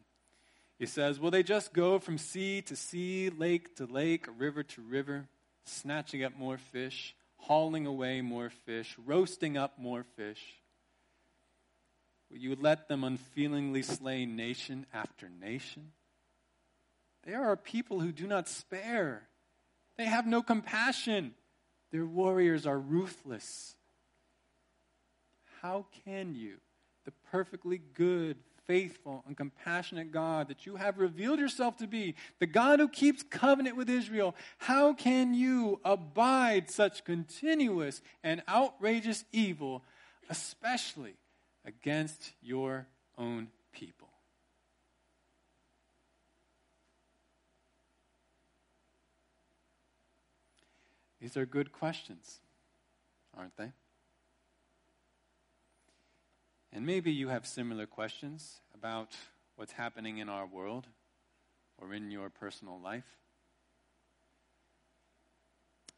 he 0.76 0.86
says, 0.86 1.20
Will 1.20 1.30
they 1.30 1.44
just 1.44 1.72
go 1.72 2.00
from 2.00 2.18
sea 2.18 2.60
to 2.62 2.74
sea, 2.74 3.30
lake 3.30 3.76
to 3.76 3.86
lake, 3.86 4.26
river 4.36 4.64
to 4.64 4.82
river, 4.82 5.28
snatching 5.66 6.24
up 6.24 6.36
more 6.36 6.58
fish, 6.58 7.14
hauling 7.36 7.86
away 7.86 8.20
more 8.20 8.50
fish, 8.50 8.96
roasting 9.06 9.56
up 9.56 9.78
more 9.78 10.02
fish? 10.02 10.42
Will 12.28 12.38
you 12.38 12.56
let 12.60 12.88
them 12.88 13.04
unfeelingly 13.04 13.82
slay 13.82 14.26
nation 14.26 14.84
after 14.92 15.28
nation? 15.28 15.92
They 17.22 17.34
are 17.34 17.52
a 17.52 17.56
people 17.56 18.00
who 18.00 18.10
do 18.10 18.26
not 18.26 18.48
spare 18.48 19.28
they 19.96 20.06
have 20.06 20.26
no 20.26 20.42
compassion. 20.42 21.34
Their 21.90 22.06
warriors 22.06 22.66
are 22.66 22.78
ruthless. 22.78 23.74
How 25.62 25.86
can 26.04 26.34
you, 26.34 26.58
the 27.04 27.12
perfectly 27.30 27.80
good, 27.94 28.36
faithful, 28.66 29.24
and 29.26 29.36
compassionate 29.36 30.12
God 30.12 30.48
that 30.48 30.66
you 30.66 30.76
have 30.76 30.98
revealed 30.98 31.40
yourself 31.40 31.76
to 31.78 31.86
be, 31.86 32.14
the 32.38 32.46
God 32.46 32.78
who 32.78 32.88
keeps 32.88 33.22
covenant 33.22 33.76
with 33.76 33.88
Israel, 33.88 34.36
how 34.58 34.92
can 34.92 35.34
you 35.34 35.80
abide 35.84 36.70
such 36.70 37.04
continuous 37.04 38.02
and 38.22 38.42
outrageous 38.48 39.24
evil, 39.32 39.82
especially 40.28 41.14
against 41.64 42.32
your 42.42 42.86
own 43.16 43.48
people? 43.72 44.08
These 51.20 51.36
are 51.36 51.46
good 51.46 51.72
questions, 51.72 52.38
aren't 53.36 53.56
they? 53.56 53.72
And 56.72 56.84
maybe 56.84 57.10
you 57.10 57.28
have 57.28 57.46
similar 57.46 57.86
questions 57.86 58.60
about 58.74 59.16
what's 59.56 59.72
happening 59.72 60.18
in 60.18 60.28
our 60.28 60.46
world 60.46 60.86
or 61.78 61.94
in 61.94 62.10
your 62.10 62.28
personal 62.30 62.78
life. 62.80 63.06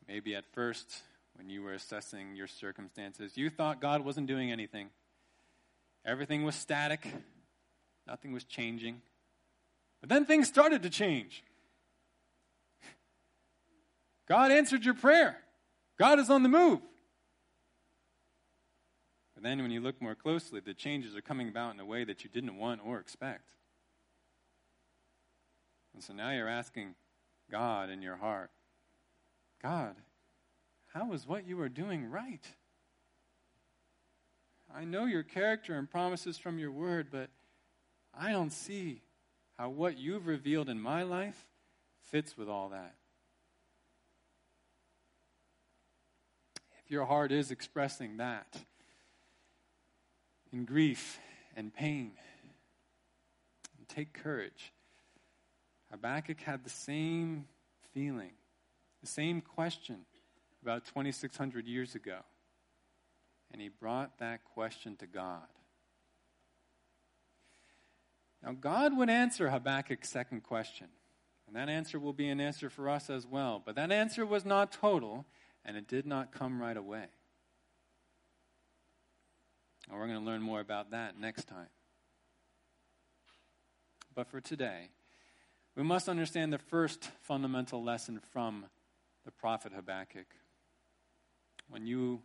Maybe 0.07 0.35
at 0.35 0.45
first, 0.53 1.03
when 1.35 1.49
you 1.49 1.63
were 1.63 1.73
assessing 1.73 2.35
your 2.35 2.47
circumstances, 2.47 3.37
you 3.37 3.51
thought 3.51 3.81
God 3.81 4.05
wasn't 4.05 4.27
doing 4.27 4.51
anything. 4.51 4.89
Everything 6.05 6.45
was 6.45 6.55
static, 6.55 7.07
nothing 8.07 8.33
was 8.33 8.45
changing. 8.45 9.03
But 10.01 10.09
then 10.09 10.25
things 10.25 10.49
started 10.49 10.83
to 10.83 10.91
change. 10.91 11.45
God 14.29 14.51
answered 14.51 14.85
your 14.85 14.95
prayer. 14.95 15.37
God 15.99 16.19
is 16.19 16.31
on 16.31 16.43
the 16.43 16.49
move. 16.49 16.81
But 19.41 19.49
then 19.49 19.63
when 19.63 19.71
you 19.71 19.81
look 19.81 20.03
more 20.03 20.15
closely, 20.15 20.61
the 20.61 20.75
changes 20.75 21.17
are 21.17 21.23
coming 21.23 21.49
about 21.49 21.73
in 21.73 21.81
a 21.81 21.85
way 21.87 22.05
that 22.05 22.25
you 22.25 22.31
didn't 22.31 22.59
want 22.59 22.83
or 22.85 22.99
expect. 22.99 23.55
And 25.95 26.05
so 26.05 26.13
now 26.13 26.31
you're 26.31 26.49
asking 26.49 26.95
God 27.51 27.89
in 27.89 28.03
your 28.03 28.17
heart, 28.17 28.51
God, 29.63 29.95
how 30.89 31.13
is 31.15 31.27
what 31.27 31.47
you 31.47 31.59
are 31.63 31.71
doing 31.71 32.11
right? 32.11 32.47
I 34.75 34.85
know 34.85 35.07
your 35.07 35.23
character 35.23 35.75
and 35.79 35.91
promises 35.91 36.37
from 36.37 36.59
your 36.59 36.71
word, 36.71 37.09
but 37.11 37.31
I 38.13 38.33
don't 38.33 38.53
see 38.53 39.01
how 39.57 39.71
what 39.71 39.97
you've 39.97 40.27
revealed 40.27 40.69
in 40.69 40.79
my 40.79 41.03
life 41.03 41.47
fits 42.03 42.37
with 42.37 42.49
all 42.49 42.69
that. 42.69 42.95
If 46.85 46.91
your 46.91 47.07
heart 47.07 47.33
is 47.33 47.51
expressing 47.51 48.19
that 48.19 48.59
in 50.53 50.65
grief 50.65 51.19
and 51.57 51.73
pain, 51.73 52.13
and 53.79 53.89
take 53.89 54.13
courage. 54.13 54.73
Habakkuk 55.91 56.41
had 56.41 56.65
the 56.65 56.71
same 56.71 57.47
feeling, 57.93 58.33
the 59.01 59.09
same 59.09 59.41
question 59.41 60.07
about 60.63 60.85
2,600 60.87 61.67
years 61.67 61.95
ago. 61.95 62.19
And 63.53 63.61
he 63.61 63.69
brought 63.69 64.19
that 64.19 64.45
question 64.45 64.97
to 64.97 65.07
God. 65.07 65.47
Now, 68.43 68.53
God 68.53 68.97
would 68.97 69.11
answer 69.11 69.51
Habakkuk's 69.51 70.09
second 70.09 70.43
question. 70.45 70.87
And 71.47 71.57
that 71.57 71.69
answer 71.69 71.99
will 71.99 72.13
be 72.13 72.29
an 72.29 72.41
answer 72.41 72.71
for 72.71 72.89
us 72.89 73.11
as 73.11 73.27
well. 73.27 73.61
But 73.65 73.75
that 73.75 73.91
answer 73.91 74.25
was 74.25 74.45
not 74.45 74.71
total 74.71 75.27
and 75.65 75.77
it 75.77 75.89
did 75.89 76.07
not 76.07 76.33
come 76.33 76.63
right 76.63 76.77
away. 76.77 77.07
And 79.91 79.99
we're 79.99 80.07
going 80.07 80.21
to 80.21 80.25
learn 80.25 80.41
more 80.41 80.61
about 80.61 80.93
that 80.93 81.19
next 81.19 81.49
time. 81.49 81.69
But 84.15 84.29
for 84.29 84.41
today, 84.41 84.91
we 85.77 85.83
must 85.83 86.09
understand 86.09 86.53
the 86.53 86.59
first 86.59 87.11
fundamental 87.23 87.83
lesson 87.83 88.21
from 88.33 88.67
the 89.25 89.33
prophet 89.33 89.73
Habakkuk. 89.73 90.27
When 91.69 91.87
you 91.87 92.23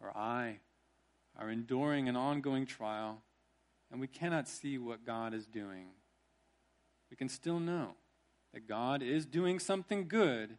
or 0.00 0.16
I 0.16 0.60
are 1.38 1.50
enduring 1.50 2.08
an 2.08 2.16
ongoing 2.16 2.64
trial 2.64 3.22
and 3.90 4.00
we 4.00 4.06
cannot 4.06 4.48
see 4.48 4.78
what 4.78 5.04
God 5.04 5.34
is 5.34 5.46
doing, 5.46 5.88
we 7.10 7.16
can 7.16 7.28
still 7.28 7.60
know 7.60 7.90
that 8.54 8.66
God 8.66 9.02
is 9.02 9.26
doing 9.26 9.58
something 9.58 10.08
good, 10.08 10.56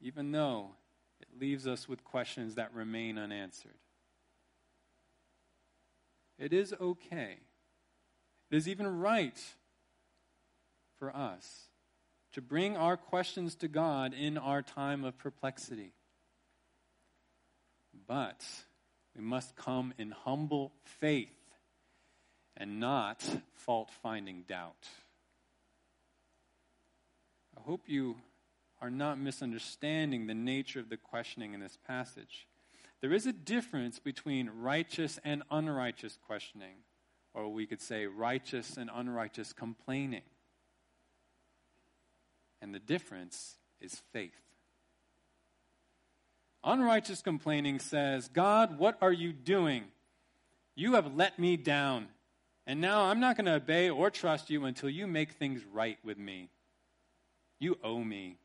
even 0.00 0.32
though 0.32 0.70
it 1.20 1.28
leaves 1.38 1.68
us 1.68 1.88
with 1.88 2.02
questions 2.02 2.56
that 2.56 2.74
remain 2.74 3.16
unanswered. 3.16 3.78
It 6.38 6.52
is 6.52 6.74
okay. 6.80 7.38
It 8.50 8.56
is 8.56 8.68
even 8.68 9.00
right 9.00 9.38
for 10.98 11.14
us 11.14 11.68
to 12.32 12.42
bring 12.42 12.76
our 12.76 12.96
questions 12.96 13.54
to 13.56 13.68
God 13.68 14.12
in 14.12 14.36
our 14.36 14.62
time 14.62 15.04
of 15.04 15.16
perplexity. 15.18 15.92
But 18.06 18.44
we 19.16 19.22
must 19.22 19.56
come 19.56 19.94
in 19.96 20.10
humble 20.10 20.72
faith 20.84 21.28
and 22.56 22.78
not 22.78 23.24
fault 23.54 23.90
finding 24.02 24.44
doubt. 24.46 24.86
I 27.56 27.62
hope 27.62 27.82
you 27.86 28.16
are 28.82 28.90
not 28.90 29.18
misunderstanding 29.18 30.26
the 30.26 30.34
nature 30.34 30.80
of 30.80 30.90
the 30.90 30.98
questioning 30.98 31.54
in 31.54 31.60
this 31.60 31.78
passage. 31.86 32.46
There 33.00 33.12
is 33.12 33.26
a 33.26 33.32
difference 33.32 33.98
between 33.98 34.50
righteous 34.60 35.18
and 35.24 35.42
unrighteous 35.50 36.18
questioning, 36.26 36.76
or 37.34 37.48
we 37.48 37.66
could 37.66 37.82
say 37.82 38.06
righteous 38.06 38.76
and 38.76 38.90
unrighteous 38.92 39.52
complaining. 39.52 40.22
And 42.62 42.74
the 42.74 42.78
difference 42.78 43.56
is 43.80 44.02
faith. 44.12 44.32
Unrighteous 46.64 47.22
complaining 47.22 47.78
says, 47.78 48.28
God, 48.28 48.78
what 48.78 48.98
are 49.00 49.12
you 49.12 49.32
doing? 49.32 49.84
You 50.74 50.94
have 50.94 51.14
let 51.14 51.38
me 51.38 51.56
down. 51.56 52.08
And 52.66 52.80
now 52.80 53.04
I'm 53.04 53.20
not 53.20 53.36
going 53.36 53.46
to 53.46 53.54
obey 53.54 53.88
or 53.88 54.10
trust 54.10 54.50
you 54.50 54.64
until 54.64 54.90
you 54.90 55.06
make 55.06 55.32
things 55.32 55.62
right 55.72 55.98
with 56.02 56.18
me. 56.18 56.48
You 57.60 57.78
owe 57.84 58.02
me. 58.02 58.38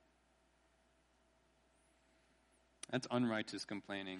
That's 2.92 3.08
unrighteous 3.10 3.66
complaining. 3.66 4.20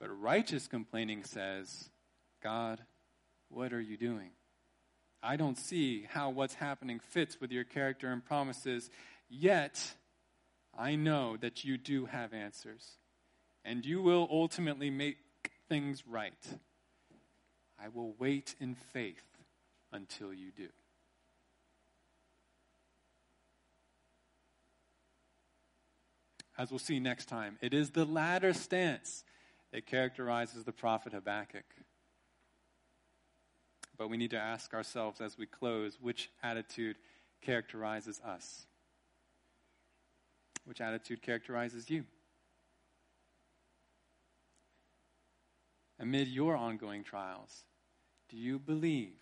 But 0.00 0.08
righteous 0.10 0.66
complaining 0.66 1.24
says, 1.24 1.90
God, 2.42 2.80
what 3.48 3.72
are 3.72 3.80
you 3.80 3.96
doing? 3.96 4.30
I 5.22 5.36
don't 5.36 5.56
see 5.56 6.06
how 6.10 6.30
what's 6.30 6.54
happening 6.54 7.00
fits 7.00 7.40
with 7.40 7.50
your 7.50 7.64
character 7.64 8.12
and 8.12 8.24
promises, 8.24 8.90
yet 9.28 9.94
I 10.76 10.96
know 10.96 11.36
that 11.38 11.64
you 11.64 11.78
do 11.78 12.06
have 12.06 12.34
answers. 12.34 12.98
And 13.64 13.86
you 13.86 14.02
will 14.02 14.28
ultimately 14.30 14.90
make 14.90 15.16
things 15.68 16.06
right. 16.06 16.34
I 17.82 17.88
will 17.88 18.14
wait 18.18 18.54
in 18.60 18.74
faith 18.74 19.24
until 19.92 20.34
you 20.34 20.50
do. 20.54 20.68
As 26.56 26.70
we'll 26.70 26.78
see 26.78 27.00
next 27.00 27.26
time, 27.26 27.58
it 27.60 27.74
is 27.74 27.90
the 27.90 28.04
latter 28.04 28.52
stance 28.52 29.24
that 29.74 29.86
characterizes 29.86 30.62
the 30.62 30.72
prophet 30.72 31.12
Habakkuk. 31.12 31.64
But 33.98 34.08
we 34.08 34.16
need 34.16 34.30
to 34.30 34.38
ask 34.38 34.72
ourselves 34.72 35.20
as 35.20 35.36
we 35.36 35.46
close 35.46 35.98
which 36.00 36.30
attitude 36.44 36.94
characterizes 37.42 38.20
us? 38.24 38.66
Which 40.64 40.80
attitude 40.80 41.22
characterizes 41.22 41.90
you? 41.90 42.04
Amid 45.98 46.28
your 46.28 46.54
ongoing 46.54 47.02
trials, 47.02 47.64
do 48.28 48.36
you 48.36 48.60
believe 48.60 49.18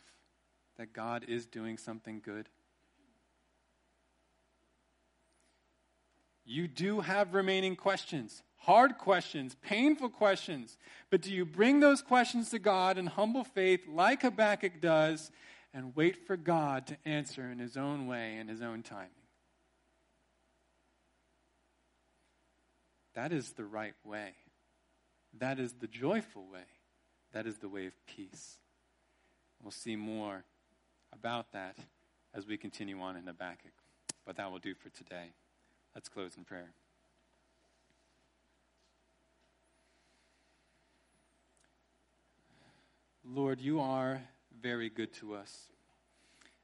that 0.77 0.93
God 0.93 1.25
is 1.29 1.47
doing 1.47 1.79
something 1.79 2.21
good? 2.23 2.51
You 6.45 6.69
do 6.69 7.01
have 7.01 7.33
remaining 7.33 7.75
questions, 7.75 8.43
hard 8.63 8.97
questions, 8.99 9.57
painful 9.63 10.09
questions. 10.09 10.77
But 11.11 11.23
do 11.23 11.33
you 11.33 11.45
bring 11.45 11.81
those 11.81 12.01
questions 12.03 12.51
to 12.51 12.59
God 12.59 12.97
in 12.97 13.07
humble 13.07 13.45
faith, 13.45 13.87
like 13.89 14.23
Habakkuk 14.23 14.81
does, 14.81 15.31
and 15.75 15.97
wait 15.97 16.27
for 16.27 16.37
God 16.37 16.87
to 16.87 16.97
answer 17.05 17.51
in 17.51 17.59
His 17.59 17.77
own 17.77 18.07
way 18.07 18.37
and 18.37 18.49
His 18.49 18.63
own 18.63 18.83
timing? 18.83 19.11
That 23.15 23.33
is 23.33 23.53
the 23.53 23.65
right 23.65 23.95
way. 24.05 24.31
That 25.39 25.59
is 25.59 25.75
the 25.75 25.87
joyful 25.87 26.45
way. 26.51 26.65
That 27.33 27.47
is 27.47 27.59
the 27.59 27.69
way 27.69 27.87
of 27.87 27.93
peace. 28.07 28.59
We'll 29.63 29.71
see 29.71 29.97
more 29.97 30.45
about 31.13 31.53
that 31.53 31.77
as 32.35 32.47
we 32.47 32.57
continue 32.57 33.01
on 33.01 33.17
in 33.17 33.27
Habakkuk. 33.27 33.73
But 34.25 34.37
that 34.37 34.51
will 34.51 34.59
do 34.59 34.75
for 34.75 34.89
today. 34.91 35.33
Let's 35.95 36.09
close 36.09 36.37
in 36.37 36.45
prayer. 36.45 36.73
Lord, 43.35 43.61
you 43.61 43.81
are 43.81 44.21
very 44.61 44.91
good 44.91 45.15
to 45.15 45.35
us. 45.35 45.69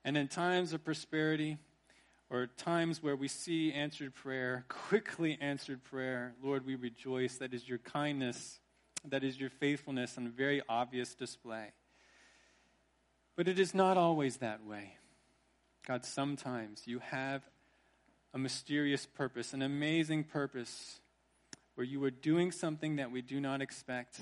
And 0.04 0.18
in 0.18 0.28
times 0.28 0.74
of 0.74 0.84
prosperity, 0.84 1.56
or 2.28 2.46
times 2.46 3.02
where 3.02 3.16
we 3.16 3.26
see 3.26 3.72
answered 3.72 4.14
prayer, 4.14 4.66
quickly 4.68 5.38
answered 5.40 5.82
prayer, 5.82 6.34
Lord, 6.42 6.66
we 6.66 6.74
rejoice. 6.74 7.36
That 7.36 7.54
is 7.54 7.66
your 7.66 7.78
kindness, 7.78 8.60
that 9.08 9.24
is 9.24 9.40
your 9.40 9.48
faithfulness 9.48 10.18
on 10.18 10.26
a 10.26 10.30
very 10.30 10.60
obvious 10.68 11.14
display. 11.14 11.72
But 13.34 13.48
it 13.48 13.58
is 13.58 13.72
not 13.74 13.96
always 13.96 14.38
that 14.38 14.62
way. 14.62 14.96
God, 15.86 16.04
sometimes 16.04 16.82
you 16.86 16.98
have 16.98 17.42
a 18.34 18.38
mysterious 18.38 19.06
purpose, 19.06 19.54
an 19.54 19.62
amazing 19.62 20.24
purpose, 20.24 21.00
where 21.76 21.86
you 21.86 22.04
are 22.04 22.10
doing 22.10 22.52
something 22.52 22.96
that 22.96 23.10
we 23.10 23.22
do 23.22 23.40
not 23.40 23.62
expect 23.62 24.20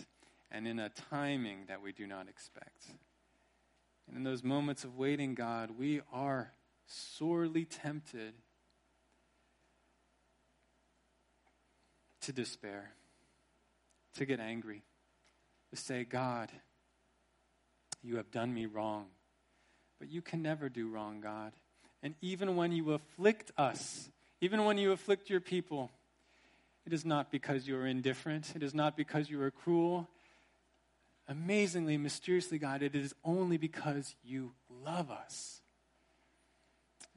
and 0.51 0.67
in 0.67 0.79
a 0.79 0.91
timing 1.11 1.65
that 1.69 1.83
we 1.83 1.93
do 1.93 2.07
not 2.07 2.29
expect. 2.29 2.87
And 4.09 4.17
in 4.17 4.23
those 4.23 4.43
moments 4.43 4.85
of 4.85 4.97
waiting, 4.97 5.35
God, 5.35 5.73
we 5.79 6.01
are 6.13 6.53
sorely 6.87 7.65
tempted 7.65 8.35
to 12.23 12.33
despair, 12.33 12.91
to 14.15 14.25
get 14.25 14.41
angry, 14.41 14.83
to 15.71 15.77
say, 15.77 16.05
God, 16.05 16.51
you 18.03 18.17
have 18.17 18.31
done 18.31 18.53
me 18.55 18.67
wrong. 18.67 19.07
But 19.99 20.11
you 20.11 20.23
can 20.23 20.43
never 20.43 20.69
do 20.69 20.89
wrong, 20.89 21.21
God. 21.21 21.53
And 22.03 22.15
even 22.21 22.57
when 22.57 22.71
you 22.71 22.93
afflict 22.93 23.51
us, 23.57 24.11
even 24.41 24.65
when 24.65 24.79
you 24.79 24.93
afflict 24.93 25.31
your 25.31 25.41
people, 25.41 25.91
it 26.85 26.93
is 26.93 27.05
not 27.05 27.31
because 27.33 27.67
you 27.67 27.77
are 27.77 27.87
indifferent. 27.87 28.53
It 28.55 28.63
is 28.63 28.75
not 28.75 28.97
because 28.97 29.29
you 29.29 29.41
are 29.43 29.51
cruel. 29.51 30.09
Amazingly, 31.29 31.97
mysteriously, 31.97 32.59
God, 32.59 32.83
it 32.83 32.95
is 32.95 33.15
only 33.25 33.57
because 33.57 34.15
you 34.25 34.53
love 34.85 35.11
us. 35.11 35.61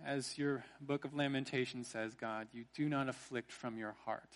As 0.03 0.37
your 0.37 0.63
book 0.81 1.05
of 1.05 1.13
Lamentation 1.13 1.83
says, 1.83 2.15
God, 2.15 2.47
you 2.53 2.65
do 2.73 2.87
not 2.89 3.09
afflict 3.09 3.51
from 3.51 3.77
your 3.77 3.95
heart. 4.05 4.33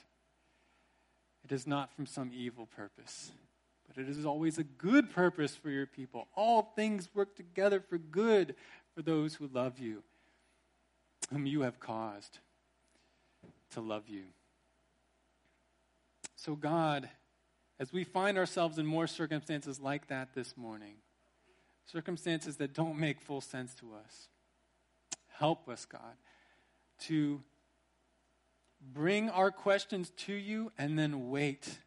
It 1.43 1.51
is 1.51 1.65
not 1.65 1.91
from 1.93 2.05
some 2.05 2.31
evil 2.33 2.67
purpose, 2.67 3.31
but 3.87 3.97
it 3.97 4.09
is 4.09 4.25
always 4.25 4.57
a 4.57 4.63
good 4.63 5.09
purpose 5.09 5.55
for 5.55 5.69
your 5.69 5.85
people. 5.87 6.27
All 6.35 6.73
things 6.75 7.09
work 7.13 7.35
together 7.35 7.79
for 7.79 7.97
good 7.97 8.55
for 8.95 9.01
those 9.01 9.35
who 9.35 9.49
love 9.51 9.79
you 9.79 10.03
whom 11.33 11.45
you 11.45 11.61
have 11.61 11.79
caused 11.79 12.39
to 13.71 13.81
love 13.81 14.07
you. 14.07 14.23
So, 16.35 16.55
God, 16.55 17.09
as 17.83 17.91
we 17.91 18.05
find 18.05 18.37
ourselves 18.37 18.77
in 18.77 18.85
more 18.85 19.07
circumstances 19.07 19.77
like 19.81 20.07
that 20.07 20.33
this 20.33 20.55
morning, 20.55 20.93
circumstances 21.85 22.55
that 22.55 22.73
don't 22.73 22.97
make 22.97 23.19
full 23.19 23.41
sense 23.41 23.75
to 23.75 23.87
us, 23.93 24.29
help 25.33 25.67
us, 25.67 25.83
God, 25.83 26.15
to 27.01 27.43
bring 28.81 29.29
our 29.29 29.51
questions 29.51 30.11
to 30.11 30.33
you 30.33 30.71
and 30.77 30.97
then 30.97 31.29
wait 31.29 31.77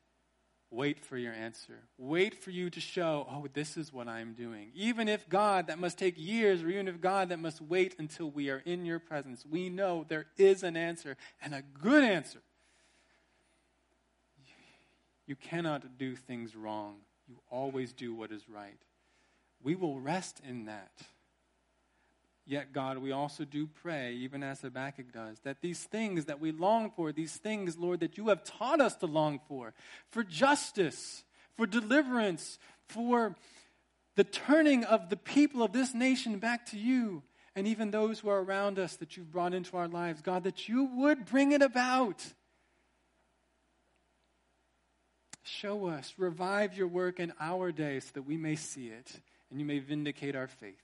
Wait 0.70 0.98
for 0.98 1.16
your 1.16 1.32
answer. 1.32 1.78
Wait 1.96 2.34
for 2.34 2.50
you 2.50 2.68
to 2.68 2.80
show, 2.80 3.26
oh, 3.30 3.46
this 3.54 3.76
is 3.76 3.92
what 3.92 4.08
I'm 4.08 4.34
doing. 4.34 4.72
Even 4.74 5.08
if 5.08 5.28
God, 5.28 5.68
that 5.68 5.78
must 5.78 5.96
take 5.96 6.14
years, 6.18 6.62
or 6.62 6.68
even 6.68 6.88
if 6.88 7.00
God, 7.00 7.28
that 7.28 7.38
must 7.38 7.62
wait 7.62 7.94
until 8.00 8.30
we 8.30 8.50
are 8.50 8.62
in 8.66 8.84
your 8.84 8.98
presence, 8.98 9.46
we 9.48 9.70
know 9.70 10.04
there 10.08 10.26
is 10.36 10.64
an 10.64 10.76
answer 10.76 11.16
and 11.40 11.54
a 11.54 11.62
good 11.62 12.02
answer. 12.02 12.40
You 15.26 15.36
cannot 15.36 15.98
do 15.98 16.14
things 16.14 16.54
wrong. 16.54 16.96
You 17.28 17.36
always 17.50 17.92
do 17.92 18.14
what 18.14 18.30
is 18.30 18.48
right. 18.48 18.78
We 19.62 19.74
will 19.74 19.98
rest 19.98 20.40
in 20.46 20.66
that. 20.66 20.92
Yet, 22.48 22.72
God, 22.72 22.98
we 22.98 23.10
also 23.10 23.44
do 23.44 23.66
pray, 23.66 24.12
even 24.12 24.44
as 24.44 24.60
Habakkuk 24.60 25.12
does, 25.12 25.40
that 25.40 25.62
these 25.62 25.82
things 25.82 26.26
that 26.26 26.40
we 26.40 26.52
long 26.52 26.92
for, 26.94 27.10
these 27.10 27.36
things, 27.36 27.76
Lord, 27.76 27.98
that 28.00 28.16
you 28.16 28.28
have 28.28 28.44
taught 28.44 28.80
us 28.80 28.94
to 28.96 29.06
long 29.06 29.40
for, 29.48 29.74
for 30.10 30.22
justice, 30.22 31.24
for 31.56 31.66
deliverance, 31.66 32.60
for 32.88 33.34
the 34.14 34.22
turning 34.22 34.84
of 34.84 35.10
the 35.10 35.16
people 35.16 35.64
of 35.64 35.72
this 35.72 35.92
nation 35.92 36.38
back 36.38 36.66
to 36.66 36.78
you, 36.78 37.24
and 37.56 37.66
even 37.66 37.90
those 37.90 38.20
who 38.20 38.28
are 38.28 38.42
around 38.42 38.78
us 38.78 38.94
that 38.96 39.16
you've 39.16 39.32
brought 39.32 39.52
into 39.52 39.76
our 39.76 39.88
lives, 39.88 40.22
God, 40.22 40.44
that 40.44 40.68
you 40.68 40.84
would 40.84 41.26
bring 41.26 41.50
it 41.50 41.62
about. 41.62 42.22
Show 45.46 45.86
us, 45.86 46.12
revive 46.18 46.76
your 46.76 46.88
work 46.88 47.20
in 47.20 47.32
our 47.38 47.70
day 47.70 48.00
so 48.00 48.10
that 48.14 48.22
we 48.22 48.36
may 48.36 48.56
see 48.56 48.88
it 48.88 49.20
and 49.48 49.60
you 49.60 49.64
may 49.64 49.78
vindicate 49.78 50.34
our 50.34 50.48
faith. 50.48 50.82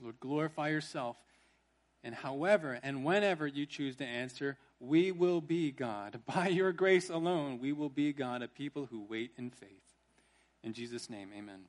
Lord, 0.00 0.20
glorify 0.20 0.68
yourself. 0.68 1.16
And 2.04 2.14
however 2.14 2.78
and 2.84 3.04
whenever 3.04 3.48
you 3.48 3.66
choose 3.66 3.96
to 3.96 4.04
answer, 4.04 4.56
we 4.78 5.10
will 5.10 5.40
be 5.40 5.72
God. 5.72 6.20
By 6.32 6.48
your 6.48 6.72
grace 6.72 7.10
alone, 7.10 7.58
we 7.60 7.72
will 7.72 7.88
be 7.88 8.12
God, 8.12 8.42
a 8.42 8.48
people 8.48 8.86
who 8.86 9.04
wait 9.08 9.32
in 9.36 9.50
faith. 9.50 9.68
In 10.62 10.72
Jesus' 10.72 11.10
name, 11.10 11.30
amen. 11.36 11.62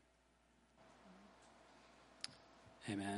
Amen. 2.88 3.18